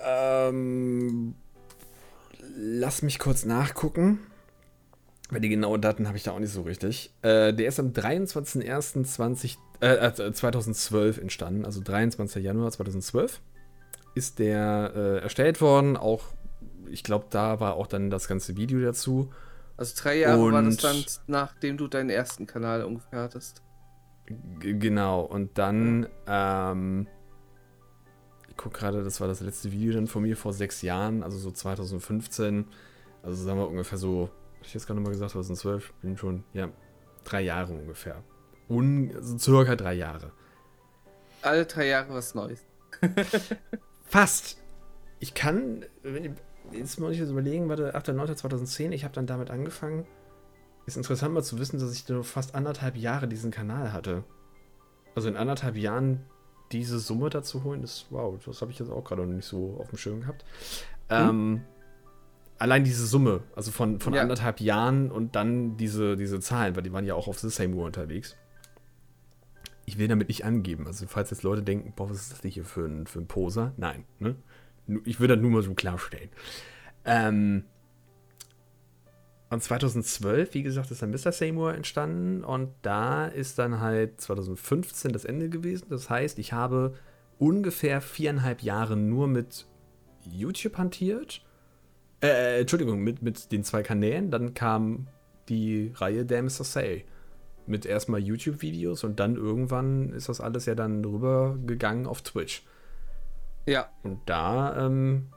Ähm, 0.05 1.35
lass 2.55 3.01
mich 3.01 3.19
kurz 3.19 3.45
nachgucken. 3.45 4.19
Weil 5.29 5.39
die 5.41 5.49
genauen 5.49 5.81
Daten 5.81 6.07
habe 6.07 6.17
ich 6.17 6.23
da 6.23 6.31
auch 6.31 6.39
nicht 6.39 6.51
so 6.51 6.61
richtig. 6.63 7.13
Äh, 7.21 7.53
der 7.53 7.67
ist 7.67 7.79
am 7.79 7.89
23.01.20, 7.91 9.57
äh, 9.81 9.95
äh, 9.95 10.33
2012 10.33 11.17
entstanden, 11.17 11.65
also 11.65 11.81
23. 11.81 12.43
Januar 12.43 12.71
2012 12.71 13.41
ist 14.15 14.37
der 14.39 14.91
äh, 14.95 15.17
erstellt 15.23 15.59
worden. 15.61 15.97
Auch, 15.97 16.25
ich 16.91 17.03
glaube, 17.03 17.27
da 17.29 17.59
war 17.59 17.75
auch 17.75 17.87
dann 17.87 18.09
das 18.09 18.27
ganze 18.27 18.57
Video 18.57 18.79
dazu. 18.81 19.31
Also 19.75 19.95
drei 19.99 20.19
Jahre 20.19 20.51
war 20.51 20.61
das 20.61 20.75
Und- 20.75 20.83
dann, 20.83 21.03
nachdem 21.27 21.77
du 21.77 21.87
deinen 21.87 22.09
ersten 22.11 22.45
Kanal 22.45 22.83
ungefähr 22.83 23.21
hattest. 23.21 23.63
Genau, 24.25 25.21
und 25.21 25.57
dann, 25.57 26.07
ähm, 26.27 27.07
ich 28.47 28.55
gucke 28.55 28.79
gerade, 28.79 29.03
das 29.03 29.19
war 29.19 29.27
das 29.27 29.41
letzte 29.41 29.71
Video 29.71 29.93
dann 29.93 30.07
von 30.07 30.23
mir 30.23 30.37
vor 30.37 30.53
sechs 30.53 30.81
Jahren, 30.81 31.23
also 31.23 31.37
so 31.37 31.51
2015. 31.51 32.65
Also 33.21 33.43
sagen 33.43 33.59
wir 33.59 33.67
ungefähr 33.67 33.97
so, 33.97 34.29
hab 34.59 34.65
ich 34.65 34.73
jetzt 34.73 34.87
gerade 34.87 34.99
mal 34.99 35.09
gesagt, 35.09 35.31
2012, 35.31 35.93
bin 36.01 36.17
schon, 36.17 36.43
ja, 36.53 36.69
drei 37.23 37.41
Jahre 37.41 37.73
ungefähr. 37.73 38.23
Un, 38.69 39.11
also 39.13 39.37
circa 39.37 39.75
drei 39.75 39.93
Jahre. 39.93 40.31
Alle 41.41 41.65
drei 41.65 41.87
Jahre 41.87 42.13
was 42.13 42.35
Neues. 42.35 42.63
Fast. 44.05 44.57
Ich 45.19 45.33
kann, 45.33 45.85
wenn, 46.01 46.35
jetzt 46.71 46.99
muss 46.99 47.11
ich 47.11 47.19
jetzt 47.19 47.29
überlegen, 47.29 47.67
warte, 47.67 47.95
8.9.2010, 47.95 48.91
ich 48.91 49.03
habe 49.03 49.13
dann 49.13 49.27
damit 49.27 49.49
angefangen. 49.51 50.05
Ist 50.85 50.97
interessant 50.97 51.33
mal 51.33 51.43
zu 51.43 51.59
wissen, 51.59 51.79
dass 51.79 51.93
ich 51.93 52.07
nur 52.09 52.23
fast 52.23 52.55
anderthalb 52.55 52.97
Jahre 52.97 53.27
diesen 53.27 53.51
Kanal 53.51 53.93
hatte. 53.93 54.23
Also 55.15 55.29
in 55.29 55.37
anderthalb 55.37 55.75
Jahren 55.75 56.25
diese 56.71 56.99
Summe 56.99 57.29
dazu 57.29 57.63
holen, 57.63 57.83
ist 57.83 58.07
wow, 58.09 58.37
das 58.43 58.61
habe 58.61 58.71
ich 58.71 58.79
jetzt 58.79 58.89
auch 58.89 59.03
gerade 59.03 59.25
noch 59.25 59.33
nicht 59.33 59.45
so 59.45 59.77
auf 59.79 59.89
dem 59.89 59.97
Schirm 59.97 60.21
gehabt. 60.21 60.43
Hm. 61.09 61.29
Ähm, 61.29 61.61
allein 62.57 62.83
diese 62.83 63.05
Summe, 63.05 63.41
also 63.55 63.71
von, 63.71 63.99
von 63.99 64.13
ja. 64.13 64.21
anderthalb 64.21 64.59
Jahren 64.59 65.11
und 65.11 65.35
dann 65.35 65.77
diese, 65.77 66.15
diese 66.15 66.39
Zahlen, 66.39 66.75
weil 66.75 66.83
die 66.83 66.93
waren 66.93 67.05
ja 67.05 67.13
auch 67.15 67.27
auf 67.27 67.39
The 67.39 67.49
Same 67.49 67.77
War 67.77 67.85
unterwegs. 67.85 68.35
Ich 69.85 69.97
will 69.97 70.07
damit 70.07 70.29
nicht 70.29 70.45
angeben. 70.45 70.87
Also, 70.87 71.05
falls 71.07 71.29
jetzt 71.29 71.43
Leute 71.43 71.61
denken, 71.61 71.91
boah, 71.93 72.09
was 72.09 72.21
ist 72.21 72.31
das 72.31 72.39
denn 72.39 72.51
hier 72.51 72.63
für 72.63 72.85
ein, 72.85 73.05
für 73.05 73.19
ein 73.19 73.27
Poser? 73.27 73.73
Nein, 73.75 74.05
ne? 74.17 74.35
Ich 75.03 75.19
will 75.19 75.27
das 75.27 75.39
nur 75.39 75.51
mal 75.51 75.61
so 75.61 75.73
klarstellen. 75.73 76.29
Ähm, 77.03 77.65
und 79.53 79.61
2012, 79.61 80.53
wie 80.53 80.63
gesagt, 80.63 80.91
ist 80.91 81.01
dann 81.01 81.11
Mr. 81.11 81.31
Seymour 81.31 81.73
entstanden 81.73 82.43
und 82.43 82.69
da 82.81 83.27
ist 83.27 83.59
dann 83.59 83.79
halt 83.79 84.19
2015 84.19 85.13
das 85.13 85.25
Ende 85.25 85.49
gewesen. 85.49 85.87
Das 85.89 86.09
heißt, 86.09 86.39
ich 86.39 86.53
habe 86.53 86.95
ungefähr 87.37 88.01
viereinhalb 88.01 88.61
Jahre 88.61 88.97
nur 88.97 89.27
mit 89.27 89.67
YouTube 90.25 90.77
hantiert. 90.77 91.45
Äh, 92.21 92.61
Entschuldigung, 92.61 93.01
mit, 93.01 93.21
mit 93.21 93.51
den 93.51 93.63
zwei 93.63 93.83
Kanälen. 93.83 94.31
Dann 94.31 94.53
kam 94.53 95.07
die 95.49 95.91
Reihe 95.95 96.25
der 96.25 96.41
Mr. 96.41 96.63
Say. 96.63 97.05
Mit 97.65 97.85
erstmal 97.85 98.21
YouTube-Videos 98.21 99.03
und 99.03 99.19
dann 99.19 99.35
irgendwann 99.35 100.09
ist 100.09 100.29
das 100.29 100.41
alles 100.41 100.65
ja 100.65 100.75
dann 100.75 101.05
rübergegangen 101.05 102.07
auf 102.07 102.21
Twitch. 102.21 102.65
Ja. 103.65 103.87
Und 104.03 104.19
da 104.25 104.85
ähm, 104.85 105.27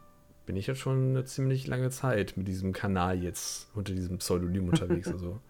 bin 0.46 0.56
ich 0.56 0.68
jetzt 0.68 0.78
schon 0.78 1.10
eine 1.10 1.24
ziemlich 1.24 1.66
lange 1.66 1.90
Zeit 1.90 2.36
mit 2.36 2.46
diesem 2.46 2.72
Kanal 2.72 3.22
jetzt 3.22 3.68
unter 3.74 3.92
diesem 3.92 4.18
Pseudonym 4.18 4.68
unterwegs. 4.68 5.08
also. 5.08 5.40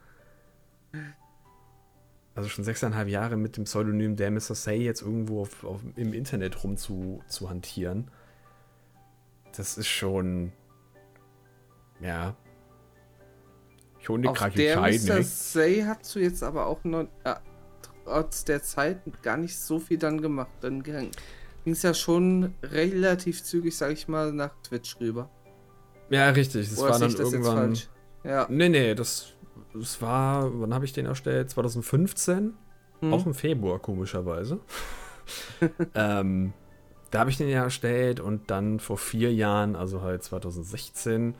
also 2.34 2.48
schon 2.48 2.64
sechseinhalb 2.64 3.08
Jahre 3.08 3.36
mit 3.36 3.58
dem 3.58 3.64
Pseudonym 3.64 4.16
der 4.16 4.30
Mr. 4.30 4.54
Say 4.54 4.78
jetzt 4.78 5.02
irgendwo 5.02 5.42
auf, 5.42 5.64
auf, 5.64 5.82
im 5.96 6.14
Internet 6.14 6.64
rum 6.64 6.78
zu, 6.78 7.22
zu 7.28 7.50
hantieren. 7.50 8.10
Das 9.54 9.76
ist 9.76 9.88
schon. 9.88 10.52
Ja. 12.00 12.34
Schon 14.00 14.20
eine 14.20 14.30
Auf 14.30 14.50
der 14.54 14.80
Mr. 14.80 15.22
Say 15.22 15.82
hast 15.86 16.14
du 16.14 16.20
jetzt 16.20 16.42
aber 16.42 16.66
auch 16.66 16.84
noch, 16.84 17.08
äh, 17.24 17.34
trotz 18.04 18.44
der 18.44 18.62
Zeit 18.62 19.00
gar 19.22 19.36
nicht 19.36 19.58
so 19.58 19.78
viel 19.78 19.98
dann 19.98 20.22
gemacht. 20.22 20.50
Dann 20.60 20.82
ging 21.66 21.72
es 21.72 21.82
ja 21.82 21.94
schon 21.94 22.54
relativ 22.62 23.42
zügig, 23.42 23.76
sag 23.76 23.90
ich 23.90 24.06
mal, 24.06 24.32
nach 24.32 24.52
Twitch 24.62 25.00
rüber. 25.00 25.28
Ja, 26.10 26.30
richtig. 26.30 26.70
Das 26.70 26.78
Oder 26.78 26.90
war 26.90 26.98
dann 27.00 27.10
das 27.10 27.18
irgendwann. 27.18 27.76
Ja. 28.22 28.46
Nee, 28.48 28.68
nee, 28.68 28.94
das, 28.94 29.32
das 29.74 30.00
war, 30.00 30.48
wann 30.60 30.72
habe 30.72 30.84
ich 30.84 30.92
den 30.92 31.06
erstellt? 31.06 31.50
2015? 31.50 32.54
Hm. 33.00 33.12
Auch 33.12 33.26
im 33.26 33.34
Februar, 33.34 33.80
komischerweise. 33.80 34.60
ähm, 35.96 36.52
da 37.10 37.18
habe 37.18 37.30
ich 37.30 37.36
den 37.36 37.48
ja 37.48 37.64
erstellt 37.64 38.20
und 38.20 38.48
dann 38.48 38.78
vor 38.78 38.96
vier 38.96 39.34
Jahren, 39.34 39.74
also 39.74 40.02
halt 40.02 40.22
2016, 40.22 41.34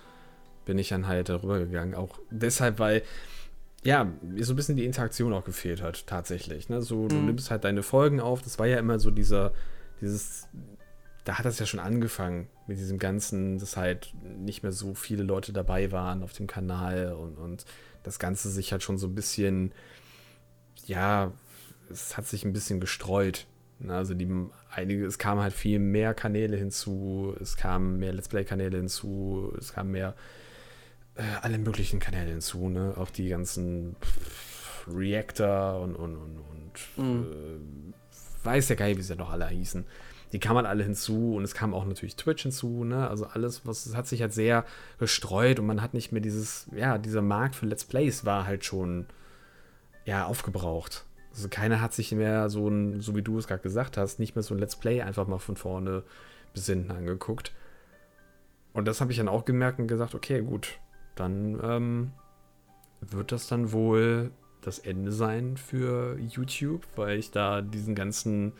bin 0.64 0.76
ich 0.76 0.88
dann 0.88 1.06
halt 1.06 1.28
darüber 1.28 1.60
gegangen. 1.60 1.94
Auch 1.94 2.18
deshalb, 2.30 2.80
weil 2.80 3.04
ja, 3.84 4.10
mir 4.22 4.44
so 4.44 4.54
ein 4.54 4.56
bisschen 4.56 4.76
die 4.76 4.86
Interaktion 4.86 5.32
auch 5.32 5.44
gefehlt 5.44 5.82
hat, 5.82 6.04
tatsächlich. 6.08 6.68
Ne? 6.68 6.82
So, 6.82 7.06
du 7.06 7.14
mhm. 7.14 7.26
nimmst 7.26 7.52
halt 7.52 7.62
deine 7.62 7.84
Folgen 7.84 8.18
auf. 8.18 8.42
Das 8.42 8.58
war 8.58 8.66
ja 8.66 8.80
immer 8.80 8.98
so 8.98 9.12
dieser, 9.12 9.52
dieses, 10.00 10.48
da 11.24 11.38
hat 11.38 11.44
das 11.44 11.58
ja 11.58 11.66
schon 11.66 11.80
angefangen 11.80 12.48
mit 12.66 12.78
diesem 12.78 12.98
Ganzen, 12.98 13.58
dass 13.58 13.76
halt 13.76 14.12
nicht 14.22 14.62
mehr 14.62 14.72
so 14.72 14.94
viele 14.94 15.22
Leute 15.22 15.52
dabei 15.52 15.92
waren 15.92 16.22
auf 16.22 16.32
dem 16.32 16.46
Kanal 16.46 17.12
und, 17.12 17.36
und 17.36 17.64
das 18.02 18.18
Ganze 18.18 18.50
sich 18.50 18.72
halt 18.72 18.82
schon 18.82 18.98
so 18.98 19.08
ein 19.08 19.14
bisschen, 19.14 19.72
ja, 20.86 21.32
es 21.90 22.16
hat 22.16 22.26
sich 22.26 22.44
ein 22.44 22.52
bisschen 22.52 22.80
gestreut. 22.80 23.46
Ne? 23.78 23.94
Also 23.94 24.14
die 24.14 24.28
einige, 24.70 25.06
es 25.06 25.18
kamen 25.18 25.40
halt 25.40 25.52
viel 25.52 25.78
mehr 25.78 26.14
Kanäle 26.14 26.56
hinzu, 26.56 27.34
es 27.40 27.56
kamen 27.56 27.98
mehr 27.98 28.12
Let's 28.12 28.28
Play-Kanäle 28.28 28.76
hinzu, 28.76 29.52
es 29.58 29.72
kamen 29.72 29.92
mehr 29.92 30.14
äh, 31.16 31.22
alle 31.42 31.58
möglichen 31.58 31.98
Kanäle 31.98 32.30
hinzu, 32.30 32.68
ne? 32.68 32.94
Auch 32.96 33.10
die 33.10 33.28
ganzen 33.28 33.96
Reactor 34.86 35.80
und, 35.80 35.96
und, 35.96 36.16
und, 36.16 36.40
und 36.96 37.04
mhm. 37.04 37.92
äh, 37.92 38.05
weiß 38.46 38.68
ja 38.70 38.76
geil, 38.76 38.96
wie 38.96 39.02
sie 39.02 39.16
noch 39.16 39.30
alle 39.30 39.48
hießen. 39.48 39.84
Die 40.32 40.40
kamen 40.40 40.56
halt 40.56 40.66
alle 40.66 40.82
hinzu 40.82 41.36
und 41.36 41.44
es 41.44 41.54
kam 41.54 41.74
auch 41.74 41.84
natürlich 41.84 42.16
Twitch 42.16 42.42
hinzu, 42.42 42.84
ne? 42.84 43.08
Also 43.08 43.26
alles, 43.26 43.66
was 43.66 43.94
hat 43.94 44.06
sich 44.06 44.22
halt 44.22 44.32
sehr 44.32 44.64
gestreut 44.98 45.58
und 45.58 45.66
man 45.66 45.82
hat 45.82 45.94
nicht 45.94 46.12
mehr 46.12 46.22
dieses, 46.22 46.66
ja, 46.74 46.98
dieser 46.98 47.22
Markt 47.22 47.54
für 47.54 47.66
Let's 47.66 47.84
Plays 47.84 48.24
war 48.24 48.46
halt 48.46 48.64
schon 48.64 49.06
ja 50.04 50.24
aufgebraucht. 50.24 51.04
Also 51.32 51.48
keiner 51.48 51.80
hat 51.80 51.92
sich 51.92 52.12
mehr 52.12 52.48
so 52.48 52.68
ein, 52.68 53.00
so 53.00 53.14
wie 53.14 53.22
du 53.22 53.38
es 53.38 53.46
gerade 53.46 53.62
gesagt 53.62 53.98
hast, 53.98 54.18
nicht 54.18 54.34
mehr 54.34 54.42
so 54.42 54.54
ein 54.54 54.58
Let's 54.58 54.76
Play 54.76 55.02
einfach 55.02 55.26
mal 55.26 55.38
von 55.38 55.56
vorne 55.56 56.02
bis 56.54 56.66
hinten 56.66 56.90
angeguckt. 56.90 57.52
Und 58.72 58.86
das 58.86 59.00
habe 59.00 59.12
ich 59.12 59.18
dann 59.18 59.28
auch 59.28 59.44
gemerkt 59.44 59.78
und 59.78 59.86
gesagt, 59.86 60.14
okay, 60.14 60.40
gut, 60.42 60.78
dann 61.14 61.60
ähm, 61.62 62.12
wird 63.00 63.32
das 63.32 63.46
dann 63.46 63.72
wohl 63.72 64.30
das 64.66 64.78
Ende 64.80 65.12
sein 65.12 65.56
für 65.56 66.18
YouTube, 66.18 66.86
weil 66.96 67.18
ich 67.18 67.30
da 67.30 67.62
diesen 67.62 67.94
ganzen, 67.94 68.52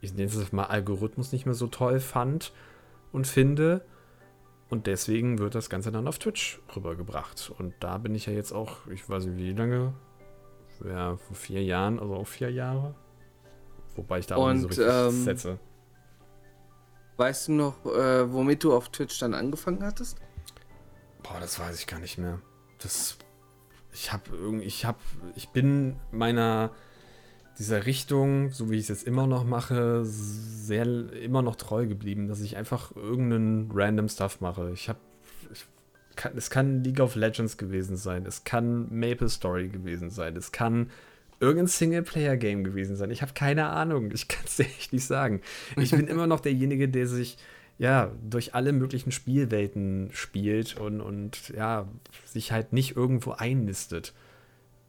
ich 0.00 0.14
nenne 0.14 0.30
es 0.30 0.52
mal 0.52 0.64
Algorithmus 0.64 1.32
nicht 1.32 1.44
mehr 1.44 1.54
so 1.54 1.66
toll 1.66 2.00
fand 2.00 2.52
und 3.12 3.26
finde. 3.26 3.84
Und 4.70 4.86
deswegen 4.86 5.38
wird 5.38 5.54
das 5.54 5.70
Ganze 5.70 5.90
dann 5.90 6.06
auf 6.06 6.18
Twitch 6.18 6.60
rübergebracht. 6.76 7.52
Und 7.58 7.74
da 7.80 7.98
bin 7.98 8.14
ich 8.14 8.26
ja 8.26 8.32
jetzt 8.32 8.52
auch, 8.52 8.86
ich 8.88 9.08
weiß 9.08 9.24
nicht 9.24 9.38
wie 9.38 9.52
lange, 9.52 9.94
ja, 10.84 11.16
vor 11.16 11.36
vier 11.36 11.64
Jahren, 11.64 11.98
also 11.98 12.14
auch 12.14 12.26
vier 12.26 12.50
Jahre. 12.50 12.94
Wobei 13.96 14.20
ich 14.20 14.26
da 14.26 14.36
auch 14.36 14.52
nicht 14.52 14.62
so 14.62 14.68
richtig 14.68 14.86
ähm, 14.86 15.24
setze. 15.24 15.58
Weißt 17.16 17.48
du 17.48 17.52
noch, 17.52 17.84
äh, 17.86 18.32
womit 18.32 18.62
du 18.62 18.72
auf 18.72 18.90
Twitch 18.90 19.18
dann 19.18 19.34
angefangen 19.34 19.82
hattest? 19.82 20.18
Boah, 21.24 21.40
das 21.40 21.58
weiß 21.58 21.80
ich 21.80 21.86
gar 21.88 21.98
nicht 21.98 22.18
mehr. 22.18 22.40
Das. 22.78 23.18
Ich 23.92 24.12
habe. 24.12 24.62
Ich 24.62 24.84
habe. 24.84 24.98
Ich 25.36 25.48
bin 25.48 25.96
meiner. 26.10 26.70
Dieser 27.58 27.86
Richtung, 27.86 28.52
so 28.52 28.70
wie 28.70 28.76
ich 28.76 28.82
es 28.82 28.88
jetzt 28.88 29.04
immer 29.04 29.26
noch 29.26 29.42
mache, 29.42 30.04
sehr 30.04 30.86
immer 31.12 31.42
noch 31.42 31.56
treu 31.56 31.88
geblieben, 31.88 32.28
dass 32.28 32.40
ich 32.40 32.56
einfach 32.56 32.94
irgendeinen 32.94 33.68
random 33.74 34.08
Stuff 34.08 34.40
mache. 34.40 34.70
Ich 34.72 34.88
habe 34.88 35.00
es 36.36 36.50
kann 36.50 36.84
League 36.84 37.00
of 37.00 37.16
Legends 37.16 37.56
gewesen 37.56 37.96
sein, 37.96 38.26
es 38.26 38.44
kann 38.44 38.86
Maple 38.90 39.28
Story 39.28 39.68
gewesen 39.68 40.10
sein, 40.10 40.36
es 40.36 40.52
kann 40.52 40.90
irgendein 41.40 41.68
Singleplayer-Game 41.68 42.64
gewesen 42.64 42.96
sein. 42.96 43.10
Ich 43.10 43.22
habe 43.22 43.32
keine 43.32 43.66
Ahnung, 43.66 44.10
ich 44.12 44.28
kann 44.28 44.44
es 44.44 44.56
dir 44.56 44.64
echt 44.64 44.92
nicht 44.92 45.04
sagen. 45.04 45.40
Ich 45.76 45.90
bin 45.90 46.06
immer 46.08 46.26
noch 46.26 46.40
derjenige, 46.40 46.88
der 46.88 47.06
sich 47.06 47.36
ja, 47.78 48.10
durch 48.28 48.54
alle 48.54 48.72
möglichen 48.72 49.12
Spielwelten 49.12 50.10
spielt 50.12 50.76
und, 50.76 51.00
und 51.00 51.50
ja, 51.50 51.86
sich 52.24 52.50
halt 52.50 52.72
nicht 52.72 52.96
irgendwo 52.96 53.32
einnistet. 53.32 54.14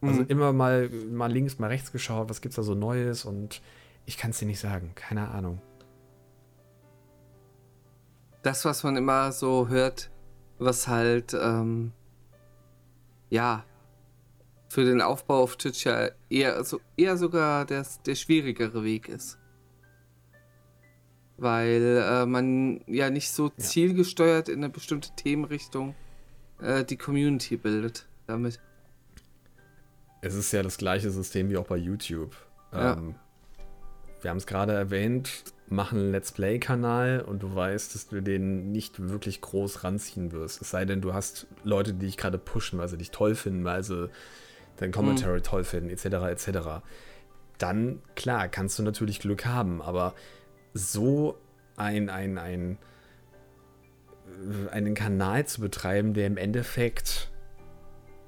Also 0.02 0.22
mhm. 0.22 0.26
immer 0.28 0.52
mal, 0.52 0.88
mal 0.88 1.30
links, 1.30 1.58
mal 1.58 1.68
rechts 1.68 1.92
geschaut, 1.92 2.28
was 2.28 2.40
gibt's 2.40 2.56
da 2.56 2.62
so 2.62 2.74
Neues 2.74 3.24
und 3.24 3.62
ich 4.06 4.16
kann 4.16 4.30
es 4.32 4.38
dir 4.38 4.46
nicht 4.46 4.58
sagen, 4.58 4.92
keine 4.96 5.28
Ahnung. 5.28 5.60
Das, 8.42 8.64
was 8.64 8.82
man 8.82 8.96
immer 8.96 9.30
so 9.30 9.68
hört, 9.68 10.10
was 10.58 10.88
halt, 10.88 11.34
ähm, 11.34 11.92
ja, 13.28 13.64
für 14.68 14.84
den 14.84 15.00
Aufbau 15.00 15.42
auf 15.42 15.56
Twitch 15.56 15.84
ja 15.84 16.08
eher, 16.28 16.64
so, 16.64 16.80
eher 16.96 17.16
sogar 17.16 17.66
der, 17.66 17.86
der 18.06 18.14
schwierigere 18.14 18.82
Weg 18.82 19.08
ist 19.08 19.39
weil 21.40 22.04
äh, 22.04 22.26
man 22.26 22.82
ja 22.86 23.08
nicht 23.10 23.30
so 23.30 23.48
zielgesteuert 23.48 24.48
in 24.48 24.58
eine 24.58 24.68
bestimmte 24.68 25.10
Themenrichtung 25.16 25.94
äh, 26.60 26.84
die 26.84 26.96
Community 26.96 27.56
bildet 27.56 28.06
damit. 28.26 28.60
Es 30.20 30.34
ist 30.34 30.52
ja 30.52 30.62
das 30.62 30.76
gleiche 30.76 31.10
System 31.10 31.48
wie 31.48 31.56
auch 31.56 31.66
bei 31.66 31.78
YouTube. 31.78 32.36
Ja. 32.72 32.92
Ähm, 32.92 33.14
wir 34.20 34.30
haben 34.30 34.36
es 34.36 34.46
gerade 34.46 34.74
erwähnt, 34.74 35.44
machen 35.68 35.98
einen 35.98 36.12
Let's 36.12 36.32
Play-Kanal 36.32 37.22
und 37.22 37.42
du 37.42 37.54
weißt, 37.54 37.94
dass 37.94 38.08
du 38.08 38.20
den 38.20 38.70
nicht 38.70 39.08
wirklich 39.08 39.40
groß 39.40 39.82
ranziehen 39.82 40.32
wirst. 40.32 40.60
Es 40.60 40.70
sei 40.70 40.84
denn, 40.84 41.00
du 41.00 41.14
hast 41.14 41.46
Leute, 41.64 41.94
die 41.94 42.04
dich 42.04 42.18
gerade 42.18 42.36
pushen, 42.36 42.78
weil 42.78 42.88
sie 42.88 42.98
dich 42.98 43.12
toll 43.12 43.34
finden, 43.34 43.64
weil 43.64 43.82
sie 43.82 44.10
dein 44.76 44.92
Commentary 44.92 45.38
mhm. 45.38 45.44
toll 45.44 45.64
finden, 45.64 45.88
etc. 45.88 46.04
etc. 46.04 46.58
Dann, 47.56 48.02
klar, 48.14 48.48
kannst 48.48 48.78
du 48.78 48.82
natürlich 48.82 49.20
Glück 49.20 49.46
haben, 49.46 49.80
aber 49.80 50.14
so 50.74 51.38
ein, 51.76 52.08
ein, 52.08 52.38
ein 52.38 52.78
einen 54.70 54.94
Kanal 54.94 55.46
zu 55.46 55.60
betreiben, 55.60 56.14
der 56.14 56.26
im 56.26 56.36
Endeffekt 56.36 57.30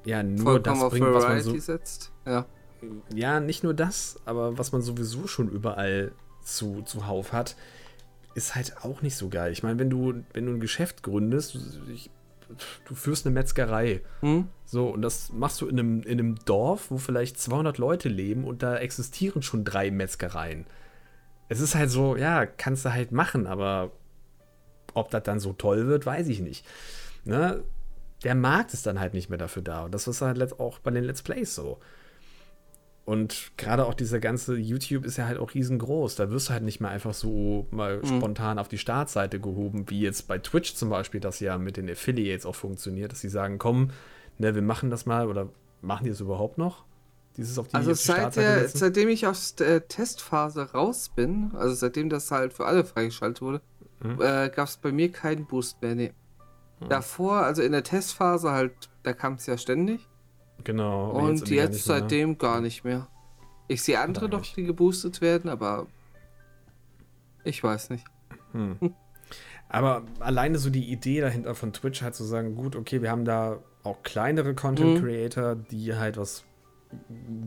ja 0.05 0.23
nur 0.23 0.45
Vollkommen 0.45 0.81
das 0.81 0.91
bringt, 0.91 1.07
was 1.15 1.25
man 1.25 1.41
so. 1.41 1.59
setzt. 1.59 2.13
Ja. 2.27 2.47
Ja, 3.15 3.39
nicht 3.39 3.63
nur 3.63 3.75
das, 3.75 4.17
aber 4.25 4.59
was 4.59 4.73
man 4.73 4.83
sowieso 4.83 5.29
schon 5.29 5.49
überall 5.49 6.13
zu, 6.43 6.83
zuhauf 6.83 7.33
hat, 7.33 7.57
ist 8.35 8.55
halt 8.57 8.79
auch 8.83 9.03
nicht 9.03 9.17
so 9.17 9.29
geil. 9.29 9.53
Ich 9.53 9.63
meine, 9.63 9.79
wenn 9.79 9.91
du, 9.91 10.25
wenn 10.33 10.47
du 10.47 10.53
ein 10.53 10.61
Geschäft 10.61 11.05
gründest, 11.05 11.59
ich, 11.93 12.11
du 12.89 12.95
führst 12.95 13.25
eine 13.25 13.35
Metzgerei. 13.35 14.01
Hm? 14.21 14.49
So, 14.65 14.89
und 14.89 15.03
das 15.03 15.33
machst 15.33 15.61
du 15.61 15.69
in 15.69 15.79
einem, 15.79 16.03
in 16.03 16.19
einem 16.19 16.37
Dorf, 16.45 16.91
wo 16.91 16.99
vielleicht 16.99 17.39
200 17.39 17.79
Leute 17.79 18.09
leben 18.09 18.45
und 18.45 18.65
da 18.65 18.77
existieren 18.77 19.43
schon 19.43 19.65
drei 19.65 19.93
Metzgereien. 19.93 20.67
Es 21.53 21.61
ist 21.61 21.75
halt 21.75 21.91
so, 21.91 22.17
ja, 22.17 22.47
kannst 22.47 22.85
du 22.85 22.93
halt 22.93 23.13
machen, 23.13 23.47
aber 23.47 23.91
ob 24.95 25.11
das 25.11 25.23
dann 25.23 25.39
so 25.41 25.53
toll 25.53 25.87
wird, 25.87 26.07
weiß 26.07 26.29
ich 26.29 26.41
nicht. 26.41 26.67
Ne? 27.25 27.63
Der 28.25 28.35
Markt 28.35 28.73
ist 28.75 28.87
dann 28.87 28.99
halt 29.01 29.15
nicht 29.15 29.29
mehr 29.29 29.39
dafür 29.39 29.63
da. 29.63 29.85
Und 29.85 29.93
das 29.93 30.07
ist 30.09 30.21
halt 30.23 30.59
auch 30.61 30.79
bei 30.79 30.91
den 30.91 31.05
Let's 31.05 31.23
Plays 31.23 31.55
so. 31.55 31.79
Und 33.05 33.51
gerade 33.57 33.85
auch 33.87 33.95
dieser 33.95 34.21
ganze 34.21 34.57
YouTube 34.57 35.05
ist 35.05 35.17
ja 35.17 35.27
halt 35.27 35.39
auch 35.39 35.55
riesengroß. 35.55 36.15
Da 36.15 36.31
wirst 36.31 36.49
du 36.49 36.53
halt 36.53 36.63
nicht 36.63 36.81
mehr 36.81 36.91
einfach 36.91 37.15
so 37.15 37.67
mal 37.71 37.99
Mhm. 37.99 38.07
spontan 38.07 38.59
auf 38.61 38.69
die 38.69 38.79
Startseite 38.79 39.41
gehoben, 39.41 39.91
wie 39.91 40.01
jetzt 40.01 40.29
bei 40.29 40.39
Twitch 40.39 40.75
zum 40.75 40.89
Beispiel, 40.89 41.21
das 41.21 41.41
ja 41.41 41.59
mit 41.59 41.77
den 41.77 41.91
Affiliates 41.91 42.47
auch 42.47 42.55
funktioniert, 42.55 43.11
dass 43.13 43.21
sie 43.21 43.29
sagen, 43.29 43.59
komm, 43.59 43.91
ne, 44.39 44.55
wir 44.55 44.63
machen 44.63 44.89
das 44.91 45.05
mal 45.05 45.27
oder 45.27 45.49
machen 45.81 46.05
die 46.05 46.11
es 46.11 46.21
überhaupt 46.21 46.59
noch? 46.59 46.85
Dieses 47.37 47.59
auf 47.59 47.69
die, 47.69 47.75
Also 47.75 47.95
seit 47.95 48.37
der, 48.37 48.69
seitdem 48.69 49.09
ich 49.09 49.27
aus 49.27 49.55
der 49.55 49.89
Testphase 49.89 50.73
raus 50.73 51.11
bin, 51.15 51.53
also 51.55 51.75
seitdem 51.75 52.09
das 52.11 52.31
halt 52.31 52.53
für 52.53 52.67
alle 52.67 52.85
freigeschaltet 52.85 53.41
wurde, 53.43 53.61
Mhm. 54.01 54.21
äh, 54.21 54.51
gab 54.51 54.67
es 54.69 54.77
bei 54.79 54.91
mir 54.93 55.11
keinen 55.13 55.47
Boost 55.47 55.81
mehr. 55.81 55.95
Nee. 55.95 56.13
Mhm. 56.81 56.89
Davor, 56.89 57.37
also 57.37 57.63
in 57.63 57.73
der 57.73 57.85
Testphase 57.85 58.51
halt, 58.51 58.73
da 59.05 59.13
kam 59.13 59.35
es 59.35 59.47
ja 59.47 59.57
ständig. 59.57 60.09
Genau. 60.65 61.11
und 61.11 61.25
irgendwie 61.25 61.55
jetzt, 61.57 61.87
gar 61.89 61.95
mehr. 61.97 62.03
seitdem 62.03 62.39
gar 62.39 62.61
nicht 62.61 62.85
mehr. 62.85 63.09
Ich 63.69 63.83
sehe 63.83 63.99
andere 64.01 64.29
doch, 64.29 64.41
nicht. 64.41 64.57
die 64.57 64.65
geboostet 64.65 65.21
werden, 65.21 65.49
aber 65.51 65.87
ich 67.45 67.63
weiß 67.63 67.91
nicht. 67.91 68.05
Hm. 68.53 68.77
Aber 69.69 70.03
alleine 70.21 70.59
so 70.59 70.69
die 70.69 70.93
Idee 70.93 71.23
dahinter 71.23 71.55
von 71.55 71.73
Twitch 71.73 72.03
halt 72.03 72.15
zu 72.15 72.25
sagen, 72.25 72.55
gut, 72.55 72.77
okay, 72.77 73.01
wir 73.01 73.11
haben 73.11 73.25
da 73.25 73.59
auch 73.85 74.03
kleinere 74.03 74.55
Content 74.55 74.99
Mhm. 74.99 75.03
Creator, 75.03 75.55
die 75.57 75.95
halt 75.95 76.19
was 76.19 76.45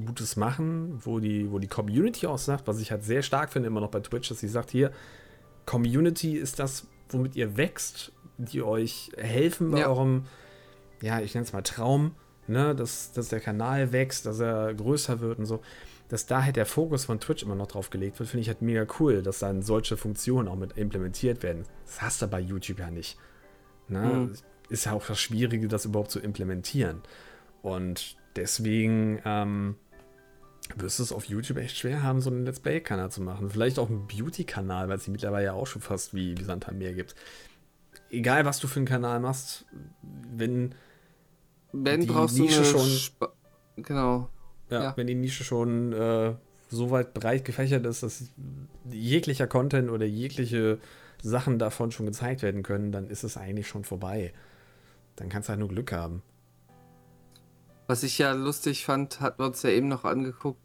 Gutes 0.06 0.36
machen, 0.36 1.00
wo 1.04 1.20
die, 1.20 1.52
wo 1.52 1.60
die 1.60 1.68
Community 1.68 2.28
auch 2.28 2.38
sagt, 2.38 2.68
was 2.68 2.80
ich 2.80 2.92
halt 2.92 3.04
sehr 3.04 3.22
stark 3.22 3.52
finde 3.52 3.68
immer 3.68 3.82
noch 3.82 3.92
bei 3.92 4.00
Twitch, 4.00 4.30
dass 4.30 4.40
sie 4.40 4.48
sagt, 4.48 4.72
hier, 4.72 4.92
Community 5.66 6.38
ist 6.38 6.60
das, 6.60 6.88
womit 7.10 7.36
ihr 7.36 7.58
wächst, 7.58 8.12
die 8.38 8.62
euch 8.62 9.12
helfen 9.18 9.72
bei 9.72 9.80
Ja. 9.80 9.88
eurem, 9.90 10.26
ja, 11.02 11.20
ich 11.20 11.34
nenne 11.34 11.46
es 11.46 11.54
mal 11.54 11.62
Traum, 11.62 12.16
ne, 12.48 12.76
dass, 12.76 13.12
dass 13.12 13.30
der 13.30 13.40
Kanal 13.40 13.92
wächst, 13.92 14.26
dass 14.26 14.40
er 14.40 14.74
größer 14.74 15.20
wird 15.20 15.40
und 15.40 15.46
so. 15.46 15.62
Dass 16.08 16.28
da 16.28 16.44
halt 16.44 16.56
der 16.56 16.68
Fokus 16.68 17.06
von 17.06 17.20
Twitch 17.20 17.42
immer 17.42 17.56
noch 17.56 17.66
drauf 17.66 17.90
gelegt 17.90 18.20
wird, 18.20 18.30
finde 18.30 18.42
ich 18.42 18.48
halt 18.48 18.62
mega 18.62 18.86
cool, 19.00 19.24
dass 19.24 19.40
dann 19.40 19.64
solche 19.64 19.98
Funktionen 19.98 20.48
auch 20.48 20.56
mit 20.56 20.78
implementiert 20.78 21.42
werden. 21.42 21.64
Das 21.86 22.02
hast 22.04 22.22
du 22.22 22.28
bei 22.28 22.40
YouTube 22.40 22.78
ja 22.78 22.92
nicht. 22.92 23.18
Ne? 23.88 24.02
Mhm. 24.02 24.34
Ist 24.70 24.86
ja 24.86 24.94
auch 24.94 25.06
das 25.06 25.20
Schwierige, 25.20 25.68
das 25.68 25.86
überhaupt 25.86 26.12
zu 26.12 26.20
implementieren. 26.20 27.02
Und 27.64 28.18
deswegen 28.36 29.20
ähm, 29.26 29.76
wirst 30.76 31.00
du 31.00 31.04
es 31.04 31.12
auf 31.12 31.26
YouTube 31.26 31.58
echt 31.58 31.78
schwer 31.78 32.04
haben, 32.04 32.22
so 32.22 32.30
einen 32.30 32.46
Let's 32.46 32.60
Play-Kanal 32.60 33.12
zu 33.12 33.22
machen. 33.22 33.50
Vielleicht 33.50 33.78
auch 33.80 33.90
einen 33.90 34.08
Beauty-Kanal, 34.08 34.90
weil 34.90 34.98
es 34.98 35.04
die 35.06 35.12
mittlerweile 35.12 35.46
ja 35.46 35.54
auch 35.54 35.68
schon 35.68 35.82
fast 35.82 36.14
wie, 36.14 36.38
wie 36.38 36.44
Sand 36.44 36.68
am 36.68 36.78
Meer 36.78 36.94
gibt. 36.94 37.16
Egal, 38.10 38.46
was 38.46 38.60
du 38.60 38.68
für 38.68 38.78
einen 38.80 38.88
Kanal 38.88 39.20
machst, 39.20 39.66
wenn, 40.02 40.74
Wenn 41.72 42.02
Die 42.02 42.08
brauchst 42.08 42.38
Nische 42.38 42.60
du 42.62 42.66
schon- 42.66 42.88
Spa 42.90 43.34
genau. 43.76 44.30
ja, 44.70 44.84
Ja. 44.84 44.94
wenn 44.98 45.08
die 45.08 45.16
Nische 45.16 45.44
schon 45.44 45.92
äh, 45.94 46.34
so 46.70 46.92
weit 46.92 47.14
breit 47.14 47.46
gefächert 47.46 47.86
ist, 47.86 48.04
dass 48.04 48.32
jeglicher 48.90 49.48
Content 49.48 49.90
oder 49.92 50.06
jegliche 50.06 50.80
Sachen 51.22 51.60
davon 51.60 51.92
schon 51.92 52.06
gezeigt 52.06 52.42
werden 52.42 52.64
können, 52.64 52.92
dann 52.92 53.08
ist 53.08 53.24
es 53.24 53.38
eigentlich 53.38 53.68
schon 53.68 53.84
vorbei. 53.84 54.34
Dann 55.16 55.30
kannst 55.30 55.48
du 55.48 55.52
halt 55.52 55.60
nur 55.60 55.70
Glück 55.70 55.92
haben. 55.92 56.22
Was 57.88 58.04
ich 58.04 58.18
ja 58.18 58.32
lustig 58.34 58.86
fand, 58.86 59.22
hatten 59.22 59.40
wir 59.40 59.46
uns 59.46 59.62
ja 59.62 59.70
eben 59.70 59.88
noch 59.88 60.06
angeguckt, 60.06 60.60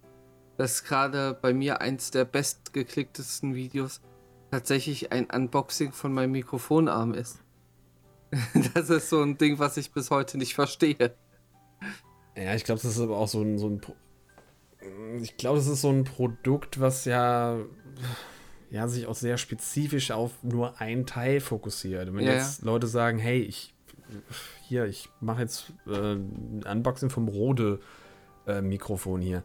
dass 0.57 0.85
gerade 0.85 1.39
bei 1.41 1.53
mir 1.53 1.81
eins 1.81 2.11
der 2.11 2.25
bestgeklicktesten 2.25 3.55
Videos 3.55 4.01
tatsächlich 4.51 5.13
ein 5.13 5.27
Unboxing 5.31 5.93
von 5.93 6.13
meinem 6.13 6.33
Mikrofonarm 6.33 7.15
ist. 7.15 7.41
Das 8.75 8.91
ist 8.91 9.11
so 9.11 9.23
ein 9.23 9.39
Ding, 9.39 9.59
was 9.59 9.77
ich 9.77 9.93
bis 9.93 10.11
heute 10.11 10.39
nicht 10.39 10.55
verstehe. 10.55 11.15
Ja, 12.37 12.55
ich 12.55 12.65
glaube, 12.65 12.81
das 12.81 12.93
ist 12.93 13.01
aber 13.01 13.19
auch 13.19 13.29
so 13.29 13.43
ein, 13.43 13.59
so 13.59 13.69
ein 13.69 13.81
ich 15.21 15.37
glaube, 15.37 15.59
das 15.59 15.67
ist 15.67 15.83
so 15.83 15.91
ein 15.91 16.05
Produkt, 16.05 16.81
was 16.81 17.05
ja, 17.05 17.59
ja 18.71 18.89
sich 18.89 19.07
auch 19.07 19.15
sehr 19.15 19.37
spezifisch 19.37 20.11
auf 20.11 20.33
nur 20.43 20.81
einen 20.81 21.07
Teil 21.07 21.41
fokussiert. 21.41 22.15
Wenn 22.15 22.25
Ja, 22.25 22.35
jetzt 22.35 22.63
Leute 22.63 22.87
sagen, 22.87 23.19
hey, 23.19 23.41
ich 23.41 23.75
hier, 24.67 24.85
ich 24.87 25.09
mache 25.21 25.43
jetzt 25.43 25.73
äh, 25.87 26.15
ein 26.15 26.63
Unboxing 26.71 27.11
vom 27.11 27.29
Rode 27.29 27.81
äh, 28.47 28.61
Mikrofon 28.61 29.21
hier. 29.21 29.43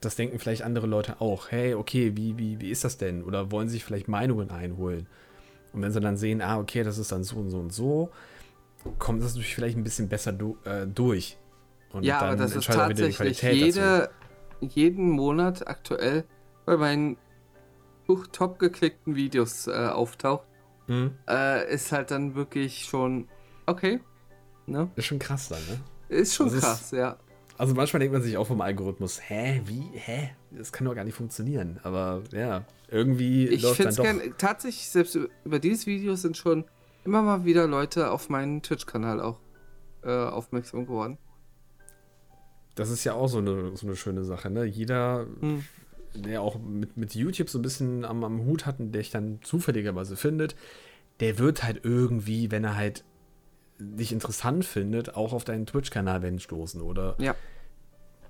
Das 0.00 0.16
denken 0.16 0.38
vielleicht 0.38 0.62
andere 0.62 0.86
Leute 0.86 1.20
auch. 1.20 1.50
Hey, 1.50 1.74
okay, 1.74 2.16
wie, 2.16 2.38
wie, 2.38 2.60
wie 2.60 2.70
ist 2.70 2.84
das 2.84 2.98
denn? 2.98 3.24
Oder 3.24 3.50
wollen 3.50 3.68
sich 3.68 3.84
vielleicht 3.84 4.08
Meinungen 4.08 4.50
einholen? 4.50 5.06
Und 5.72 5.82
wenn 5.82 5.92
sie 5.92 6.00
dann 6.00 6.16
sehen, 6.16 6.42
ah, 6.42 6.58
okay, 6.58 6.82
das 6.82 6.98
ist 6.98 7.12
dann 7.12 7.24
so 7.24 7.36
und 7.36 7.50
so 7.50 7.58
und 7.58 7.72
so, 7.72 8.10
kommt 8.98 9.22
das 9.22 9.32
natürlich 9.32 9.54
vielleicht 9.54 9.76
ein 9.76 9.84
bisschen 9.84 10.08
besser 10.08 10.32
du, 10.32 10.58
äh, 10.64 10.86
durch. 10.86 11.38
Und 11.92 12.04
ja, 12.04 12.20
aber 12.20 12.36
das 12.36 12.54
ist 12.54 12.66
tatsächlich 12.66 13.42
jede, 13.42 14.10
jeden 14.60 15.10
Monat 15.10 15.66
aktuell 15.66 16.24
bei 16.64 16.76
meinen 16.76 17.16
top 18.32 18.58
geklickten 18.58 19.16
Videos 19.16 19.66
äh, 19.66 19.72
auftaucht, 19.72 20.46
Mhm. 20.88 21.12
äh, 21.28 21.72
ist 21.72 21.90
halt 21.90 22.12
dann 22.12 22.36
wirklich 22.36 22.84
schon 22.84 23.28
okay. 23.66 24.00
Ne? 24.66 24.90
Ist 24.96 25.06
schon 25.06 25.18
krass 25.18 25.48
dann, 25.48 25.60
ne? 25.68 25.80
Ist 26.08 26.34
schon 26.34 26.48
ist- 26.48 26.60
krass, 26.60 26.90
ja. 26.90 27.16
Also 27.58 27.74
manchmal 27.74 28.00
denkt 28.00 28.12
man 28.12 28.20
sich 28.22 28.36
auch 28.36 28.46
vom 28.46 28.60
Algorithmus, 28.60 29.18
hä, 29.30 29.62
wie, 29.64 29.88
hä? 29.94 30.30
Das 30.50 30.72
kann 30.72 30.84
doch 30.86 30.94
gar 30.94 31.04
nicht 31.04 31.14
funktionieren. 31.14 31.80
Aber 31.84 32.22
ja, 32.32 32.64
irgendwie 32.88 33.48
Ich 33.48 33.62
läuft 33.62 33.76
finde 33.76 33.94
dann 33.94 34.06
es 34.06 34.16
doch. 34.18 34.22
gern, 34.24 34.34
tatsächlich, 34.38 34.88
selbst 34.90 35.18
über- 35.44 35.58
dieses 35.58 35.86
Video 35.86 36.16
sind 36.16 36.36
schon 36.36 36.64
immer 37.04 37.22
mal 37.22 37.44
wieder 37.46 37.66
Leute 37.66 38.10
auf 38.10 38.28
meinen 38.28 38.62
Twitch-Kanal 38.62 39.20
auch 39.22 39.38
äh, 40.02 40.10
aufmerksam 40.10 40.84
geworden. 40.86 41.16
Das 42.74 42.90
ist 42.90 43.04
ja 43.04 43.14
auch 43.14 43.28
so 43.28 43.38
eine, 43.38 43.74
so 43.76 43.86
eine 43.86 43.96
schöne 43.96 44.24
Sache, 44.24 44.50
ne? 44.50 44.64
Jeder, 44.64 45.26
Hm. 45.40 45.64
der 46.14 46.42
auch 46.42 46.58
mit, 46.58 46.96
mit 46.96 47.14
YouTube 47.14 47.48
so 47.48 47.58
ein 47.58 47.62
bisschen 47.62 48.04
am, 48.04 48.22
am 48.22 48.44
Hut 48.44 48.66
hat 48.66 48.80
und 48.80 48.92
der 48.92 49.00
dich 49.00 49.10
dann 49.10 49.38
zufälligerweise 49.42 50.16
findet, 50.16 50.56
der 51.20 51.38
wird 51.38 51.62
halt 51.62 51.80
irgendwie, 51.84 52.50
wenn 52.50 52.64
er 52.64 52.76
halt 52.76 53.04
dich 53.78 54.12
interessant 54.12 54.64
findet, 54.64 55.16
auch 55.16 55.32
auf 55.32 55.44
deinen 55.44 55.66
Twitch-Kanal 55.66 56.22
werden 56.22 56.38
stoßen. 56.40 56.80
Oder 56.80 57.14
Ja. 57.18 57.34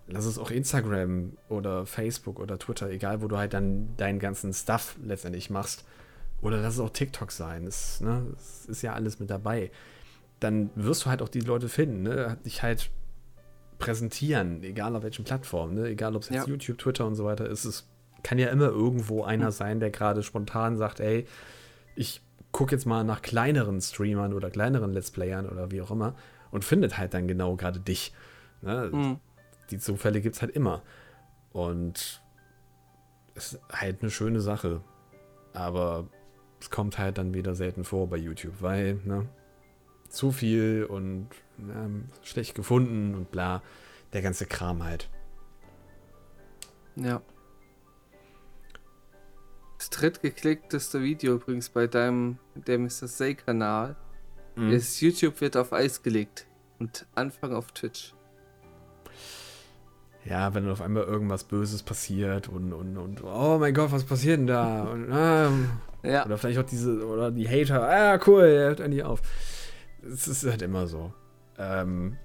lass 0.08 0.24
es 0.24 0.38
auch 0.38 0.50
Instagram 0.50 1.32
oder 1.48 1.86
Facebook 1.86 2.38
oder 2.40 2.58
Twitter, 2.58 2.90
egal 2.90 3.22
wo 3.22 3.28
du 3.28 3.36
halt 3.36 3.54
dann 3.54 3.96
deinen 3.96 4.18
ganzen 4.18 4.52
Stuff 4.52 4.96
letztendlich 5.04 5.50
machst. 5.50 5.84
Oder 6.42 6.58
lass 6.58 6.74
es 6.74 6.80
auch 6.80 6.90
TikTok 6.90 7.32
sein. 7.32 7.64
Das, 7.64 8.00
ne, 8.00 8.26
ist 8.68 8.82
ja 8.82 8.92
alles 8.92 9.18
mit 9.18 9.30
dabei. 9.30 9.70
Dann 10.40 10.70
wirst 10.74 11.04
du 11.06 11.10
halt 11.10 11.22
auch 11.22 11.28
die 11.30 11.40
Leute 11.40 11.68
finden, 11.68 12.02
ne? 12.02 12.36
Dich 12.44 12.62
halt 12.62 12.90
präsentieren, 13.78 14.62
egal 14.62 14.94
auf 14.96 15.02
welchen 15.02 15.24
Plattformen, 15.24 15.74
ne? 15.74 15.86
Egal 15.88 16.14
ob 16.16 16.22
es 16.22 16.28
jetzt 16.28 16.46
Ja. 16.46 16.50
YouTube, 16.52 16.78
Twitter 16.78 17.06
und 17.06 17.14
so 17.14 17.24
weiter 17.24 17.46
ist. 17.48 17.64
Es 17.64 17.88
kann 18.22 18.38
ja 18.38 18.48
immer 18.48 18.66
irgendwo 18.68 19.22
einer 19.24 19.50
sein, 19.52 19.80
der 19.80 19.90
gerade 19.90 20.22
spontan 20.22 20.76
sagt, 20.76 21.00
ey, 21.00 21.26
ich 21.94 22.20
gucke 22.56 22.74
jetzt 22.74 22.86
mal 22.86 23.04
nach 23.04 23.20
kleineren 23.20 23.82
Streamern 23.82 24.32
oder 24.32 24.48
kleineren 24.48 24.90
Let's 24.94 25.10
Playern 25.10 25.46
oder 25.46 25.70
wie 25.70 25.82
auch 25.82 25.90
immer 25.90 26.14
und 26.50 26.64
findet 26.64 26.96
halt 26.96 27.12
dann 27.12 27.28
genau 27.28 27.54
gerade 27.54 27.80
dich. 27.80 28.14
Ne? 28.62 28.88
Hm. 28.90 29.20
die 29.70 29.78
Zufälle 29.78 30.22
gibt 30.22 30.36
es 30.36 30.40
halt 30.40 30.52
immer. 30.52 30.82
Und 31.52 32.22
es 33.34 33.52
ist 33.52 33.60
halt 33.70 34.00
eine 34.00 34.10
schöne 34.10 34.40
Sache. 34.40 34.80
Aber 35.52 36.08
es 36.58 36.70
kommt 36.70 36.96
halt 36.96 37.18
dann 37.18 37.34
wieder 37.34 37.54
selten 37.54 37.84
vor 37.84 38.08
bei 38.08 38.16
YouTube, 38.16 38.54
weil, 38.60 39.00
ne, 39.04 39.28
zu 40.08 40.32
viel 40.32 40.86
und 40.88 41.28
ähm, 41.58 42.08
schlecht 42.22 42.54
gefunden 42.54 43.14
und 43.14 43.30
bla. 43.30 43.62
Der 44.14 44.22
ganze 44.22 44.46
Kram 44.46 44.82
halt. 44.82 45.10
Ja. 46.94 47.20
Das 49.88 49.90
drittgeklickteste 50.00 51.00
Video 51.00 51.34
übrigens 51.34 51.68
bei 51.68 51.86
deinem, 51.86 52.38
der 52.56 52.76
Mr. 52.80 53.06
Say-Kanal 53.06 53.94
Mhm. 54.56 54.70
ist 54.70 55.00
YouTube 55.00 55.40
wird 55.40 55.56
auf 55.56 55.72
Eis 55.72 56.02
gelegt 56.02 56.46
und 56.80 57.06
Anfang 57.14 57.54
auf 57.54 57.70
Twitch. 57.70 58.12
Ja, 60.24 60.54
wenn 60.54 60.64
dann 60.64 60.72
auf 60.72 60.80
einmal 60.80 61.04
irgendwas 61.04 61.44
Böses 61.44 61.84
passiert 61.84 62.48
und, 62.48 62.72
und, 62.72 62.96
und 62.96 63.22
oh 63.22 63.58
mein 63.60 63.74
Gott, 63.74 63.92
was 63.92 64.02
passiert 64.02 64.40
denn 64.40 64.46
da? 64.48 64.82
Und, 64.90 65.06
ähm, 65.12 65.70
Ja. 66.02 66.24
Oder 66.26 66.36
vielleicht 66.38 66.58
auch 66.58 66.64
diese, 66.64 67.06
oder 67.06 67.30
die 67.30 67.48
Hater, 67.48 67.88
ah, 67.88 68.18
cool, 68.26 68.42
er 68.42 68.68
hört 68.68 68.80
endlich 68.80 69.04
auf. 69.04 69.20
Es 70.02 70.26
ist 70.26 70.44
halt 70.46 70.62
immer 70.62 70.88
so. 70.88 71.12
Ähm, 71.58 72.16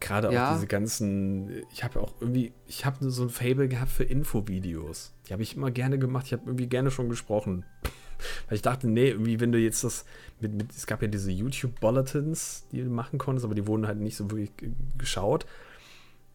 Gerade 0.00 0.32
Ja. 0.32 0.48
auch 0.50 0.54
diese 0.54 0.66
ganzen, 0.66 1.62
ich 1.72 1.84
habe 1.84 2.00
auch 2.00 2.14
irgendwie, 2.20 2.52
ich 2.66 2.84
habe 2.86 3.10
so 3.10 3.22
ein 3.24 3.28
Fable 3.30 3.68
gehabt 3.68 3.90
für 3.90 4.04
Infovideos. 4.04 5.12
Die 5.28 5.32
habe 5.34 5.42
ich 5.42 5.56
immer 5.56 5.70
gerne 5.70 5.98
gemacht, 5.98 6.26
ich 6.26 6.32
habe 6.32 6.42
irgendwie 6.46 6.66
gerne 6.68 6.90
schon 6.90 7.08
gesprochen. 7.08 7.64
Weil 8.48 8.56
ich 8.56 8.62
dachte, 8.62 8.88
nee, 8.88 9.10
irgendwie, 9.10 9.40
wenn 9.40 9.52
du 9.52 9.58
jetzt 9.58 9.84
das 9.84 10.04
mit, 10.40 10.52
mit 10.54 10.72
es 10.72 10.86
gab 10.86 11.00
ja 11.02 11.08
diese 11.08 11.30
YouTube-Bulletins, 11.30 12.66
die 12.72 12.82
du 12.82 12.90
machen 12.90 13.18
konntest, 13.18 13.44
aber 13.44 13.54
die 13.54 13.66
wurden 13.66 13.86
halt 13.86 13.98
nicht 13.98 14.16
so 14.16 14.30
wirklich 14.30 14.52
geschaut. 14.98 15.46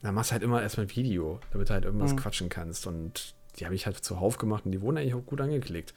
Dann 0.01 0.13
machst 0.15 0.29
du 0.31 0.33
halt 0.33 0.43
immer 0.43 0.61
erstmal 0.61 0.85
ein 0.87 0.95
Video, 0.95 1.39
damit 1.51 1.69
du 1.69 1.73
halt 1.73 1.85
irgendwas 1.85 2.13
Mhm. 2.13 2.17
quatschen 2.17 2.49
kannst. 2.49 2.85
Und 2.87 3.35
die 3.57 3.65
habe 3.65 3.75
ich 3.75 3.85
halt 3.85 3.97
zuhauf 3.97 4.37
gemacht 4.37 4.65
und 4.65 4.71
die 4.71 4.81
wurden 4.81 4.97
eigentlich 4.97 5.13
auch 5.15 5.25
gut 5.25 5.41
angeklickt. 5.41 5.93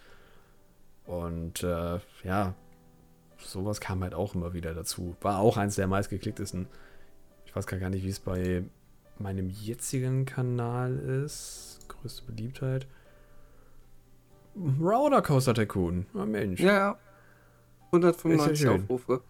Und 1.05 1.63
äh, 1.63 1.99
ja, 2.25 2.55
sowas 3.39 3.81
kam 3.81 4.03
halt 4.03 4.15
auch 4.15 4.35
immer 4.35 4.53
wieder 4.53 4.75
dazu. 4.75 5.17
War 5.21 5.39
auch 5.39 5.57
eins 5.57 5.77
der 5.77 5.87
meistgeklicktesten. 5.87 6.67
Ich 7.49 7.57
weiß 7.57 7.67
gar 7.67 7.89
nicht, 7.89 8.05
wie 8.05 8.11
es 8.11 8.21
bei 8.21 8.63
meinem 9.19 9.49
jetzigen 9.49 10.27
Kanal 10.27 10.99
ist. 10.99 11.81
Größte 11.89 12.23
Beliebtheit. 12.31 12.87
Rollercoaster 14.81 15.55
Tycoon. 15.55 16.05
Oh 16.15 16.27
Mensch. 16.27 16.61
Ja, 16.61 16.73
ja. 16.73 16.99
195 17.87 18.53
Ist 18.53 18.63
ja. 18.65 18.73
Aufrufe. 18.73 19.23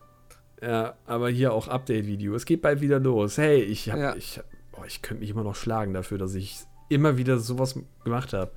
Ja, 0.60 0.94
aber 1.06 1.28
hier 1.30 1.52
auch 1.52 1.68
Update-Video. 1.68 2.34
Es 2.34 2.44
geht 2.44 2.60
bald 2.60 2.80
wieder 2.80 2.98
los. 2.98 3.38
Hey, 3.38 3.62
ich 3.62 3.88
hab, 3.90 3.98
Ja. 3.98 4.16
ich, 4.16 4.40
boah, 4.72 4.84
ich 4.84 5.00
könnte 5.00 5.20
mich 5.20 5.30
immer 5.30 5.44
noch 5.44 5.54
schlagen 5.54 5.94
dafür, 5.94 6.18
dass 6.18 6.34
ich 6.34 6.58
immer 6.88 7.16
wieder 7.18 7.38
sowas 7.38 7.78
gemacht 8.02 8.32
habe. 8.32 8.50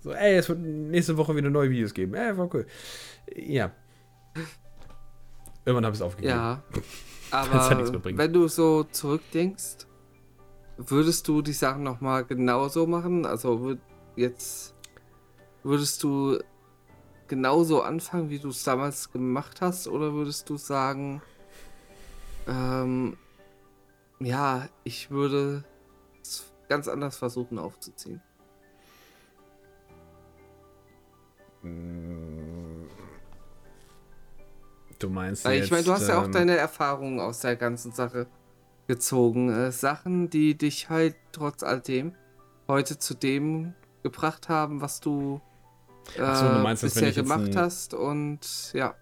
So, 0.00 0.12
ey, 0.12 0.36
es 0.36 0.48
wird 0.48 0.58
nächste 0.58 1.16
Woche 1.16 1.36
wieder 1.36 1.48
neue 1.50 1.70
Videos 1.70 1.94
geben. 1.94 2.14
Ey, 2.14 2.36
war 2.36 2.52
cool. 2.52 2.66
Ja. 3.36 3.70
Irgendwann 5.64 5.84
habe 5.84 5.94
ich 5.94 6.00
es 6.00 6.02
aufgegeben. 6.02 6.34
Ja. 6.34 6.62
Ja 7.32 7.38
Aber 7.38 7.98
bringen. 7.98 8.18
wenn 8.18 8.32
du 8.32 8.48
so 8.48 8.84
zurückdenkst, 8.84 9.86
würdest 10.76 11.26
du 11.28 11.42
die 11.42 11.52
Sachen 11.52 11.82
nochmal 11.82 12.24
genauso 12.24 12.86
machen? 12.86 13.26
Also 13.26 13.60
würd 13.60 13.80
jetzt 14.16 14.74
würdest 15.62 16.02
du 16.02 16.38
genauso 17.28 17.82
anfangen, 17.82 18.30
wie 18.30 18.38
du 18.38 18.48
es 18.48 18.62
damals 18.62 19.10
gemacht 19.10 19.60
hast, 19.60 19.88
oder 19.88 20.12
würdest 20.12 20.48
du 20.48 20.56
sagen, 20.56 21.20
ähm, 22.46 23.16
ja, 24.20 24.68
ich 24.84 25.10
würde 25.10 25.64
es 26.22 26.52
ganz 26.68 26.88
anders 26.88 27.16
versuchen 27.16 27.58
aufzuziehen? 27.58 28.22
Du 34.98 35.08
meinst 35.10 35.44
Weil 35.44 35.56
jetzt, 35.56 35.66
ich 35.66 35.70
meine, 35.70 35.84
du 35.84 35.92
hast 35.92 36.08
ja 36.08 36.18
auch 36.20 36.24
ähm, 36.24 36.32
deine 36.32 36.56
Erfahrungen 36.56 37.20
aus 37.20 37.40
der 37.40 37.56
ganzen 37.56 37.92
Sache 37.92 38.26
gezogen. 38.86 39.50
Äh, 39.50 39.72
Sachen, 39.72 40.30
die 40.30 40.56
dich 40.56 40.88
halt 40.88 41.16
trotz 41.32 41.62
alledem 41.62 42.14
heute 42.68 42.98
zu 42.98 43.14
dem 43.14 43.74
gebracht 44.02 44.48
haben, 44.48 44.80
was 44.80 45.00
du, 45.00 45.40
äh, 46.16 46.22
Ach 46.22 46.36
so, 46.36 46.48
du 46.54 46.62
meinst, 46.62 46.82
bisher 46.82 47.12
gemacht 47.12 47.50
ein- 47.50 47.56
hast. 47.56 47.92
Und 47.94 48.72
ja, 48.72 48.94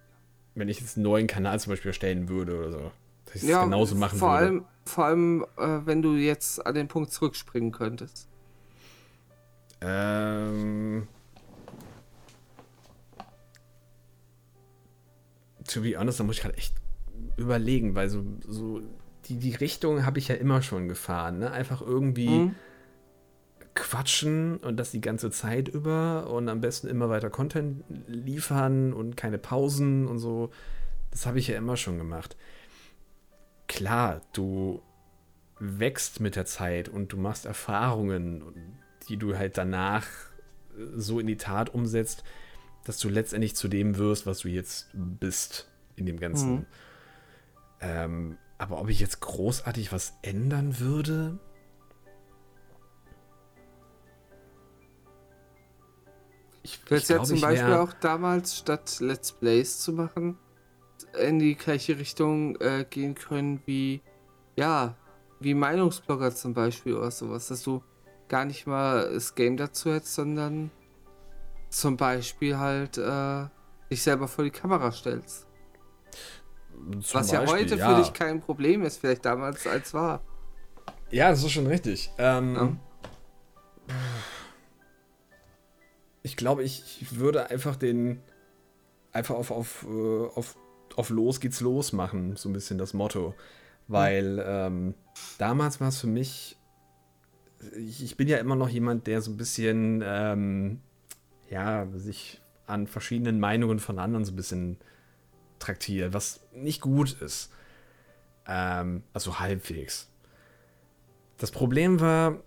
wenn 0.54 0.68
ich 0.68 0.80
jetzt 0.80 0.96
einen 0.96 1.04
neuen 1.04 1.26
Kanal 1.26 1.61
zum 1.61 1.72
Beispiel 1.72 1.90
erstellen 1.90 2.28
würde 2.28 2.59
oder 2.59 2.70
so, 2.72 2.90
dass 3.26 3.42
ich 3.42 3.48
ja 3.48 3.64
genauso 3.64 3.94
machen 3.94 4.18
vor 4.18 4.30
würde. 4.33 4.44
allem, 4.46 4.64
vor 4.87 5.04
allem, 5.04 5.46
äh, 5.59 5.80
wenn 5.85 6.02
du 6.02 6.14
jetzt 6.14 6.64
an 6.66 6.74
den 6.74 6.88
Punkt 6.88 7.12
zurückspringen 7.12 7.72
könntest. 7.72 8.28
Ähm. 9.80 11.07
To 15.68 15.81
be 15.83 15.98
honest, 15.98 16.20
da 16.20 16.24
muss 16.24 16.37
ich 16.37 16.42
gerade 16.42 16.57
echt 16.57 16.74
überlegen, 17.37 17.94
weil 17.94 18.09
so, 18.09 18.24
so 18.46 18.81
die, 19.27 19.37
die 19.37 19.55
Richtung 19.55 20.05
habe 20.05 20.18
ich 20.18 20.29
ja 20.29 20.35
immer 20.35 20.62
schon 20.62 20.88
gefahren. 20.88 21.38
Ne? 21.38 21.50
Einfach 21.50 21.81
irgendwie 21.81 22.40
Mhm. 22.40 22.55
quatschen 23.74 24.59
und 24.59 24.77
das 24.77 24.90
die 24.92 25.00
ganze 25.00 25.31
Zeit 25.31 25.68
über 25.68 26.31
und 26.31 26.48
am 26.48 26.61
besten 26.61 26.87
immer 26.87 27.09
weiter 27.09 27.31
Content 27.31 27.83
liefern 28.07 28.92
und 28.92 29.16
keine 29.16 29.38
Pausen 29.38 30.07
und 30.07 30.18
so. 30.18 30.50
Das 31.11 31.27
habe 31.27 31.38
ich 31.38 31.48
ja 31.48 31.57
immer 31.57 31.77
schon 31.77 31.98
gemacht. 31.98 32.37
Klar, 33.66 34.20
du 34.33 34.83
wächst 35.59 36.20
mit 36.20 36.37
der 36.37 36.44
Zeit 36.46 36.88
und 36.88 37.12
du 37.12 37.16
machst 37.16 37.46
Erfahrungen, 37.46 38.42
die 39.09 39.16
du 39.16 39.37
halt 39.37 39.57
danach 39.59 40.07
so 40.96 41.18
in 41.20 41.27
die 41.27 41.37
Tat 41.37 41.72
umsetzt, 41.72 42.24
dass 42.85 42.99
du 42.99 43.09
letztendlich 43.09 43.57
zu 43.57 43.68
dem 43.68 43.97
wirst, 43.97 44.27
was 44.27 44.40
du 44.40 44.49
jetzt 44.49 44.90
bist 44.92 45.68
in 45.97 46.07
dem 46.07 46.20
Ganzen. 46.20 46.55
Mhm. 46.55 46.66
Ähm, 47.81 48.38
aber 48.59 48.81
ob 48.81 48.88
ich 48.88 49.01
jetzt 49.01 49.20
großartig 49.20 49.92
was 49.92 50.14
ändern 50.23 50.79
würde? 50.79 51.38
Ich, 56.62 56.81
hättest 56.88 57.11
ich 57.11 57.16
ja 57.16 57.23
zum 57.23 57.40
Beispiel 57.40 57.75
auch 57.75 57.92
damals, 57.92 58.57
statt 58.57 58.99
Let's 59.01 59.33
Plays 59.33 59.81
zu 59.81 59.92
machen, 59.92 60.38
in 61.20 61.38
die 61.38 61.57
gleiche 61.57 61.99
Richtung 61.99 62.57
äh, 62.57 62.87
gehen 62.88 63.14
können 63.14 63.61
wie, 63.66 64.01
ja, 64.57 64.97
wie 65.40 65.53
Meinungsblogger 65.53 66.35
zum 66.35 66.55
Beispiel 66.55 66.94
oder 66.94 67.11
sowas, 67.11 67.49
dass 67.49 67.62
du 67.62 67.83
gar 68.29 68.47
nicht 68.47 68.66
mal 68.66 69.12
das 69.12 69.35
Game 69.35 69.59
dazu 69.59 69.92
hättest, 69.92 70.14
sondern 70.14 70.70
zum 71.74 71.96
Beispiel 71.96 72.58
halt 72.58 72.98
äh, 72.98 73.46
dich 73.90 74.02
selber 74.02 74.28
vor 74.28 74.44
die 74.44 74.50
Kamera 74.50 74.92
stellst. 74.92 75.46
zum 76.72 77.20
Was 77.20 77.30
ja 77.30 77.40
Beispiel, 77.40 77.60
heute 77.60 77.78
für 77.78 77.96
dich 77.96 78.12
kein 78.12 78.40
Problem 78.40 78.82
ist, 78.82 78.98
vielleicht 78.98 79.24
damals 79.24 79.66
als 79.66 79.92
war. 79.92 80.22
Ja, 81.10 81.30
das 81.30 81.42
ist 81.42 81.52
schon 81.52 81.66
richtig. 81.66 82.10
Ähm, 82.18 82.54
Ja. 82.54 83.96
Ich 86.22 86.37
glaube, 86.37 86.62
ich, 86.62 87.02
ich 87.02 87.18
würde 87.18 87.50
einfach 87.50 87.76
den 87.76 88.22
einfach 89.12 89.34
auf, 89.34 89.50
auf, 89.50 89.87
äh, 89.88 90.26
auf, 90.34 90.56
auf 90.96 91.10
los 91.10 91.38
geht's 91.40 91.60
los 91.60 91.92
machen, 91.92 92.37
so 92.37 92.48
ein 92.48 92.52
bisschen 92.52 92.78
das 92.78 92.94
Motto. 92.94 93.34
Weil 93.88 94.42
ähm, 94.44 94.94
damals 95.38 95.80
war 95.80 95.88
es 95.88 96.00
für 96.00 96.06
mich, 96.06 96.56
ich, 97.76 98.02
ich 98.02 98.16
bin 98.16 98.26
ja 98.26 98.38
immer 98.38 98.56
noch 98.56 98.70
jemand, 98.70 99.06
der 99.06 99.20
so 99.20 99.30
ein 99.30 99.37
bisschen, 99.37 100.02
ähm, 100.04 100.80
ja, 101.50 101.87
sich 101.94 102.40
an 102.66 102.87
verschiedenen 102.87 103.40
Meinungen 103.40 103.78
von 103.78 103.98
anderen 103.98 104.24
so 104.24 104.33
ein 104.33 104.37
bisschen 104.37 104.78
traktiert, 105.59 106.12
was 106.14 106.40
nicht 106.52 106.80
gut 106.80 107.20
ist. 107.20 107.50
Ähm, 108.46 109.02
also 109.12 109.38
halbwegs. 109.38 110.11
Das 111.38 111.50
Problem 111.50 112.00
war, 112.00 112.38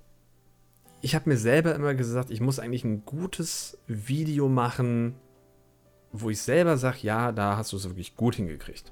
ich 1.02 1.14
habe 1.16 1.30
mir 1.30 1.38
selber 1.38 1.76
immer 1.76 1.94
gesagt, 1.94 2.32
ich 2.32 2.42
muss 2.42 2.60
eigentlich 2.60 2.84
ein 2.84 3.06
gutes 3.06 3.78
Video 3.88 4.50
machen, 4.50 5.16
wo 6.12 6.30
ich 6.30 6.42
selber 6.42 6.78
sage, 6.78 7.00
ja, 7.02 7.32
da 7.32 7.58
hast 7.58 7.74
du 7.74 7.78
es 7.78 7.86
wirklich 7.86 8.16
gut 8.16 8.36
hingekriegt. 8.36 8.92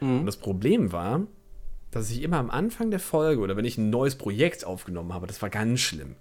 Und 0.00 0.22
Mhm. 0.22 0.26
das 0.26 0.36
Problem 0.36 0.92
war, 0.92 1.26
dass 1.90 2.10
ich 2.10 2.22
immer 2.22 2.38
am 2.38 2.50
Anfang 2.50 2.90
der 2.90 3.00
Folge 3.00 3.40
oder 3.42 3.56
wenn 3.56 3.64
ich 3.64 3.78
ein 3.78 3.90
neues 3.90 4.16
Projekt 4.16 4.64
aufgenommen 4.64 5.12
habe, 5.12 5.26
das 5.26 5.42
war 5.42 5.50
ganz 5.50 5.80
schlimm. 5.80 6.16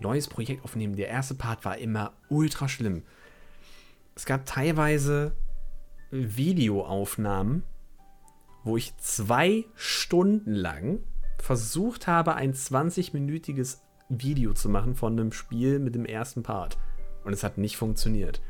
Neues 0.00 0.28
Projekt 0.28 0.64
aufnehmen, 0.64 0.96
der 0.96 1.08
erste 1.08 1.34
Part 1.34 1.64
war 1.64 1.78
immer 1.78 2.12
ultra 2.28 2.68
schlimm. 2.68 3.02
Es 4.14 4.24
gab 4.24 4.46
teilweise 4.46 5.36
Videoaufnahmen, 6.10 7.62
wo 8.64 8.76
ich 8.76 8.96
zwei 8.98 9.64
Stunden 9.74 10.54
lang 10.54 11.00
versucht 11.38 12.06
habe, 12.06 12.34
ein 12.34 12.52
20-minütiges 12.52 13.78
Video 14.08 14.52
zu 14.52 14.68
machen 14.68 14.94
von 14.94 15.18
einem 15.18 15.32
Spiel 15.32 15.78
mit 15.78 15.94
dem 15.94 16.04
ersten 16.04 16.42
Part. 16.42 16.78
Und 17.24 17.32
es 17.32 17.42
hat 17.42 17.58
nicht 17.58 17.76
funktioniert. 17.76 18.42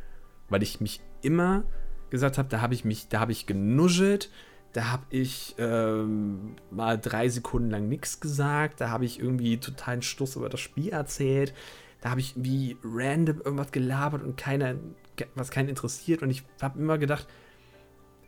Weil 0.48 0.62
ich 0.62 0.80
mich 0.80 1.00
immer 1.22 1.64
gesagt 2.08 2.38
habe, 2.38 2.48
da 2.48 2.60
habe 2.60 2.74
ich 2.74 2.84
mich, 2.84 3.08
da 3.08 3.20
habe 3.20 3.32
ich 3.32 3.46
genuschelt, 3.46 4.30
da 4.72 4.90
habe 4.92 5.02
ich 5.10 5.56
ähm, 5.58 6.54
mal 6.70 6.98
drei 6.98 7.28
Sekunden 7.28 7.70
lang 7.70 7.88
nichts 7.88 8.20
gesagt, 8.20 8.80
da 8.80 8.90
habe 8.90 9.04
ich 9.04 9.18
irgendwie 9.18 9.58
totalen 9.58 10.02
Stuss 10.02 10.36
über 10.36 10.48
das 10.48 10.60
Spiel 10.60 10.90
erzählt, 10.90 11.54
da 12.00 12.10
habe 12.10 12.20
ich 12.20 12.34
wie 12.36 12.76
random 12.82 13.40
irgendwas 13.44 13.72
gelabert 13.72 14.22
und 14.22 14.36
keiner, 14.36 14.76
was 15.34 15.50
keinen 15.50 15.68
interessiert. 15.68 16.22
Und 16.22 16.30
ich 16.30 16.44
habe 16.62 16.78
immer 16.78 16.98
gedacht, 16.98 17.26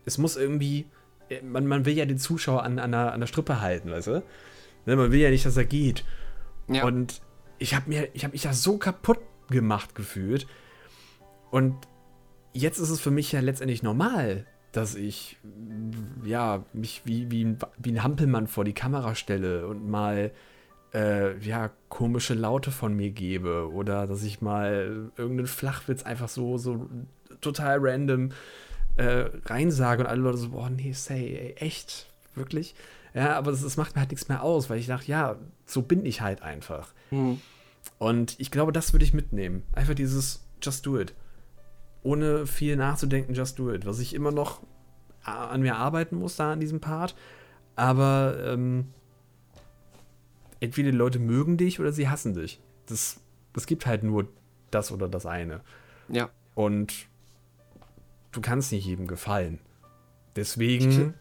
es 0.04 0.18
muss 0.18 0.36
irgendwie, 0.36 0.86
äh, 1.28 1.42
man, 1.42 1.66
man 1.66 1.84
will 1.84 1.96
ja 1.96 2.04
den 2.04 2.18
Zuschauer 2.18 2.64
an, 2.64 2.78
an, 2.78 2.92
der, 2.92 3.12
an 3.12 3.20
der 3.20 3.26
Strippe 3.26 3.60
halten, 3.60 3.90
weißt 3.90 4.08
du? 4.08 4.22
Ne, 4.84 4.96
Man 4.96 5.12
will 5.12 5.20
ja 5.20 5.30
nicht, 5.30 5.46
dass 5.46 5.56
er 5.56 5.64
geht. 5.64 6.04
Ja. 6.68 6.84
Und 6.84 7.22
ich 7.58 7.74
habe 7.74 7.88
mir, 7.88 8.08
ich 8.14 8.24
habe 8.24 8.32
mich 8.32 8.44
ja 8.44 8.52
so 8.52 8.78
kaputt 8.78 9.20
gemacht 9.48 9.94
gefühlt. 9.94 10.46
Und 11.50 11.76
jetzt 12.52 12.78
ist 12.78 12.90
es 12.90 13.00
für 13.00 13.10
mich 13.10 13.32
ja 13.32 13.40
letztendlich 13.40 13.82
normal, 13.82 14.46
dass 14.72 14.94
ich 14.94 15.36
ja 16.24 16.64
mich 16.72 17.02
wie, 17.04 17.30
wie, 17.30 17.44
ein, 17.44 17.58
wie 17.78 17.92
ein 17.92 18.02
Hampelmann 18.02 18.46
vor 18.46 18.64
die 18.64 18.72
Kamera 18.72 19.14
stelle 19.14 19.66
und 19.66 19.88
mal 19.88 20.32
äh, 20.94 21.38
ja 21.38 21.70
komische 21.88 22.34
Laute 22.34 22.70
von 22.70 22.94
mir 22.94 23.10
gebe 23.10 23.70
oder 23.72 24.06
dass 24.06 24.22
ich 24.24 24.40
mal 24.40 25.10
irgendeinen 25.16 25.46
Flachwitz 25.46 26.02
einfach 26.02 26.28
so 26.28 26.58
so 26.58 26.88
total 27.40 27.78
random 27.80 28.30
äh, 28.96 29.30
reinsage 29.46 30.02
und 30.02 30.06
alle 30.06 30.20
Leute 30.20 30.38
so, 30.38 30.50
boah, 30.50 30.70
nee, 30.70 30.92
say, 30.92 31.36
ey, 31.36 31.54
echt, 31.56 32.06
wirklich? 32.34 32.74
Ja, 33.14 33.36
aber 33.36 33.50
das, 33.50 33.62
das, 33.62 33.76
macht 33.76 33.94
mir 33.94 34.00
halt 34.00 34.10
nichts 34.10 34.28
mehr 34.28 34.42
aus, 34.42 34.70
weil 34.70 34.78
ich 34.78 34.86
dachte, 34.86 35.06
ja, 35.06 35.36
so 35.66 35.82
bin 35.82 36.04
ich 36.04 36.20
halt 36.20 36.42
einfach. 36.42 36.92
Mhm. 37.10 37.40
Und 37.98 38.38
ich 38.38 38.50
glaube, 38.50 38.72
das 38.72 38.92
würde 38.92 39.04
ich 39.04 39.14
mitnehmen. 39.14 39.62
Einfach 39.72 39.94
dieses 39.94 40.44
Just 40.62 40.86
do 40.86 40.98
it. 40.98 41.14
Ohne 42.02 42.46
viel 42.46 42.76
nachzudenken, 42.76 43.34
just 43.34 43.58
do 43.58 43.72
it. 43.72 43.86
Was 43.86 43.98
ich 43.98 44.14
immer 44.14 44.32
noch 44.32 44.60
an 45.24 45.62
mir 45.62 45.76
arbeiten 45.76 46.16
muss, 46.16 46.36
da 46.36 46.52
an 46.52 46.60
diesem 46.60 46.80
Part. 46.80 47.14
Aber 47.76 48.36
ähm, 48.44 48.88
entweder 50.60 50.90
die 50.90 50.96
Leute 50.96 51.18
mögen 51.18 51.56
dich 51.56 51.80
oder 51.80 51.92
sie 51.92 52.08
hassen 52.08 52.34
dich. 52.34 52.60
Das, 52.86 53.20
das 53.52 53.66
gibt 53.66 53.86
halt 53.86 54.02
nur 54.02 54.28
das 54.70 54.90
oder 54.90 55.08
das 55.08 55.26
eine. 55.26 55.60
Ja. 56.08 56.30
Und 56.54 57.06
du 58.32 58.40
kannst 58.40 58.72
nicht 58.72 58.84
jedem 58.84 59.06
gefallen. 59.06 59.60
Deswegen 60.36 61.14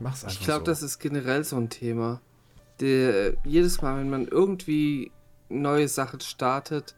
mach's 0.00 0.24
einfach. 0.24 0.38
Ich 0.38 0.44
glaube, 0.44 0.60
so. 0.60 0.66
das 0.66 0.82
ist 0.82 0.98
generell 0.98 1.44
so 1.44 1.56
ein 1.56 1.68
Thema. 1.68 2.20
Der, 2.80 3.36
jedes 3.44 3.82
Mal, 3.82 3.98
wenn 3.98 4.10
man 4.10 4.26
irgendwie 4.26 5.12
neue 5.48 5.88
Sachen 5.88 6.20
startet, 6.20 6.94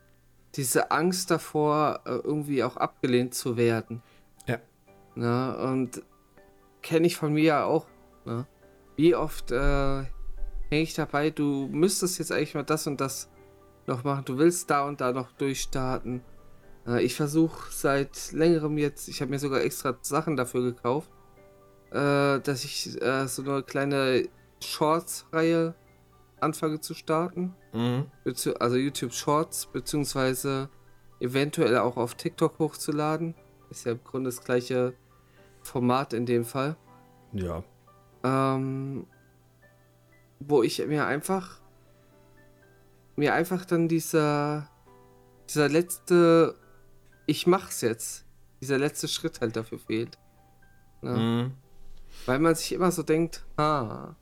diese 0.56 0.90
Angst 0.90 1.30
davor, 1.30 2.00
äh, 2.04 2.10
irgendwie 2.10 2.64
auch 2.64 2.76
abgelehnt 2.76 3.34
zu 3.34 3.56
werden. 3.56 4.02
Ja. 4.46 4.58
Na, 5.14 5.70
und 5.70 6.02
kenne 6.82 7.06
ich 7.06 7.16
von 7.16 7.32
mir 7.32 7.44
ja 7.44 7.64
auch. 7.64 7.86
Ne? 8.24 8.46
Wie 8.96 9.14
oft 9.14 9.50
äh, 9.52 10.04
hänge 10.68 10.82
ich 10.82 10.94
dabei, 10.94 11.30
du 11.30 11.68
müsstest 11.70 12.18
jetzt 12.18 12.32
eigentlich 12.32 12.54
mal 12.54 12.64
das 12.64 12.86
und 12.86 13.00
das 13.00 13.28
noch 13.86 14.04
machen. 14.04 14.24
Du 14.24 14.38
willst 14.38 14.70
da 14.70 14.86
und 14.86 15.00
da 15.00 15.12
noch 15.12 15.32
durchstarten. 15.32 16.22
Äh, 16.86 17.02
ich 17.02 17.14
versuche 17.14 17.70
seit 17.72 18.32
längerem 18.32 18.78
jetzt, 18.78 19.08
ich 19.08 19.20
habe 19.20 19.30
mir 19.30 19.38
sogar 19.38 19.60
extra 19.60 19.96
Sachen 20.02 20.36
dafür 20.36 20.62
gekauft, 20.62 21.10
äh, 21.90 22.40
dass 22.40 22.64
ich 22.64 23.00
äh, 23.02 23.26
so 23.26 23.42
eine 23.42 23.62
kleine 23.62 24.28
Shorts-Reihe 24.62 25.74
anfange 26.40 26.80
zu 26.80 26.94
starten. 26.94 27.54
Mhm. 27.72 28.06
Also 28.58 28.76
YouTube 28.76 29.12
Shorts, 29.12 29.66
beziehungsweise 29.66 30.68
eventuell 31.20 31.78
auch 31.78 31.96
auf 31.96 32.14
TikTok 32.14 32.58
hochzuladen. 32.58 33.34
Ist 33.70 33.86
ja 33.86 33.92
im 33.92 34.04
Grunde 34.04 34.28
das 34.28 34.42
gleiche 34.44 34.94
Format 35.62 36.12
in 36.12 36.26
dem 36.26 36.44
Fall. 36.44 36.76
Ja. 37.32 37.64
Ähm, 38.22 39.06
wo 40.40 40.62
ich 40.62 40.84
mir 40.86 41.06
einfach 41.06 41.60
mir 43.16 43.32
einfach 43.34 43.64
dann 43.64 43.88
dieser 43.88 44.68
dieser 45.48 45.68
letzte 45.68 46.54
ich 47.26 47.46
mach's 47.46 47.80
jetzt 47.80 48.26
dieser 48.60 48.78
letzte 48.78 49.08
Schritt 49.08 49.40
halt 49.40 49.56
dafür 49.56 49.78
fehlt. 49.78 50.18
Ne? 51.02 51.10
Mhm. 51.10 51.52
Weil 52.26 52.38
man 52.38 52.54
sich 52.54 52.72
immer 52.72 52.90
so 52.90 53.02
denkt, 53.02 53.44
ah, 53.56 54.14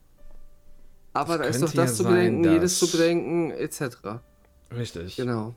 aber 1.15 1.37
das 1.37 1.47
da 1.47 1.53
ist 1.53 1.61
doch 1.61 1.73
das 1.73 1.91
ja 1.91 1.95
zu 1.95 2.03
bedenken, 2.03 2.43
jedes 2.43 2.79
zu 2.79 2.91
bedenken, 2.91 3.51
etc. 3.51 3.97
Richtig. 4.75 5.15
Genau. 5.15 5.55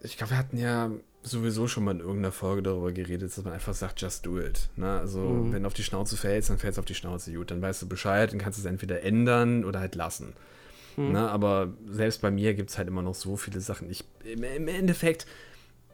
Ich 0.00 0.16
glaube, 0.16 0.30
wir 0.30 0.38
hatten 0.38 0.56
ja 0.56 0.90
sowieso 1.22 1.68
schon 1.68 1.84
mal 1.84 1.90
in 1.90 2.00
irgendeiner 2.00 2.32
Folge 2.32 2.62
darüber 2.62 2.92
geredet, 2.92 3.36
dass 3.36 3.44
man 3.44 3.52
einfach 3.52 3.74
sagt, 3.74 4.00
just 4.00 4.24
do 4.24 4.38
it. 4.40 4.70
Ne? 4.76 4.98
Also, 4.98 5.20
mhm. 5.20 5.52
wenn 5.52 5.62
du 5.62 5.66
auf 5.66 5.74
die 5.74 5.82
Schnauze 5.82 6.16
fällst, 6.16 6.48
dann 6.48 6.58
fällst 6.58 6.78
du 6.78 6.80
auf 6.80 6.86
die 6.86 6.94
Schnauze 6.94 7.32
gut. 7.32 7.50
Dann 7.50 7.60
weißt 7.60 7.82
du 7.82 7.88
Bescheid, 7.88 8.32
dann 8.32 8.38
kannst 8.38 8.58
es 8.58 8.64
entweder 8.64 9.02
ändern 9.02 9.64
oder 9.64 9.80
halt 9.80 9.94
lassen. 9.94 10.32
Mhm. 10.96 11.12
Ne? 11.12 11.28
Aber 11.30 11.74
selbst 11.86 12.22
bei 12.22 12.30
mir 12.30 12.54
gibt 12.54 12.70
es 12.70 12.78
halt 12.78 12.88
immer 12.88 13.02
noch 13.02 13.14
so 13.14 13.36
viele 13.36 13.60
Sachen. 13.60 13.90
Ich, 13.90 14.04
im, 14.24 14.44
im 14.44 14.68
Endeffekt 14.68 15.26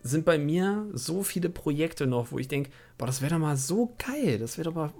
sind 0.02 0.24
bei 0.24 0.38
mir 0.38 0.86
so 0.92 1.22
viele 1.22 1.48
Projekte 1.48 2.06
noch, 2.06 2.30
wo 2.30 2.38
ich 2.38 2.46
denke, 2.46 2.70
boah, 2.98 3.06
das 3.06 3.22
wäre 3.22 3.32
doch 3.32 3.40
mal 3.40 3.56
so 3.56 3.96
geil, 3.98 4.38
das 4.38 4.58
wäre 4.58 4.66
doch 4.68 4.74
mal 4.74 4.92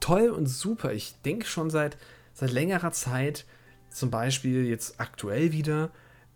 toll 0.00 0.30
und 0.30 0.46
super. 0.46 0.92
Ich 0.92 1.14
denke 1.22 1.46
schon 1.46 1.70
seit, 1.70 1.96
seit 2.32 2.50
längerer 2.50 2.92
Zeit, 2.92 3.46
zum 3.90 4.10
Beispiel 4.10 4.66
jetzt 4.66 5.00
aktuell 5.00 5.52
wieder, 5.52 5.90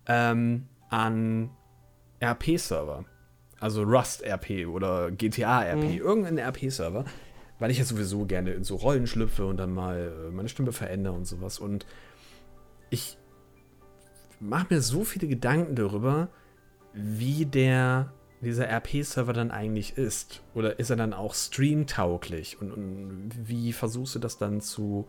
ähm, 0.07 0.69
an 0.91 1.51
RP-Server 2.23 3.05
also 3.65 3.83
Rust 3.83 4.23
RP 4.23 4.67
oder 4.67 5.11
GTA 5.11 5.63
RP, 5.63 5.85
mhm. 5.85 5.99
irgendein 5.99 6.39
RP-Server, 6.39 7.07
weil 7.59 7.71
ich 7.71 7.79
ja 7.79 7.85
sowieso 7.85 8.27
gerne 8.27 8.53
in 8.53 8.63
so 8.63 8.77
Rollen 8.77 9.07
schlüpfe 9.07 9.47
und 9.47 9.57
dann 9.57 9.73
mal 9.73 10.13
äh, 10.29 10.31
meine 10.31 10.51
Stimme 10.51 10.73
verändere 10.73 11.15
und 11.15 11.27
sowas. 11.27 11.59
Und 11.59 11.87
ich 12.91 13.17
mache 14.39 14.67
mir 14.69 14.83
so 14.83 15.03
viele 15.03 15.29
Gedanken 15.29 15.77
darüber, 15.77 16.29
wie 16.93 17.47
der 17.47 18.13
dieser 18.41 18.69
RP-Server 18.69 19.33
dann 19.33 19.51
eigentlich 19.51 19.97
ist. 19.97 20.43
Oder 20.55 20.79
ist 20.79 20.91
er 20.91 20.97
dann 20.97 21.13
auch 21.13 21.35
streamtauglich? 21.35 22.61
Und, 22.61 22.73
und 22.73 23.31
wie 23.45 23.73
versuchst 23.73 24.15
du 24.15 24.19
das 24.19 24.39
dann 24.39 24.61
zu, 24.61 25.07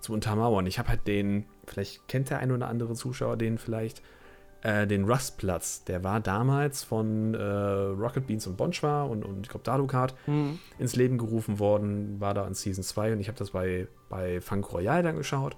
zu 0.00 0.12
untermauern? 0.12 0.66
Ich 0.66 0.78
habe 0.78 0.88
halt 0.88 1.06
den, 1.06 1.46
vielleicht 1.66 2.06
kennt 2.08 2.30
der 2.30 2.38
ein 2.38 2.52
oder 2.52 2.68
andere 2.68 2.94
Zuschauer 2.94 3.36
den 3.36 3.58
vielleicht, 3.58 4.02
äh, 4.62 4.86
den 4.86 5.04
Rustplatz. 5.04 5.84
Der 5.84 6.04
war 6.04 6.20
damals 6.20 6.82
von 6.82 7.34
äh, 7.34 7.42
Rocket 7.42 8.26
Beans 8.26 8.46
und 8.46 8.56
Bonchwa 8.56 9.02
und, 9.04 9.24
und 9.24 9.46
ich 9.46 9.48
glaube 9.48 9.64
Dalukat 9.64 10.14
mhm. 10.26 10.58
ins 10.78 10.96
Leben 10.96 11.18
gerufen 11.18 11.58
worden, 11.58 12.20
war 12.20 12.34
da 12.34 12.46
in 12.46 12.54
Season 12.54 12.84
2 12.84 13.12
und 13.12 13.20
ich 13.20 13.28
habe 13.28 13.38
das 13.38 13.50
bei, 13.50 13.88
bei 14.08 14.40
Funk 14.40 14.72
Royale 14.72 15.02
dann 15.02 15.16
geschaut 15.16 15.56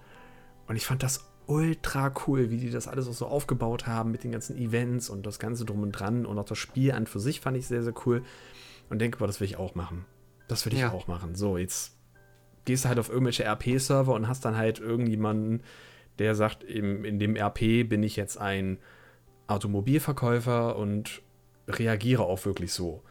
und 0.66 0.76
ich 0.76 0.86
fand 0.86 1.02
das 1.02 1.27
ultra 1.48 2.12
cool, 2.26 2.50
wie 2.50 2.58
die 2.58 2.70
das 2.70 2.86
alles 2.86 3.08
auch 3.08 3.14
so 3.14 3.26
aufgebaut 3.26 3.86
haben 3.86 4.10
mit 4.10 4.22
den 4.22 4.30
ganzen 4.30 4.56
Events 4.56 5.08
und 5.08 5.26
das 5.26 5.38
Ganze 5.38 5.64
drum 5.64 5.82
und 5.82 5.92
dran 5.92 6.26
und 6.26 6.38
auch 6.38 6.44
das 6.44 6.58
Spiel 6.58 6.92
an 6.92 7.06
für 7.06 7.20
sich 7.20 7.40
fand 7.40 7.56
ich 7.56 7.66
sehr, 7.66 7.82
sehr 7.82 7.94
cool 8.06 8.22
und 8.90 9.00
denke, 9.00 9.18
boah, 9.18 9.26
das 9.26 9.40
will 9.40 9.46
ich 9.46 9.56
auch 9.56 9.74
machen. 9.74 10.04
Das 10.46 10.64
will 10.66 10.74
ich 10.74 10.80
ja. 10.80 10.92
auch 10.92 11.06
machen. 11.08 11.34
So, 11.34 11.56
jetzt 11.56 11.96
gehst 12.64 12.84
du 12.84 12.88
halt 12.88 12.98
auf 12.98 13.08
irgendwelche 13.08 13.44
RP-Server 13.44 14.12
und 14.12 14.28
hast 14.28 14.44
dann 14.44 14.56
halt 14.56 14.78
irgendjemanden, 14.78 15.62
der 16.18 16.34
sagt, 16.34 16.64
in, 16.64 17.04
in 17.04 17.18
dem 17.18 17.34
RP 17.34 17.88
bin 17.88 18.02
ich 18.02 18.16
jetzt 18.16 18.36
ein 18.36 18.78
Automobilverkäufer 19.46 20.76
und 20.76 21.22
reagiere 21.66 22.24
auch 22.24 22.44
wirklich 22.44 22.72
so. 22.72 23.02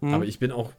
Mhm. 0.00 0.14
Aber 0.14 0.24
ich 0.26 0.38
bin 0.38 0.52
auch 0.52 0.72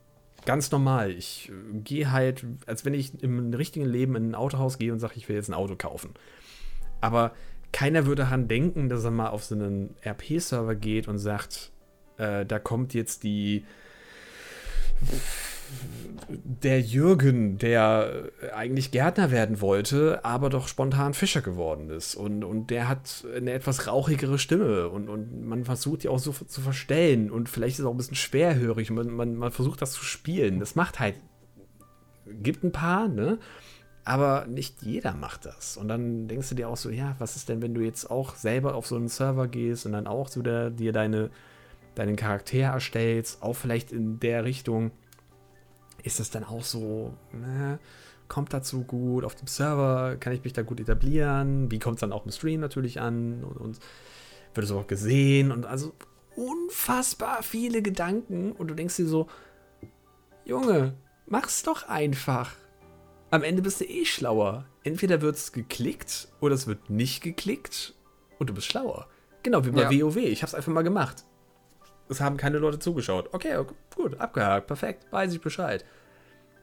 ganz 0.45 0.71
normal. 0.71 1.11
Ich 1.11 1.49
äh, 1.49 1.79
gehe 1.79 2.11
halt, 2.11 2.45
als 2.67 2.85
wenn 2.85 2.93
ich 2.93 3.21
im 3.23 3.53
richtigen 3.53 3.85
Leben 3.85 4.15
in 4.15 4.31
ein 4.31 4.35
Autohaus 4.35 4.77
gehe 4.77 4.93
und 4.93 4.99
sage, 4.99 5.13
ich 5.15 5.27
will 5.29 5.35
jetzt 5.35 5.49
ein 5.49 5.55
Auto 5.55 5.75
kaufen. 5.75 6.13
Aber 7.01 7.33
keiner 7.71 8.05
würde 8.05 8.23
daran 8.23 8.47
denken, 8.47 8.89
dass 8.89 9.03
er 9.03 9.11
mal 9.11 9.29
auf 9.29 9.43
so 9.43 9.55
einen 9.55 9.95
RP-Server 10.05 10.75
geht 10.75 11.07
und 11.07 11.17
sagt, 11.17 11.71
äh, 12.17 12.45
da 12.45 12.59
kommt 12.59 12.93
jetzt 12.93 13.23
die 13.23 13.65
der 16.29 16.81
Jürgen, 16.81 17.57
der 17.57 18.29
eigentlich 18.53 18.91
Gärtner 18.91 19.31
werden 19.31 19.61
wollte, 19.61 20.23
aber 20.23 20.49
doch 20.49 20.67
spontan 20.67 21.13
Fischer 21.13 21.41
geworden 21.41 21.89
ist. 21.89 22.15
Und, 22.15 22.43
und 22.43 22.69
der 22.69 22.87
hat 22.87 23.25
eine 23.35 23.51
etwas 23.53 23.87
rauchigere 23.87 24.37
Stimme 24.37 24.89
und, 24.89 25.09
und 25.09 25.45
man 25.47 25.65
versucht 25.65 26.03
die 26.03 26.09
auch 26.09 26.19
so 26.19 26.31
zu 26.31 26.61
verstellen 26.61 27.31
und 27.31 27.49
vielleicht 27.49 27.75
ist 27.75 27.79
es 27.79 27.85
auch 27.85 27.91
ein 27.91 27.97
bisschen 27.97 28.15
schwerhörig 28.15 28.91
man, 28.91 29.09
man, 29.09 29.35
man 29.35 29.51
versucht 29.51 29.81
das 29.81 29.93
zu 29.93 30.03
spielen. 30.03 30.59
Das 30.59 30.75
macht 30.75 30.99
halt, 30.99 31.15
gibt 32.25 32.63
ein 32.63 32.71
paar, 32.71 33.07
ne? 33.07 33.39
Aber 34.03 34.45
nicht 34.47 34.81
jeder 34.81 35.13
macht 35.13 35.45
das. 35.45 35.77
Und 35.77 35.87
dann 35.87 36.27
denkst 36.27 36.49
du 36.49 36.55
dir 36.55 36.69
auch 36.69 36.77
so, 36.77 36.89
ja, 36.89 37.15
was 37.19 37.35
ist 37.35 37.49
denn, 37.49 37.61
wenn 37.61 37.73
du 37.73 37.81
jetzt 37.81 38.09
auch 38.09 38.35
selber 38.35 38.75
auf 38.75 38.87
so 38.87 38.95
einen 38.95 39.09
Server 39.09 39.47
gehst 39.47 39.85
und 39.85 39.91
dann 39.91 40.07
auch 40.07 40.27
so 40.27 40.41
der, 40.41 40.71
dir 40.71 40.91
deine, 40.91 41.29
deinen 41.95 42.15
Charakter 42.15 42.57
erstellst, 42.57 43.43
auch 43.43 43.53
vielleicht 43.53 43.91
in 43.91 44.19
der 44.19 44.43
Richtung 44.43 44.91
ist 46.03 46.19
das 46.19 46.31
dann 46.31 46.43
auch 46.43 46.63
so, 46.63 47.13
ne, 47.31 47.77
kommt 48.27 48.53
dazu 48.53 48.83
gut, 48.83 49.23
auf 49.23 49.35
dem 49.35 49.47
Server 49.47 50.15
kann 50.15 50.33
ich 50.33 50.43
mich 50.43 50.53
da 50.53 50.61
gut 50.61 50.79
etablieren, 50.79 51.69
wie 51.69 51.79
kommt 51.79 51.97
es 51.97 51.99
dann 51.99 52.13
auch 52.13 52.25
im 52.25 52.31
Stream 52.31 52.61
natürlich 52.61 52.99
an? 53.01 53.43
Und, 53.43 53.57
und 53.57 53.79
wird 54.53 54.65
es 54.65 54.71
auch 54.71 54.87
gesehen? 54.87 55.51
Und 55.51 55.65
also 55.65 55.93
unfassbar 56.35 57.43
viele 57.43 57.81
Gedanken. 57.81 58.53
Und 58.53 58.69
du 58.69 58.73
denkst 58.73 58.95
dir 58.95 59.07
so, 59.07 59.27
Junge, 60.45 60.93
mach's 61.27 61.63
doch 61.63 61.87
einfach. 61.87 62.51
Am 63.31 63.43
Ende 63.43 63.61
bist 63.61 63.79
du 63.81 63.85
eh 63.85 64.05
schlauer. 64.05 64.65
Entweder 64.83 65.21
wird 65.21 65.37
es 65.37 65.51
geklickt 65.51 66.27
oder 66.41 66.53
es 66.53 66.67
wird 66.67 66.89
nicht 66.89 67.23
geklickt 67.23 67.95
und 68.39 68.49
du 68.49 68.53
bist 68.53 68.67
schlauer. 68.67 69.07
Genau 69.43 69.65
wie 69.65 69.71
bei 69.71 69.89
ja. 69.89 70.05
WoW. 70.05 70.17
Ich 70.17 70.43
hab's 70.43 70.53
einfach 70.53 70.71
mal 70.71 70.83
gemacht. 70.83 71.23
Es 72.09 72.19
haben 72.19 72.37
keine 72.37 72.57
Leute 72.57 72.77
zugeschaut. 72.77 73.33
Okay, 73.33 73.55
okay 73.55 73.73
gut, 73.95 74.19
abgehakt, 74.19 74.67
perfekt, 74.67 75.05
weiß 75.11 75.33
ich 75.33 75.41
Bescheid. 75.41 75.85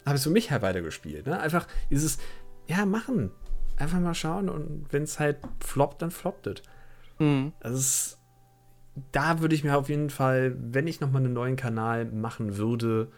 Habe 0.04 0.16
ich 0.16 0.22
für 0.22 0.30
mich 0.30 0.50
halt 0.50 0.62
weitergespielt. 0.62 1.26
Ne? 1.26 1.40
Einfach 1.40 1.66
dieses, 1.90 2.18
ja, 2.66 2.84
machen. 2.84 3.30
Einfach 3.76 4.00
mal 4.00 4.14
schauen 4.14 4.48
und 4.48 4.86
wenn 4.90 5.04
es 5.04 5.18
halt 5.20 5.38
floppt, 5.64 6.02
dann 6.02 6.10
floppt 6.10 6.48
es. 6.48 6.62
Mhm. 7.18 7.52
Also 7.60 7.78
es, 7.78 8.18
da 9.12 9.40
würde 9.40 9.54
ich 9.54 9.64
mir 9.64 9.76
auf 9.76 9.88
jeden 9.88 10.10
Fall, 10.10 10.56
wenn 10.58 10.86
ich 10.86 11.00
nochmal 11.00 11.24
einen 11.24 11.32
neuen 11.32 11.56
Kanal 11.56 12.06
machen 12.06 12.56
würde, 12.56 13.10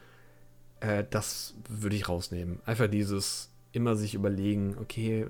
äh, 0.80 1.04
das 1.08 1.54
würde 1.68 1.96
ich 1.96 2.08
rausnehmen. 2.08 2.60
Einfach 2.64 2.88
dieses 2.88 3.50
immer 3.72 3.96
sich 3.96 4.14
überlegen, 4.14 4.76
okay, 4.80 5.26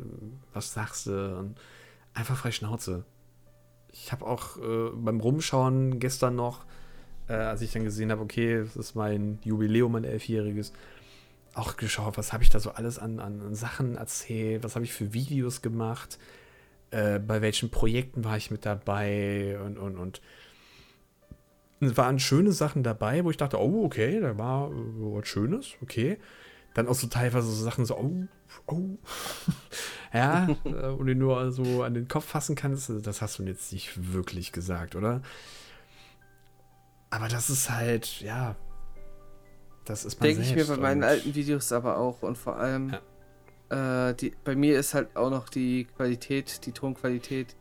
was 0.52 0.72
sagst 0.72 1.06
du? 1.06 1.36
Und 1.38 1.60
einfach 2.14 2.36
frei 2.36 2.52
Schnauze. 2.52 3.04
ich 3.92 4.12
habe 4.12 4.26
auch 4.26 4.56
äh, 4.56 4.90
beim 4.94 5.20
Rumschauen 5.20 5.98
gestern 5.98 6.36
noch, 6.36 6.64
äh, 7.28 7.34
als 7.34 7.62
ich 7.62 7.72
dann 7.72 7.84
gesehen 7.84 8.10
habe, 8.10 8.22
okay, 8.22 8.60
das 8.60 8.76
ist 8.76 8.94
mein 8.94 9.38
Jubiläum, 9.44 9.92
mein 9.92 10.04
elfjähriges, 10.04 10.72
auch 11.54 11.76
geschaut, 11.76 12.16
was 12.16 12.32
habe 12.32 12.44
ich 12.44 12.50
da 12.50 12.60
so 12.60 12.70
alles 12.70 12.98
an, 12.98 13.18
an 13.18 13.54
Sachen 13.54 13.96
erzählt, 13.96 14.62
was 14.62 14.76
habe 14.76 14.84
ich 14.84 14.92
für 14.92 15.12
Videos 15.12 15.62
gemacht, 15.62 16.18
äh, 16.90 17.18
bei 17.18 17.42
welchen 17.42 17.70
Projekten 17.70 18.24
war 18.24 18.36
ich 18.36 18.50
mit 18.50 18.64
dabei 18.64 19.58
und, 19.60 19.78
und, 19.78 19.98
und 19.98 20.16
es 20.16 20.20
waren 21.80 22.18
schöne 22.18 22.52
Sachen 22.52 22.82
dabei, 22.82 23.24
wo 23.24 23.30
ich 23.30 23.36
dachte, 23.36 23.58
oh, 23.58 23.84
okay, 23.84 24.20
da 24.20 24.36
war 24.36 24.70
was 24.70 25.26
Schönes, 25.26 25.74
okay. 25.82 26.18
Dann 26.74 26.86
auch 26.86 26.94
so 26.94 27.08
teilweise 27.08 27.50
so 27.50 27.64
Sachen 27.64 27.84
so, 27.84 27.96
oh, 27.96 28.26
oh. 28.66 28.98
ja, 30.12 30.48
und 30.64 31.06
du 31.06 31.14
nur 31.14 31.50
so 31.52 31.82
an 31.82 31.94
den 31.94 32.06
Kopf 32.06 32.26
fassen 32.26 32.54
kannst, 32.54 32.92
das 33.02 33.22
hast 33.22 33.38
du 33.38 33.42
jetzt 33.44 33.72
nicht 33.72 34.12
wirklich 34.12 34.52
gesagt, 34.52 34.94
oder? 34.94 35.22
Aber 37.08 37.26
das 37.26 37.50
ist 37.50 37.70
halt, 37.70 38.20
ja, 38.20 38.56
das 39.84 40.04
ist 40.04 40.20
man 40.20 40.28
Denke 40.28 40.42
ich 40.42 40.54
mir 40.54 40.66
bei 40.66 40.76
meinen 40.76 41.02
alten 41.02 41.34
Videos 41.34 41.72
aber 41.72 41.98
auch 41.98 42.22
und 42.22 42.38
vor 42.38 42.56
allem, 42.56 42.94
ja. 43.70 44.10
äh, 44.10 44.14
die, 44.14 44.32
bei 44.44 44.54
mir 44.54 44.78
ist 44.78 44.94
halt 44.94 45.16
auch 45.16 45.30
noch 45.30 45.48
die 45.48 45.86
Qualität, 45.96 46.66
die 46.66 46.72
Tonqualität, 46.72 47.56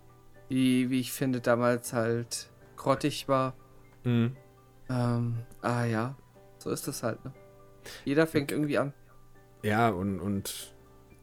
die, 0.50 0.90
wie 0.92 1.00
ich 1.00 1.12
finde, 1.12 1.42
damals 1.42 1.94
halt 1.94 2.50
grottig 2.76 3.28
war. 3.28 3.56
Mhm. 4.04 4.36
Ähm, 4.90 5.36
ah 5.62 5.86
ja, 5.86 6.16
so 6.58 6.72
ist 6.72 6.88
das 6.88 7.04
halt, 7.04 7.24
ne? 7.24 7.32
Jeder 8.06 8.28
fängt 8.28 8.52
irgendwie 8.52 8.78
an. 8.78 8.94
Ja, 9.64 9.90
und, 9.90 10.20
und 10.20 10.74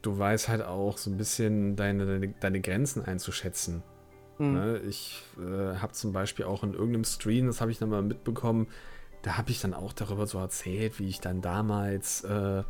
du 0.02 0.18
weißt 0.18 0.48
halt 0.48 0.62
auch 0.62 0.98
so 0.98 1.10
ein 1.10 1.16
bisschen 1.16 1.76
deine, 1.76 2.06
deine, 2.06 2.28
deine 2.28 2.60
Grenzen 2.60 3.04
einzuschätzen. 3.04 3.82
Mhm. 4.38 4.52
Ne? 4.52 4.78
Ich 4.88 5.22
äh, 5.38 5.76
habe 5.76 5.92
zum 5.92 6.12
Beispiel 6.12 6.44
auch 6.44 6.62
in 6.62 6.74
irgendeinem 6.74 7.04
Stream, 7.04 7.46
das 7.46 7.60
habe 7.60 7.70
ich 7.70 7.78
dann 7.78 7.90
mal 7.90 8.02
mitbekommen, 8.02 8.68
da 9.22 9.36
habe 9.36 9.50
ich 9.50 9.60
dann 9.60 9.74
auch 9.74 9.92
darüber 9.92 10.26
so 10.26 10.38
erzählt, 10.38 10.98
wie 10.98 11.08
ich 11.08 11.20
dann 11.20 11.40
damals, 11.40 12.24
äh, 12.24 12.60
äh 12.60 12.64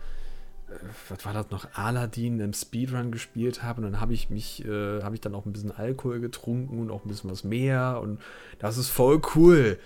was 1.08 1.24
war 1.24 1.32
das 1.32 1.50
noch, 1.50 1.68
Aladdin 1.74 2.40
im 2.40 2.52
Speedrun 2.52 3.12
gespielt 3.12 3.62
habe. 3.62 3.80
Und 3.80 3.92
dann 3.92 4.00
habe 4.00 4.14
ich 4.14 4.30
mich, 4.30 4.64
äh, 4.64 5.02
habe 5.02 5.14
ich 5.14 5.20
dann 5.20 5.34
auch 5.34 5.46
ein 5.46 5.52
bisschen 5.52 5.72
Alkohol 5.72 6.20
getrunken 6.20 6.80
und 6.80 6.90
auch 6.90 7.04
ein 7.04 7.08
bisschen 7.08 7.30
was 7.30 7.44
mehr. 7.44 8.00
Und 8.02 8.20
das 8.58 8.76
ist 8.76 8.88
voll 8.88 9.20
cool. 9.34 9.78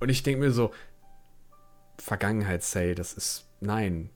Und 0.00 0.08
ich 0.08 0.22
denke 0.22 0.40
mir 0.40 0.52
so, 0.52 0.72
Vergangenheitssale, 1.98 2.94
das 2.94 3.14
ist, 3.14 3.46
nein, 3.60 4.10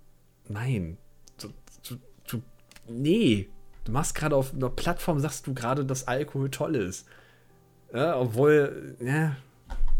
nein, 0.48 0.98
du, 1.40 1.48
du, 1.88 1.96
du, 2.28 2.42
nee, 2.88 3.48
du 3.84 3.92
machst 3.92 4.14
gerade 4.14 4.36
auf 4.36 4.52
einer 4.52 4.68
Plattform, 4.68 5.20
sagst 5.20 5.46
du 5.46 5.54
gerade, 5.54 5.84
dass 5.84 6.06
Alkohol 6.06 6.50
toll 6.50 6.76
ist. 6.76 7.06
Ja, 7.92 8.18
obwohl, 8.18 8.96
ja, 9.00 9.36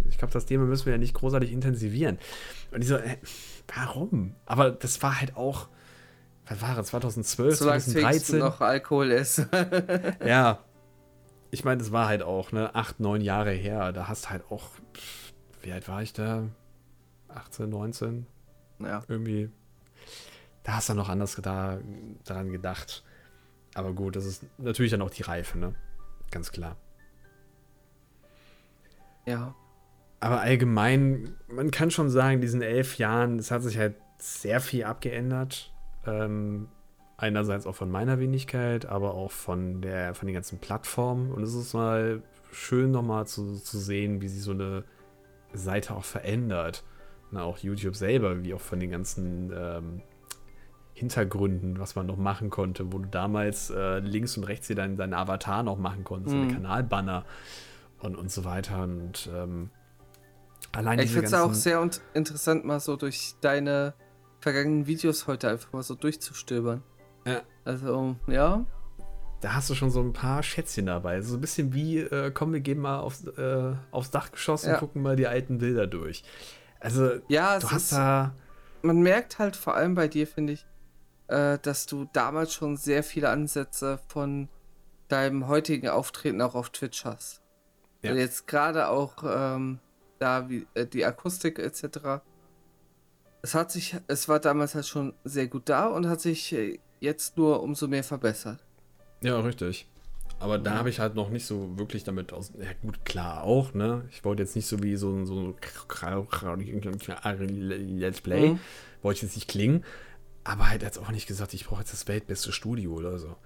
ich 0.09 0.19
glaube, 0.19 0.33
das 0.33 0.47
Thema 0.47 0.65
müssen 0.65 0.87
wir 0.87 0.93
ja 0.93 0.99
nicht 0.99 1.15
großartig 1.15 1.51
intensivieren. 1.53 2.19
Und 2.71 2.83
ich 2.83 2.89
so, 2.89 2.97
äh, 2.97 3.17
warum? 3.75 4.35
Aber 4.47 4.71
das 4.71 5.03
war 5.03 5.21
halt 5.21 5.37
auch, 5.37 5.69
was 6.51 6.63
war 6.63 6.79
es, 6.79 6.87
2012, 6.89 7.57
Solange 7.57 7.81
2013. 7.81 8.39
noch 8.39 8.61
Alkohol 8.61 9.13
ist. 9.13 9.47
ja. 10.25 10.59
Ich 11.53 11.65
meine, 11.65 11.79
das 11.79 11.93
war 11.93 12.09
halt 12.09 12.23
auch, 12.23 12.53
ne, 12.53 12.75
acht, 12.75 13.01
neun 13.01 13.21
Jahre 13.21 13.53
her. 13.53 13.93
Da 13.93 14.09
hast 14.09 14.31
halt 14.31 14.45
auch, 14.51 14.69
wie 15.63 15.73
alt 15.73 15.89
war 15.89 16.03
ich 16.03 16.13
da? 16.13 16.49
18, 17.29 17.69
19? 17.69 18.27
Ja. 18.81 19.03
Irgendwie. 19.09 19.51
Da 20.65 20.75
hast 20.75 20.89
du 20.89 20.95
noch 20.95 21.09
anders 21.09 21.37
da, 21.41 21.79
daran 22.25 22.51
gedacht. 22.51 23.05
Aber 23.75 23.93
gut, 23.93 24.17
das 24.17 24.27
ist 24.27 24.45
natürlich 24.59 24.91
dann 24.91 25.03
auch 25.03 25.11
die 25.11 25.23
Reife, 25.23 25.57
ne? 25.59 25.75
Ganz 26.31 26.51
klar. 26.51 26.77
Ja. 29.27 29.55
Aber 30.19 30.41
allgemein, 30.41 31.37
man 31.49 31.71
kann 31.71 31.91
schon 31.91 32.11
sagen, 32.11 32.35
in 32.35 32.41
diesen 32.41 32.63
elf 32.63 32.99
Jahren, 32.99 33.39
es 33.39 33.51
hat 33.51 33.63
sich 33.63 33.79
halt 33.79 33.95
sehr 34.19 34.61
viel 34.61 34.85
abgeändert. 34.85 35.73
Ähm, 36.07 36.69
einerseits 37.17 37.67
auch 37.67 37.75
von 37.75 37.91
meiner 37.91 38.19
Wenigkeit, 38.19 38.87
aber 38.87 39.15
auch 39.15 39.31
von 39.31 39.83
der, 39.83 40.15
von 40.15 40.27
den 40.27 40.35
ganzen 40.35 40.59
Plattformen. 40.59 41.31
Und 41.33 41.43
es 41.43 41.55
ist 41.55 41.75
mal 41.75 42.23
schön 42.51 42.91
nochmal 42.91 43.27
zu, 43.27 43.63
zu 43.63 43.79
sehen, 43.79 44.23
wie 44.23 44.29
sich 44.29 44.43
so 44.43 44.53
eine 44.53 44.85
Seite 45.53 45.95
auch 45.95 46.05
verändert. 46.05 46.85
Na, 47.31 47.43
auch 47.43 47.59
YouTube 47.59 47.95
selber, 47.95 48.43
wie 48.43 48.55
auch 48.55 48.61
von 48.61 48.81
den 48.81 48.91
ganzen 48.91 49.53
ähm, 49.55 50.03
Hintergründen, 50.95 51.79
was 51.79 51.95
man 51.95 52.07
noch 52.07 52.17
machen 52.17 52.51
konnte, 52.51 52.93
wo 52.93 52.99
du 52.99 53.09
damals 53.09 53.71
äh, 53.71 54.01
links 54.01 54.37
und 54.37 54.45
rechts 54.45 54.67
hier 54.67 54.77
deinen 54.77 54.97
dein 54.97 55.15
Avatar 55.15 55.63
noch 55.63 55.79
machen 55.79 56.05
konntest, 56.05 56.35
mhm. 56.35 56.53
Kanalbanner 56.53 57.25
und, 58.01 58.17
und 58.17 58.31
so 58.31 58.45
weiter. 58.45 58.83
Und 58.83 59.31
ähm, 59.33 59.71
allein 60.73 60.99
Ich 60.99 61.13
finde 61.13 61.27
es 61.27 61.35
auch 61.35 61.55
sehr 61.55 61.89
interessant, 62.15 62.65
mal 62.65 62.81
so 62.81 62.97
durch 62.97 63.35
deine 63.41 63.95
vergangenen 64.41 64.87
Videos 64.87 65.27
heute 65.27 65.49
einfach 65.49 65.73
mal 65.73 65.83
so 65.83 65.95
durchzustöbern. 65.95 66.83
Ja. 67.27 67.43
Also, 67.65 68.17
ja. 68.27 68.65
Da 69.41 69.55
hast 69.55 69.71
du 69.71 69.75
schon 69.75 69.91
so 69.91 70.01
ein 70.01 70.13
paar 70.13 70.43
Schätzchen 70.43 70.87
dabei. 70.87 71.21
So 71.23 71.37
ein 71.37 71.41
bisschen 71.41 71.73
wie, 71.73 71.99
äh, 71.99 72.31
komm, 72.31 72.53
wir 72.53 72.61
gehen 72.61 72.79
mal 72.79 73.01
aufs, 73.01 73.27
äh, 73.27 73.73
aufs 73.91 74.11
Dach 74.11 74.33
geschossen 74.33 74.69
ja. 74.69 74.75
und 74.75 74.81
gucken 74.81 75.03
mal 75.03 75.17
die 75.17 75.27
alten 75.27 75.59
Bilder 75.59 75.87
durch. 75.87 76.25
Also, 76.79 77.21
ja, 77.29 77.59
du 77.59 77.71
hast 77.71 77.85
ist, 77.85 77.93
da. 77.93 78.35
Man 78.83 79.01
merkt 79.01 79.39
halt 79.39 79.57
vor 79.57 79.75
allem 79.75 79.95
bei 79.95 80.09
dir, 80.09 80.27
finde 80.27 80.55
ich, 80.55 80.67
äh, 81.29 81.59
dass 81.59 81.87
du 81.87 82.09
damals 82.13 82.53
schon 82.53 82.77
sehr 82.77 83.03
viele 83.03 83.29
Ansätze 83.29 83.99
von 84.09 84.49
deinem 85.09 85.49
heutigen 85.49 85.89
Auftreten 85.89 86.41
auch 86.41 86.55
auf 86.55 86.71
Twitch 86.71 87.05
hast. 87.05 87.43
Ja. 88.03 88.11
Also 88.11 88.21
jetzt 88.21 88.47
gerade 88.47 88.89
auch 88.89 89.17
ähm, 89.25 89.81
da 90.19 90.49
wie 90.49 90.67
äh, 90.75 90.87
die 90.87 91.05
Akustik 91.05 91.59
etc. 91.59 92.23
Es 93.43 93.55
hat 93.55 93.73
sich, 93.73 93.97
es 94.07 94.29
war 94.29 94.39
damals 94.39 94.75
halt 94.75 94.87
schon 94.87 95.15
sehr 95.25 95.47
gut 95.47 95.69
da 95.69 95.87
und 95.87 96.07
hat 96.09 96.21
sich 96.21 96.53
äh, 96.53 96.79
jetzt 97.01 97.37
nur 97.37 97.63
umso 97.63 97.89
mehr 97.89 98.05
verbessert. 98.05 98.59
Ja, 99.23 99.41
richtig. 99.41 99.87
Aber 100.39 100.59
da 100.59 100.77
habe 100.77 100.89
ich 100.89 101.01
halt 101.01 101.15
noch 101.15 101.29
nicht 101.29 101.45
so 101.45 101.79
wirklich 101.79 102.03
damit 102.03 102.33
aus. 102.33 102.53
Ja, 102.59 102.71
gut, 102.81 103.05
klar 103.05 103.43
auch, 103.45 103.75
ne? 103.75 104.07
Ich 104.11 104.25
wollte 104.25 104.43
jetzt 104.43 104.57
nicht 104.57 104.67
so 104.67 104.83
wie 104.83 104.97
so 104.97 105.11
ein 105.11 105.27
so 105.27 105.55
Let's 107.99 108.21
Play, 108.23 108.53
mhm. 108.53 108.59
wollte 109.03 109.17
ich 109.19 109.23
jetzt 109.23 109.35
nicht 109.35 109.49
klingen. 109.49 109.85
Aber 110.43 110.71
halt 110.71 110.83
jetzt 110.83 110.99
auch 110.99 111.11
nicht 111.11 111.27
gesagt, 111.27 111.53
ich 111.53 111.67
brauche 111.67 111.81
jetzt 111.81 111.93
das 111.93 112.09
weltbeste 112.09 112.53
Studio 112.53 112.95
oder 112.95 113.19
so. 113.19 113.37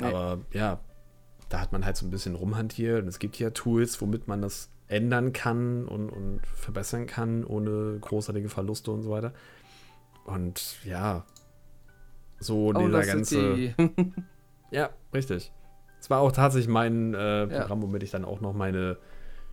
Nee. 0.00 0.08
Aber 0.08 0.40
ja, 0.52 0.80
da 1.48 1.60
hat 1.60 1.72
man 1.72 1.86
halt 1.86 1.96
so 1.96 2.04
ein 2.04 2.10
bisschen 2.10 2.34
rumhantiert 2.34 3.02
und 3.02 3.08
es 3.08 3.18
gibt 3.18 3.38
ja 3.38 3.48
Tools, 3.48 3.98
womit 4.02 4.28
man 4.28 4.42
das 4.42 4.68
ändern 4.88 5.32
kann 5.32 5.86
und, 5.86 6.10
und 6.10 6.40
verbessern 6.46 7.06
kann, 7.06 7.44
ohne 7.44 7.98
großartige 8.00 8.48
Verluste 8.48 8.90
und 8.90 9.02
so 9.02 9.10
weiter. 9.10 9.32
Und 10.24 10.78
ja, 10.84 11.24
so 12.40 12.68
oh, 12.68 12.72
dieser 12.72 13.04
ganze. 13.04 13.74
Ja, 14.70 14.90
richtig. 15.14 15.50
Es 16.00 16.10
war 16.10 16.20
auch 16.20 16.32
tatsächlich 16.32 16.68
mein 16.68 17.14
äh, 17.14 17.46
Programm, 17.46 17.80
ja. 17.80 17.86
womit 17.86 18.02
ich 18.02 18.10
dann 18.10 18.24
auch 18.24 18.40
noch 18.40 18.52
meine 18.52 18.98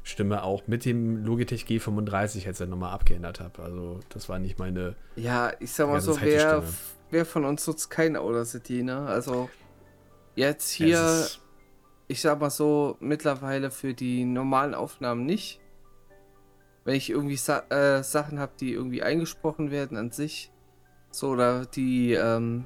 Stimme 0.03 0.43
auch 0.43 0.67
mit 0.67 0.85
dem 0.85 1.23
Logitech 1.25 1.63
G35 1.63 2.45
Headset 2.45 2.67
nochmal 2.67 2.93
abgeändert 2.93 3.39
habe. 3.39 3.63
Also 3.63 3.99
das 4.09 4.29
war 4.29 4.37
nicht 4.39 4.59
meine. 4.59 4.95
Ja, 5.15 5.53
ich 5.59 5.71
sag 5.71 5.87
mal 5.87 6.01
so, 6.01 6.19
wer, 6.21 6.63
wer 7.09 7.25
von 7.25 7.45
uns 7.45 7.65
nutzt 7.65 7.89
kein 7.89 8.15
Audacity, 8.15 8.83
ne? 8.83 8.99
Also 9.07 9.49
jetzt 10.35 10.69
hier, 10.69 11.27
ich 12.07 12.21
sag 12.21 12.39
mal 12.39 12.49
so, 12.49 12.97
mittlerweile 12.99 13.71
für 13.71 13.93
die 13.93 14.25
normalen 14.25 14.73
Aufnahmen 14.73 15.25
nicht. 15.25 15.59
Wenn 16.83 16.95
ich 16.95 17.09
irgendwie 17.09 17.37
Sa 17.37 17.63
äh, 17.69 18.03
Sachen 18.03 18.39
habe, 18.39 18.53
die 18.59 18.73
irgendwie 18.73 19.01
eingesprochen 19.01 19.71
werden 19.71 19.97
an 19.97 20.11
sich, 20.11 20.51
so 21.09 21.29
oder 21.29 21.65
die 21.65 22.13
ähm, 22.13 22.65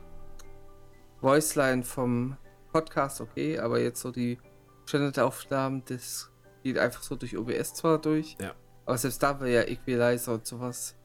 Voiceline 1.21 1.83
vom 1.83 2.35
Podcast, 2.73 3.21
okay, 3.21 3.59
aber 3.59 3.79
jetzt 3.79 4.01
so 4.01 4.11
die 4.11 4.37
Standardaufnahmen, 4.85 5.83
das 5.85 6.31
geht 6.63 6.77
einfach 6.77 7.03
so 7.03 7.15
durch 7.15 7.37
OBS 7.37 7.75
zwar 7.75 7.99
durch, 7.99 8.35
ja. 8.41 8.53
aber 8.85 8.97
selbst 8.97 9.23
da 9.23 9.39
wäre 9.39 9.53
ja 9.53 9.61
Equalizer 9.61 10.33
und 10.33 10.45
sowas 10.45 10.95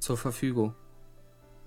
zur 0.00 0.16
Verfügung. 0.16 0.74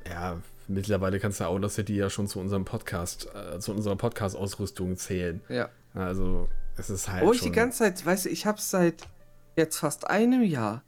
Ja, 0.08 0.42
mittlerweile 0.68 1.20
kannst 1.20 1.40
du 1.40 1.46
Audacity 1.46 1.96
ja 1.96 2.10
schon 2.10 2.28
zu 2.28 2.40
unserem 2.40 2.66
Podcast, 2.66 3.30
äh, 3.34 3.60
zu 3.60 3.72
unserer 3.72 3.96
Podcast-Ausrüstung 3.96 4.98
zählen. 4.98 5.42
Ja. 5.48 5.70
Also, 5.96 6.50
es 6.78 6.90
ist 6.90 7.10
halt. 7.10 7.26
Wo 7.26 7.32
ich 7.32 7.42
die 7.42 7.52
ganze 7.52 7.80
Zeit, 7.80 8.06
weißt 8.06 8.26
du, 8.26 8.30
ich 8.30 8.46
habe 8.46 8.60
seit 8.60 9.08
jetzt 9.56 9.78
fast 9.78 10.10
einem 10.10 10.44
Jahr, 10.44 10.84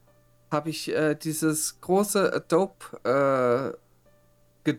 habe 0.51 0.69
ich 0.69 0.93
äh, 0.93 1.15
dieses 1.15 1.81
große 1.81 2.33
Adobe 2.33 3.75
äh, 4.65 4.73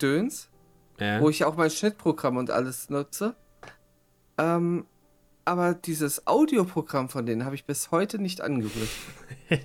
ja. 0.99 1.21
wo 1.21 1.29
ich 1.29 1.45
auch 1.45 1.57
mein 1.57 1.71
Schnittprogramm 1.71 2.37
und 2.37 2.51
alles 2.51 2.91
nutze. 2.91 3.35
Ähm, 4.37 4.87
aber 5.45 5.75
dieses 5.75 6.27
Audioprogramm 6.27 7.09
von 7.09 7.25
denen 7.25 7.45
habe 7.45 7.55
ich 7.55 7.65
bis 7.65 7.91
heute 7.91 8.19
nicht 8.19 8.43
angerührt. 8.43 8.89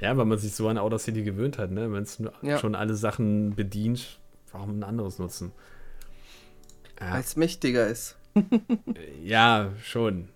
ja, 0.00 0.16
weil 0.16 0.26
man 0.26 0.38
sich 0.38 0.54
so 0.54 0.68
an 0.68 0.76
Audacity 0.76 1.22
gewöhnt 1.22 1.56
hat, 1.56 1.70
ne? 1.70 1.90
Wenn 1.90 2.02
es 2.02 2.22
ja. 2.42 2.58
schon 2.58 2.74
alle 2.74 2.94
Sachen 2.94 3.54
bedient, 3.54 4.20
warum 4.52 4.78
ein 4.78 4.84
anderes 4.84 5.18
nutzen? 5.18 5.52
Ja. 7.00 7.14
Weil 7.14 7.20
es 7.20 7.36
mächtiger 7.36 7.86
ist. 7.86 8.16
Ja, 9.22 9.70
schon. 9.82 10.28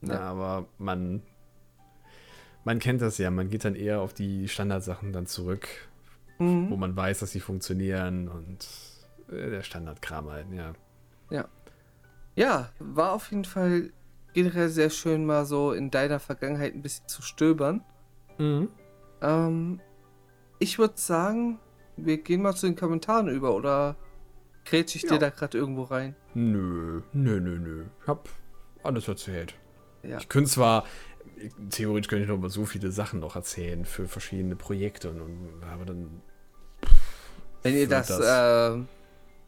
Na, 0.00 0.14
Ja. 0.14 0.20
aber 0.20 0.66
man, 0.78 1.22
man 2.64 2.78
kennt 2.78 3.00
das 3.02 3.18
ja. 3.18 3.30
Man 3.30 3.48
geht 3.48 3.64
dann 3.64 3.74
eher 3.74 4.00
auf 4.00 4.12
die 4.14 4.48
Standardsachen 4.48 5.12
dann 5.12 5.26
zurück, 5.26 5.68
wo 6.38 6.44
Mhm. 6.44 6.78
man 6.78 6.96
weiß, 6.96 7.20
dass 7.20 7.30
sie 7.30 7.40
funktionieren 7.40 8.28
und 8.28 8.66
äh, 9.30 9.50
der 9.50 9.62
Standardkram 9.62 10.28
halt, 10.30 10.46
ja. 10.52 10.74
Ja, 12.36 12.68
war 12.80 13.12
auf 13.12 13.30
jeden 13.30 13.44
Fall 13.44 13.90
generell 14.32 14.68
sehr 14.68 14.90
schön, 14.90 15.24
mal 15.24 15.46
so 15.46 15.70
in 15.72 15.92
deiner 15.92 16.18
Vergangenheit 16.18 16.74
ein 16.74 16.82
bisschen 16.82 17.06
zu 17.06 17.22
stöbern. 17.22 17.84
Mhm. 18.38 18.68
Ähm, 19.22 19.80
ich 20.58 20.80
würde 20.80 20.94
sagen, 20.96 21.60
wir 21.96 22.18
gehen 22.18 22.42
mal 22.42 22.52
zu 22.56 22.66
den 22.66 22.74
Kommentaren 22.74 23.28
über, 23.28 23.54
oder 23.54 23.94
grätsch 24.64 24.96
ich 24.96 25.02
Ja. 25.02 25.10
dir 25.10 25.18
da 25.20 25.30
gerade 25.30 25.56
irgendwo 25.56 25.84
rein? 25.84 26.16
Nö, 26.34 27.00
nö, 27.12 27.40
nö, 27.40 27.58
nö. 27.58 27.84
Ich 28.02 28.08
hab 28.08 28.28
alles 28.82 29.06
erzählt. 29.08 29.54
Ja. 30.02 30.18
Ich 30.18 30.28
könnte 30.28 30.50
zwar, 30.50 30.84
theoretisch 31.70 32.08
könnte 32.08 32.24
ich 32.24 32.28
noch 32.28 32.38
mal 32.38 32.50
so 32.50 32.64
viele 32.66 32.90
Sachen 32.90 33.20
noch 33.20 33.36
erzählen 33.36 33.84
für 33.84 34.06
verschiedene 34.08 34.56
Projekte 34.56 35.10
und, 35.10 35.62
aber 35.72 35.84
dann. 35.84 36.20
Wenn 37.62 37.74
ihr 37.74 37.88
das, 37.88 38.08
das- 38.08 38.72
ähm, 38.74 38.88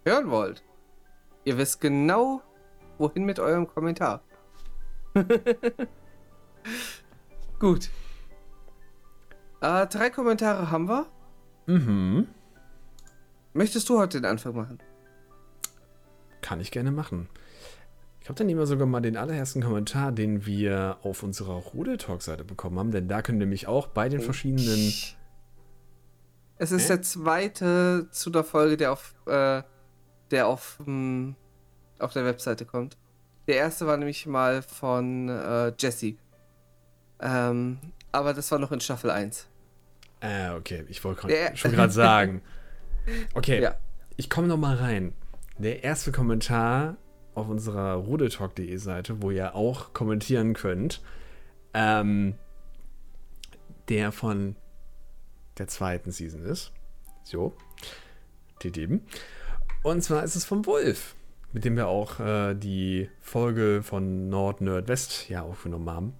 hören 0.04 0.30
wollt, 0.30 0.62
ihr 1.44 1.58
wisst 1.58 1.80
genau, 1.80 2.40
wohin 2.98 3.24
mit 3.24 3.38
eurem 3.40 3.66
Kommentar. 3.66 4.22
Gut. 7.58 7.90
Äh, 9.60 9.86
drei 9.86 10.10
Kommentare 10.10 10.70
haben 10.70 10.88
wir. 10.88 11.06
Mhm. 11.66 12.28
Möchtest 13.54 13.88
du 13.88 13.98
heute 13.98 14.20
den 14.20 14.26
Anfang 14.30 14.54
machen? 14.54 14.78
Kann 16.46 16.60
ich 16.60 16.70
gerne 16.70 16.92
machen. 16.92 17.28
Ich 18.20 18.26
glaube, 18.26 18.38
dann 18.38 18.46
nehmen 18.46 18.60
wir 18.60 18.66
sogar 18.66 18.86
mal 18.86 19.00
den 19.00 19.16
allerersten 19.16 19.62
Kommentar, 19.64 20.12
den 20.12 20.46
wir 20.46 20.98
auf 21.02 21.24
unserer 21.24 21.54
Rude 21.54 21.96
Talk-Seite 21.96 22.44
bekommen 22.44 22.78
haben, 22.78 22.92
denn 22.92 23.08
da 23.08 23.20
können 23.20 23.38
nämlich 23.38 23.66
auch 23.66 23.88
bei 23.88 24.08
den 24.08 24.20
verschiedenen. 24.20 24.92
Es 26.58 26.70
ist 26.70 26.84
Hä? 26.84 26.88
der 26.88 27.02
zweite 27.02 28.06
zu 28.12 28.30
der 28.30 28.44
Folge, 28.44 28.76
der 28.76 28.92
auf, 28.92 29.14
äh, 29.26 29.64
der 30.30 30.46
auf, 30.46 30.78
mh, 30.86 31.34
auf 31.98 32.12
der 32.12 32.24
Webseite 32.24 32.64
kommt. 32.64 32.96
Der 33.48 33.56
erste 33.56 33.88
war 33.88 33.96
nämlich 33.96 34.24
mal 34.26 34.62
von 34.62 35.28
äh, 35.28 35.72
Jesse. 35.76 36.14
Ähm, 37.20 37.78
aber 38.12 38.34
das 38.34 38.52
war 38.52 38.60
noch 38.60 38.70
in 38.70 38.78
Staffel 38.80 39.10
1. 39.10 39.48
Äh, 40.20 40.50
okay, 40.50 40.84
ich 40.88 41.02
wollte 41.02 41.28
schon 41.56 41.72
gerade 41.72 41.92
sagen. 41.92 42.40
Okay, 43.34 43.60
Ja. 43.62 43.74
ich 44.16 44.30
komme 44.30 44.46
noch 44.46 44.56
mal 44.56 44.76
rein. 44.76 45.12
Der 45.58 45.82
erste 45.82 46.12
Kommentar 46.12 46.98
auf 47.34 47.48
unserer 47.48 47.94
rudetalk.de 47.94 48.76
Seite, 48.76 49.22
wo 49.22 49.30
ihr 49.30 49.54
auch 49.54 49.94
kommentieren 49.94 50.52
könnt, 50.52 51.00
ähm, 51.72 52.34
der 53.88 54.12
von 54.12 54.56
der 55.56 55.66
zweiten 55.68 56.10
Season 56.10 56.42
ist. 56.42 56.72
So. 57.24 57.56
TTM. 58.58 59.00
Und 59.82 60.02
zwar 60.02 60.24
ist 60.24 60.36
es 60.36 60.44
vom 60.44 60.66
Wolf, 60.66 61.14
mit 61.52 61.64
dem 61.64 61.76
wir 61.76 61.88
auch 61.88 62.20
äh, 62.20 62.54
die 62.54 63.08
Folge 63.20 63.82
von 63.82 64.28
Nord, 64.28 64.60
Nerd, 64.60 64.88
West 64.88 65.28
ja 65.30 65.42
aufgenommen 65.42 65.88
haben. 65.88 66.14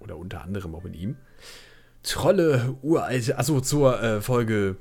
Oder 0.00 0.18
unter 0.18 0.42
anderem 0.42 0.74
auch 0.74 0.82
mit 0.82 0.96
ihm. 0.96 1.16
Trolle, 2.02 2.76
uralte, 2.82 3.38
achso, 3.38 3.60
zur 3.60 4.02
äh, 4.02 4.20
Folge 4.20 4.76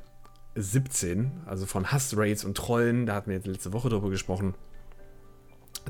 17, 0.56 1.32
also 1.45 1.66
von 1.66 1.91
Hassraids 1.91 2.43
und 2.43 2.56
Trollen, 2.56 3.06
da 3.06 3.16
hatten 3.16 3.30
wir 3.30 3.38
jetzt 3.38 3.47
letzte 3.47 3.74
Woche 3.74 3.89
drüber 3.89 4.10
gesprochen. 4.10 4.54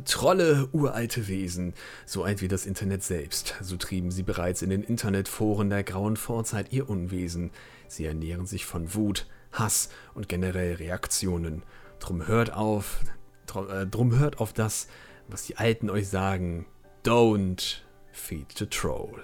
Trolle, 0.06 0.68
uralte 0.72 1.28
Wesen, 1.28 1.74
so 2.06 2.24
alt 2.24 2.42
wie 2.42 2.48
das 2.48 2.66
Internet 2.66 3.04
selbst. 3.04 3.56
So 3.62 3.78
trieben 3.78 4.10
sie 4.10 4.24
bereits 4.24 4.62
in 4.62 4.70
den 4.70 4.84
Internetforen 4.84 5.70
der 5.70 5.84
grauen 5.84 6.18
Vorzeit 6.18 6.74
ihr 6.74 6.90
Unwesen. 6.90 7.52
Sie 7.88 8.06
ernähren 8.06 8.48
sich 8.48 8.66
von 8.66 8.96
Wut, 8.96 9.28
Hass 9.52 9.90
und 10.16 10.28
generell 10.30 10.76
Reaktionen. 10.76 11.62
Drum 12.00 12.28
hört 12.28 12.54
auf, 12.54 13.02
drum, 13.46 13.70
äh, 13.70 13.86
drum 13.86 14.18
hört 14.18 14.40
auf 14.40 14.52
das, 14.52 14.88
was 15.28 15.44
die 15.44 15.58
Alten 15.58 15.90
euch 15.90 16.10
sagen. 16.10 16.66
Don't 17.06 17.82
feed 18.12 18.58
the 18.58 18.66
troll. 18.66 19.22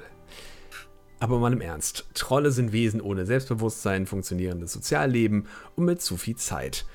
Aber 1.21 1.39
mal 1.39 1.51
im 1.51 1.59
Ernst, 1.59 2.05
Trolle 2.13 2.51
sind 2.51 2.71
Wesen 2.71 3.01
ohne 3.01 3.25
Selbstbewusstsein, 3.25 4.05
funktionierendes 4.05 4.71
Sozialleben 4.71 5.47
und 5.75 5.83
mit 5.83 6.01
zu 6.01 6.15
viel 6.15 6.37
Zeit. 6.37 6.85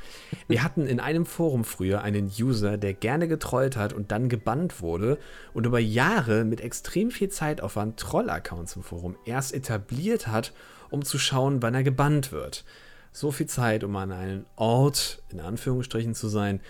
Wir 0.49 0.63
hatten 0.63 0.87
in 0.87 0.99
einem 0.99 1.27
Forum 1.27 1.65
früher 1.65 2.01
einen 2.01 2.33
User, 2.39 2.79
der 2.79 2.95
gerne 2.95 3.29
getrollt 3.29 3.77
hat 3.77 3.93
und 3.93 4.13
dann 4.13 4.31
gebannt 4.31 4.81
wurde 4.81 5.19
und 5.53 5.67
über 5.67 5.79
Jahre 5.79 6.45
mit 6.45 6.63
extrem 6.63 7.11
viel 7.11 7.29
Zeitaufwand 7.29 8.01
Troll-Accounts 8.01 8.77
im 8.77 8.83
Forum 8.83 9.17
erst 9.27 9.53
etabliert 9.53 10.27
hat, 10.27 10.55
um 10.89 11.05
zu 11.05 11.19
schauen, 11.19 11.61
wann 11.61 11.75
er 11.75 11.85
gebannt 11.85 12.33
wird. 12.33 12.65
So 13.13 13.31
viel 13.31 13.47
Zeit, 13.47 13.85
um 13.85 13.95
an 13.97 14.11
einem 14.11 14.47
Ort, 14.57 15.23
in 15.29 15.41
Anführungsstrichen, 15.41 16.15
zu 16.15 16.29
sein, 16.29 16.61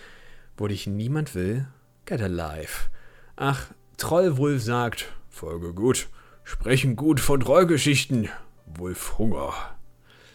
wo 0.57 0.67
dich 0.67 0.89
niemand 0.89 1.37
will, 1.37 1.69
get 2.05 2.21
alive. 2.21 2.91
Ach, 3.37 3.69
Trollwulf 3.97 4.63
sagt, 4.63 5.13
Folge 5.29 5.73
gut, 5.73 6.09
sprechen 6.45 6.95
gut 6.97 7.21
von 7.21 7.41
Trollgeschichten, 7.41 8.29
Wulf 8.67 9.19
Hunger. 9.19 9.53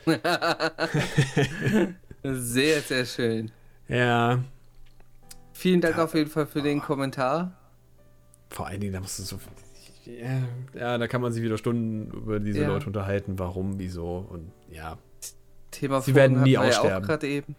Sehr, 2.23 2.81
sehr 2.81 3.05
schön. 3.05 3.51
Ja, 3.87 4.39
Vielen 5.53 5.81
Dank 5.81 5.97
Ja. 5.97 6.03
auf 6.05 6.13
jeden 6.15 6.29
Fall 6.29 6.45
für 6.47 6.61
den 6.61 6.81
Kommentar. 6.81 7.51
vor 8.49 8.67
allen 8.67 8.79
Dingen, 8.81 8.93
da 8.93 8.99
musst 9.01 9.19
du 9.19 9.23
so. 9.23 9.39
Ja, 10.05 10.39
ja, 10.73 10.97
da 10.97 11.07
kann 11.07 11.21
man 11.21 11.31
sich 11.33 11.43
wieder 11.43 11.57
Stunden 11.57 12.09
über 12.11 12.39
diese 12.39 12.61
Ja. 12.61 12.67
Leute 12.67 12.87
unterhalten, 12.87 13.37
warum, 13.39 13.77
wieso 13.77 14.25
und 14.29 14.51
ja. 14.69 14.97
Thema 15.71 16.01
Sie 16.01 16.15
werden 16.15 16.37
Foren 16.37 16.43
nie 16.43 16.51
wir 16.51 16.61
ja 16.63 16.67
aussterben. 16.69 17.09
auch 17.09 17.23
eben. 17.23 17.55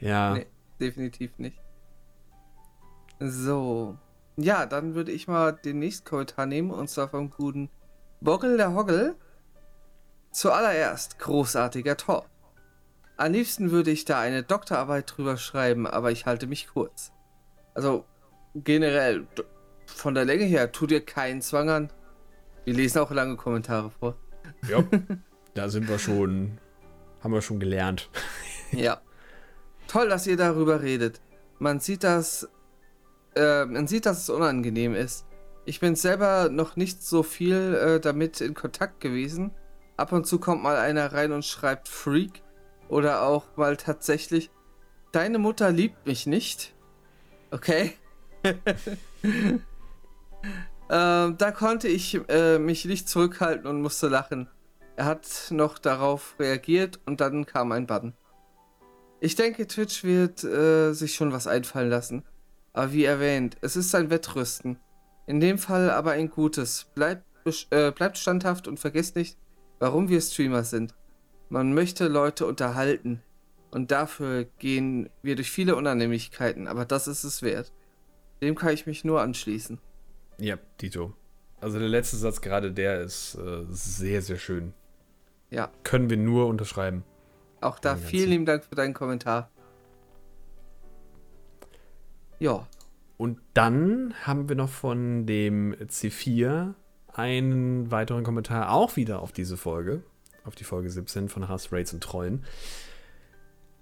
Ja, 0.00 0.34
Nee. 0.38 0.46
Definitiv 0.80 1.38
nicht. 1.38 1.58
So. 3.20 3.98
Ja, 4.40 4.66
dann 4.66 4.94
würde 4.94 5.10
ich 5.10 5.26
mal 5.26 5.50
den 5.50 5.80
nächsten 5.80 6.08
Kommentar 6.08 6.46
nehmen, 6.46 6.70
und 6.70 6.88
zwar 6.88 7.08
vom 7.08 7.28
guten 7.28 7.70
Boggle 8.20 8.56
der 8.56 8.72
Hoggle. 8.72 9.16
Zuallererst 10.30 11.18
großartiger 11.18 11.96
Tor. 11.96 12.24
Am 13.16 13.32
liebsten 13.32 13.72
würde 13.72 13.90
ich 13.90 14.04
da 14.04 14.20
eine 14.20 14.44
Doktorarbeit 14.44 15.12
drüber 15.16 15.38
schreiben, 15.38 15.88
aber 15.88 16.12
ich 16.12 16.24
halte 16.24 16.46
mich 16.46 16.68
kurz. 16.68 17.10
Also 17.74 18.04
generell, 18.54 19.26
von 19.86 20.14
der 20.14 20.24
Länge 20.24 20.44
her, 20.44 20.70
tu 20.70 20.86
dir 20.86 21.04
keinen 21.04 21.42
Zwang 21.42 21.68
an. 21.68 21.92
Wir 22.64 22.74
lesen 22.74 23.00
auch 23.00 23.10
lange 23.10 23.34
Kommentare 23.34 23.90
vor. 23.90 24.14
ja, 24.68 24.84
da 25.54 25.68
sind 25.68 25.88
wir 25.88 25.98
schon, 25.98 26.58
haben 27.24 27.32
wir 27.32 27.42
schon 27.42 27.58
gelernt. 27.58 28.08
Ja. 28.70 29.00
Toll, 29.88 30.08
dass 30.10 30.28
ihr 30.28 30.36
darüber 30.36 30.80
redet. 30.80 31.20
Man 31.58 31.80
sieht, 31.80 32.04
dass 32.04 32.48
äh, 33.38 33.64
man 33.64 33.86
sieht, 33.86 34.04
dass 34.04 34.18
es 34.18 34.30
unangenehm 34.30 34.94
ist. 34.94 35.24
Ich 35.64 35.80
bin 35.80 35.96
selber 35.96 36.48
noch 36.50 36.76
nicht 36.76 37.02
so 37.02 37.22
viel 37.22 37.74
äh, 37.74 38.00
damit 38.00 38.40
in 38.40 38.54
Kontakt 38.54 39.00
gewesen. 39.00 39.52
Ab 39.96 40.12
und 40.12 40.26
zu 40.26 40.38
kommt 40.38 40.62
mal 40.62 40.76
einer 40.76 41.12
rein 41.12 41.32
und 41.32 41.44
schreibt 41.44 41.88
Freak 41.88 42.42
oder 42.88 43.22
auch 43.22 43.56
mal 43.56 43.76
tatsächlich 43.76 44.50
Deine 45.12 45.38
Mutter 45.38 45.70
liebt 45.70 46.06
mich 46.06 46.26
nicht. 46.26 46.74
Okay. 47.50 47.94
ähm, 50.90 51.36
da 51.38 51.50
konnte 51.52 51.88
ich 51.88 52.20
äh, 52.28 52.58
mich 52.58 52.84
nicht 52.84 53.08
zurückhalten 53.08 53.66
und 53.66 53.80
musste 53.80 54.08
lachen. 54.08 54.48
Er 54.96 55.06
hat 55.06 55.48
noch 55.50 55.78
darauf 55.78 56.34
reagiert 56.38 57.00
und 57.06 57.20
dann 57.20 57.46
kam 57.46 57.72
ein 57.72 57.86
Button. 57.86 58.12
Ich 59.20 59.34
denke, 59.34 59.66
Twitch 59.66 60.04
wird 60.04 60.44
äh, 60.44 60.92
sich 60.92 61.14
schon 61.14 61.32
was 61.32 61.46
einfallen 61.46 61.88
lassen. 61.88 62.24
Aber 62.78 62.92
wie 62.92 63.06
erwähnt, 63.06 63.56
es 63.60 63.74
ist 63.74 63.92
ein 63.96 64.08
Wettrüsten. 64.08 64.78
In 65.26 65.40
dem 65.40 65.58
Fall 65.58 65.90
aber 65.90 66.12
ein 66.12 66.30
gutes. 66.30 66.86
Bleibt, 66.94 67.24
äh, 67.70 67.90
bleibt 67.90 68.18
standhaft 68.18 68.68
und 68.68 68.78
vergesst 68.78 69.16
nicht, 69.16 69.36
warum 69.80 70.08
wir 70.08 70.20
Streamer 70.20 70.62
sind. 70.62 70.94
Man 71.48 71.74
möchte 71.74 72.06
Leute 72.06 72.46
unterhalten. 72.46 73.20
Und 73.72 73.90
dafür 73.90 74.44
gehen 74.60 75.10
wir 75.22 75.34
durch 75.34 75.50
viele 75.50 75.74
Unannehmlichkeiten, 75.74 76.68
aber 76.68 76.84
das 76.84 77.08
ist 77.08 77.24
es 77.24 77.42
wert. 77.42 77.72
Dem 78.42 78.54
kann 78.54 78.72
ich 78.72 78.86
mich 78.86 79.02
nur 79.02 79.22
anschließen. 79.22 79.80
Ja, 80.38 80.56
Tito. 80.76 81.14
Also 81.60 81.80
der 81.80 81.88
letzte 81.88 82.16
Satz 82.16 82.40
gerade, 82.40 82.70
der 82.70 83.00
ist 83.00 83.34
äh, 83.34 83.64
sehr, 83.70 84.22
sehr 84.22 84.38
schön. 84.38 84.72
Ja, 85.50 85.72
Können 85.82 86.10
wir 86.10 86.16
nur 86.16 86.46
unterschreiben. 86.46 87.02
auch 87.60 87.80
da 87.80 87.96
vielen 87.96 88.30
lieben 88.30 88.46
Dank 88.46 88.62
für 88.64 88.76
deinen 88.76 88.94
Kommentar. 88.94 89.50
Ja, 92.38 92.66
Und 93.16 93.40
dann 93.52 94.14
haben 94.22 94.48
wir 94.48 94.54
noch 94.54 94.68
von 94.68 95.26
dem 95.26 95.74
C4 95.74 96.74
einen 97.12 97.90
weiteren 97.90 98.22
Kommentar 98.22 98.70
auch 98.70 98.94
wieder 98.94 99.20
auf 99.22 99.32
diese 99.32 99.56
Folge, 99.56 100.04
auf 100.44 100.54
die 100.54 100.62
Folge 100.62 100.88
17 100.88 101.28
von 101.28 101.48
Hass, 101.48 101.72
Raids 101.72 101.92
und 101.92 102.02
Trollen. 102.02 102.44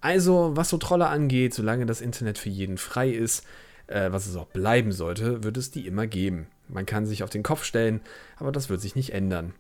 Also, 0.01 0.53
was 0.55 0.71
so 0.71 0.79
Trolle 0.79 1.09
angeht, 1.09 1.53
solange 1.53 1.85
das 1.85 2.01
Internet 2.01 2.39
für 2.39 2.49
jeden 2.49 2.79
frei 2.79 3.11
ist, 3.11 3.47
äh, 3.89 4.11
was 4.11 4.27
es 4.27 4.37
auch 4.37 4.47
bleiben 4.47 4.93
sollte, 4.93 5.45
wird 5.45 5.59
es 5.59 5.71
die 5.71 5.87
immer 5.87 6.07
geben. 6.07 6.47
Man 6.69 6.87
kann 6.87 7.05
sich 7.05 7.23
auf 7.23 7.31
den 7.31 7.43
Kopf 7.43 7.65
stellen, 7.65 8.01
aber 8.37 8.53
das 8.53 8.71
wird 8.71 8.81
sich 8.81 8.97
nicht 8.97 9.13
ändern. 9.13 9.53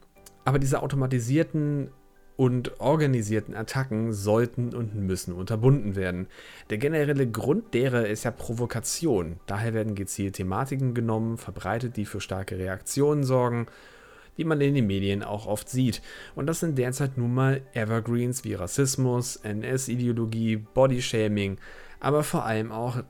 Aber 0.47 0.59
diese 0.59 0.83
automatisierten 0.83 1.91
und 2.37 2.81
organisierten 2.81 3.55
Attacken 3.55 4.13
sollten 4.13 4.75
und 4.75 4.95
müssen 4.95 5.33
unterbunden 5.33 5.97
werden. 5.97 6.27
Der 6.69 6.79
generelle 6.79 7.27
Grund 7.27 7.73
derer 7.73 8.07
ist 8.07 8.25
ja 8.25 8.31
Provokation. 8.31 9.41
Daher 9.47 9.73
werden 9.73 9.95
gezielt 9.95 10.37
Thematiken 10.37 10.93
genommen, 10.93 11.39
verbreitet, 11.39 11.97
die 11.97 12.05
für 12.05 12.21
starke 12.21 12.59
Reaktionen 12.59 13.25
sorgen, 13.25 13.67
die 14.37 14.45
man 14.45 14.61
in 14.61 14.75
den 14.75 14.87
Medien 14.87 15.23
auch 15.23 15.47
oft 15.47 15.71
sieht. 15.71 16.03
Und 16.35 16.47
das 16.47 16.61
sind 16.61 16.77
derzeit 16.77 17.17
nun 17.17 17.33
mal 17.33 17.63
Evergreens 17.73 18.45
wie 18.45 18.55
Rassismus, 18.55 19.37
NS-Ideologie, 19.37 20.57
Bodyshaming, 20.57 21.57
aber 22.01 22.23
vor 22.23 22.45
allem 22.45 22.71
auch 22.71 23.03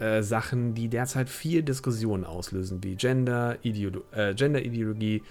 äh, 0.00 0.22
Sachen, 0.22 0.74
die 0.74 0.88
derzeit 0.88 1.28
viel 1.28 1.62
Diskussion 1.62 2.24
auslösen, 2.24 2.82
wie 2.82 2.96
Gender, 2.96 3.58
Ideolo 3.62 4.02
äh, 4.10 4.34
Gender-Ideologie, 4.34 5.22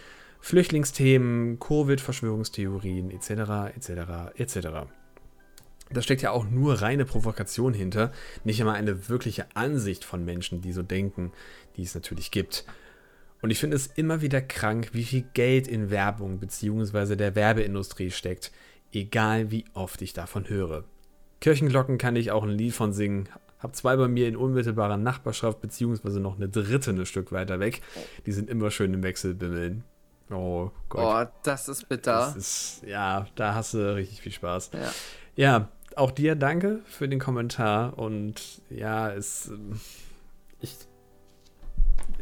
Flüchtlingsthemen, 0.45 1.59
Covid-Verschwörungstheorien 1.59 3.09
etc. 3.09 3.75
etc. 3.75 3.89
etc. 4.35 4.67
Da 5.89 6.01
steckt 6.03 6.21
ja 6.21 6.29
auch 6.29 6.47
nur 6.47 6.83
reine 6.83 7.05
Provokation 7.05 7.73
hinter, 7.73 8.11
nicht 8.43 8.59
einmal 8.59 8.75
eine 8.75 9.09
wirkliche 9.09 9.47
Ansicht 9.55 10.05
von 10.05 10.23
Menschen, 10.23 10.61
die 10.61 10.71
so 10.71 10.83
denken, 10.83 11.31
die 11.77 11.81
es 11.81 11.95
natürlich 11.95 12.29
gibt. 12.29 12.63
Und 13.41 13.49
ich 13.49 13.57
finde 13.57 13.75
es 13.75 13.87
immer 13.87 14.21
wieder 14.21 14.39
krank, 14.39 14.89
wie 14.93 15.05
viel 15.05 15.25
Geld 15.33 15.67
in 15.67 15.89
Werbung 15.89 16.37
bzw. 16.37 17.15
der 17.15 17.33
Werbeindustrie 17.33 18.11
steckt, 18.11 18.51
egal 18.93 19.49
wie 19.49 19.65
oft 19.73 19.99
ich 20.03 20.13
davon 20.13 20.47
höre. 20.47 20.83
Kirchenglocken 21.41 21.97
kann 21.97 22.15
ich 22.15 22.29
auch 22.29 22.43
ein 22.43 22.51
Lied 22.51 22.75
von 22.75 22.93
singen, 22.93 23.29
hab 23.57 23.75
zwei 23.75 23.95
bei 23.95 24.07
mir 24.07 24.27
in 24.27 24.37
unmittelbarer 24.37 24.97
Nachbarschaft 24.97 25.59
bzw. 25.61 26.19
noch 26.19 26.35
eine 26.35 26.49
dritte 26.49 26.91
ein 26.91 27.03
Stück 27.07 27.31
weiter 27.31 27.59
weg. 27.59 27.81
Die 28.27 28.31
sind 28.31 28.47
immer 28.47 28.69
schön 28.69 28.93
im 28.93 29.01
Wechsel 29.01 29.33
bimmeln. 29.33 29.83
Oh 30.30 30.71
Gott. 30.89 31.28
Oh, 31.28 31.32
das 31.43 31.69
ist 31.69 31.88
bitter. 31.88 32.13
Das 32.13 32.36
ist, 32.36 32.84
ja, 32.86 33.28
da 33.36 33.53
hast 33.53 33.73
du 33.73 33.95
richtig 33.95 34.21
viel 34.21 34.32
Spaß. 34.32 34.71
Ja. 34.73 34.91
ja, 35.36 35.69
auch 35.95 36.11
dir 36.11 36.36
danke 36.36 36.82
für 36.86 37.07
den 37.07 37.19
Kommentar. 37.19 37.97
Und 37.97 38.61
ja, 38.69 39.11
es. 39.11 39.51
Ich, 40.61 40.76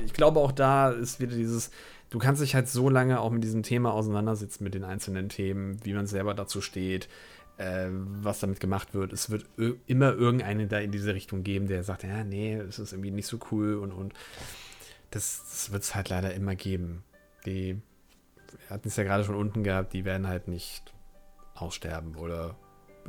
ich 0.03 0.13
glaube, 0.13 0.39
auch 0.39 0.51
da 0.51 0.89
ist 0.89 1.19
wieder 1.19 1.35
dieses. 1.35 1.71
Du 2.09 2.19
kannst 2.19 2.41
dich 2.41 2.53
halt 2.53 2.67
so 2.67 2.89
lange 2.89 3.19
auch 3.19 3.31
mit 3.31 3.43
diesem 3.43 3.63
Thema 3.63 3.91
auseinandersetzen, 3.91 4.63
mit 4.63 4.75
den 4.75 4.83
einzelnen 4.83 5.29
Themen, 5.29 5.83
wie 5.83 5.93
man 5.93 6.05
selber 6.05 6.35
dazu 6.35 6.61
steht, 6.61 7.09
äh, 7.57 7.87
was 7.89 8.39
damit 8.39 8.59
gemacht 8.59 8.93
wird. 8.93 9.13
Es 9.13 9.31
wird 9.31 9.45
immer 9.87 10.13
irgendeinen 10.13 10.69
da 10.69 10.77
in 10.77 10.91
diese 10.91 11.15
Richtung 11.15 11.43
geben, 11.43 11.67
der 11.67 11.83
sagt, 11.83 12.03
ja, 12.03 12.23
nee, 12.23 12.53
es 12.55 12.77
ist 12.77 12.93
irgendwie 12.93 13.09
nicht 13.09 13.25
so 13.25 13.39
cool 13.49 13.77
und, 13.77 13.91
und 13.91 14.13
das, 15.09 15.43
das 15.49 15.71
wird 15.71 15.81
es 15.81 15.95
halt 15.95 16.09
leider 16.09 16.35
immer 16.35 16.53
geben. 16.53 17.03
Die 17.47 17.81
wir 18.59 18.69
hatten 18.69 18.87
es 18.87 18.95
ja 18.95 19.03
gerade 19.03 19.23
schon 19.23 19.35
unten 19.35 19.63
gehabt, 19.63 19.93
die 19.93 20.05
werden 20.05 20.27
halt 20.27 20.47
nicht 20.47 20.93
aussterben 21.55 22.15
oder 22.15 22.55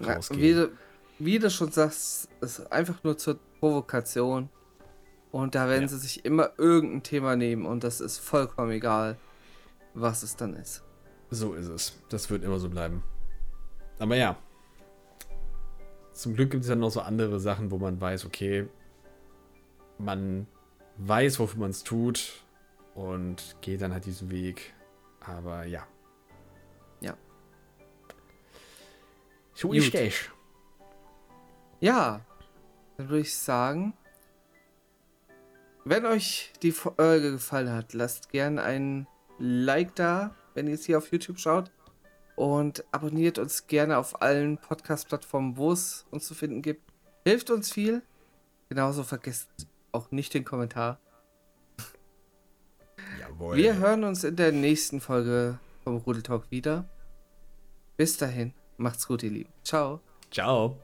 rausgehen. 0.05 0.41
Wie 0.41 0.53
du, 0.55 0.71
wie 1.19 1.39
du 1.39 1.51
schon 1.51 1.71
sagst, 1.71 2.29
ist 2.41 2.73
einfach 2.73 3.03
nur 3.05 3.17
zur 3.17 3.39
Provokation. 3.61 4.49
Und 5.31 5.55
da 5.55 5.69
werden 5.69 5.83
ja. 5.83 5.89
sie 5.89 5.99
sich 5.99 6.25
immer 6.25 6.51
irgendein 6.59 7.03
Thema 7.03 7.35
nehmen 7.35 7.67
und 7.67 7.83
das 7.83 8.01
ist 8.01 8.19
vollkommen 8.19 8.71
egal, 8.71 9.17
was 9.93 10.23
es 10.23 10.37
dann 10.37 10.55
ist. 10.55 10.85
So 11.31 11.55
ist 11.55 11.67
es. 11.67 12.01
Das 12.09 12.31
wird 12.31 12.45
immer 12.45 12.59
so 12.59 12.69
bleiben. 12.69 13.03
Aber 13.99 14.17
ja. 14.17 14.37
Zum 16.13 16.35
Glück 16.35 16.51
gibt 16.51 16.63
es 16.63 16.69
ja 16.69 16.77
noch 16.77 16.91
so 16.91 17.01
andere 17.01 17.41
Sachen, 17.41 17.73
wo 17.73 17.79
man 17.79 18.01
weiß, 18.01 18.25
okay, 18.25 18.69
man 19.99 20.47
weiß, 20.99 21.41
wofür 21.41 21.61
man 21.61 21.71
es 21.71 21.83
tut 21.83 22.45
und 22.95 23.57
geht 23.61 23.83
dann 23.83 23.93
halt 23.93 24.07
diesen 24.07 24.31
Weg 24.31 24.74
aber 25.27 25.65
ja. 25.65 25.87
Ja. 27.01 27.17
So 29.55 29.73
ist 29.73 29.95
das. 29.95 30.15
Ja, 31.81 32.21
dann 32.97 33.09
würde 33.09 33.21
ich 33.21 33.37
sagen, 33.37 33.95
wenn 35.85 36.07
euch 36.07 36.53
die 36.63 36.73
Folge 36.73 37.33
gefallen 37.33 37.71
hat, 37.71 37.93
lasst 37.93 38.31
gerne 38.31 38.63
ein 38.63 39.07
Like 39.39 39.95
da, 39.95 40.35
wenn 40.55 40.67
ihr 40.67 40.75
es 40.75 40.87
hier 40.87 40.99
auf 40.99 41.13
YouTube 41.13 41.39
schaut. 41.39 41.71
Und 42.37 42.85
abonniert 42.91 43.39
uns 43.39 43.67
gerne 43.67 43.99
auf 43.99 44.23
allen 44.23 44.59
Podcast-Plattformen, 44.59 45.57
wo 45.57 45.73
es 45.73 46.05
uns 46.11 46.27
zu 46.27 46.35
finden 46.35 46.63
gibt. 46.63 46.83
Hilft 47.25 47.51
uns 47.51 47.73
viel. 47.73 48.03
Genauso 48.69 49.05
vergesst 49.05 49.51
auch 49.93 50.11
nicht 50.11 50.35
den 50.35 50.45
Kommentar. 50.45 50.99
Jawohl. 53.29 53.57
Wir 53.57 53.79
hören 53.79 54.05
uns 54.05 54.25
in 54.25 54.37
der 54.37 54.53
nächsten 54.53 55.01
Folge 55.01 55.59
vom 55.83 55.97
Rudel 55.97 56.23
Talk 56.23 56.51
wieder. 56.51 56.85
Bis 57.97 58.17
dahin, 58.17 58.53
macht's 58.77 59.07
gut, 59.07 59.23
ihr 59.23 59.31
Lieben. 59.31 59.53
Ciao. 59.63 60.01
Ciao. 60.31 60.84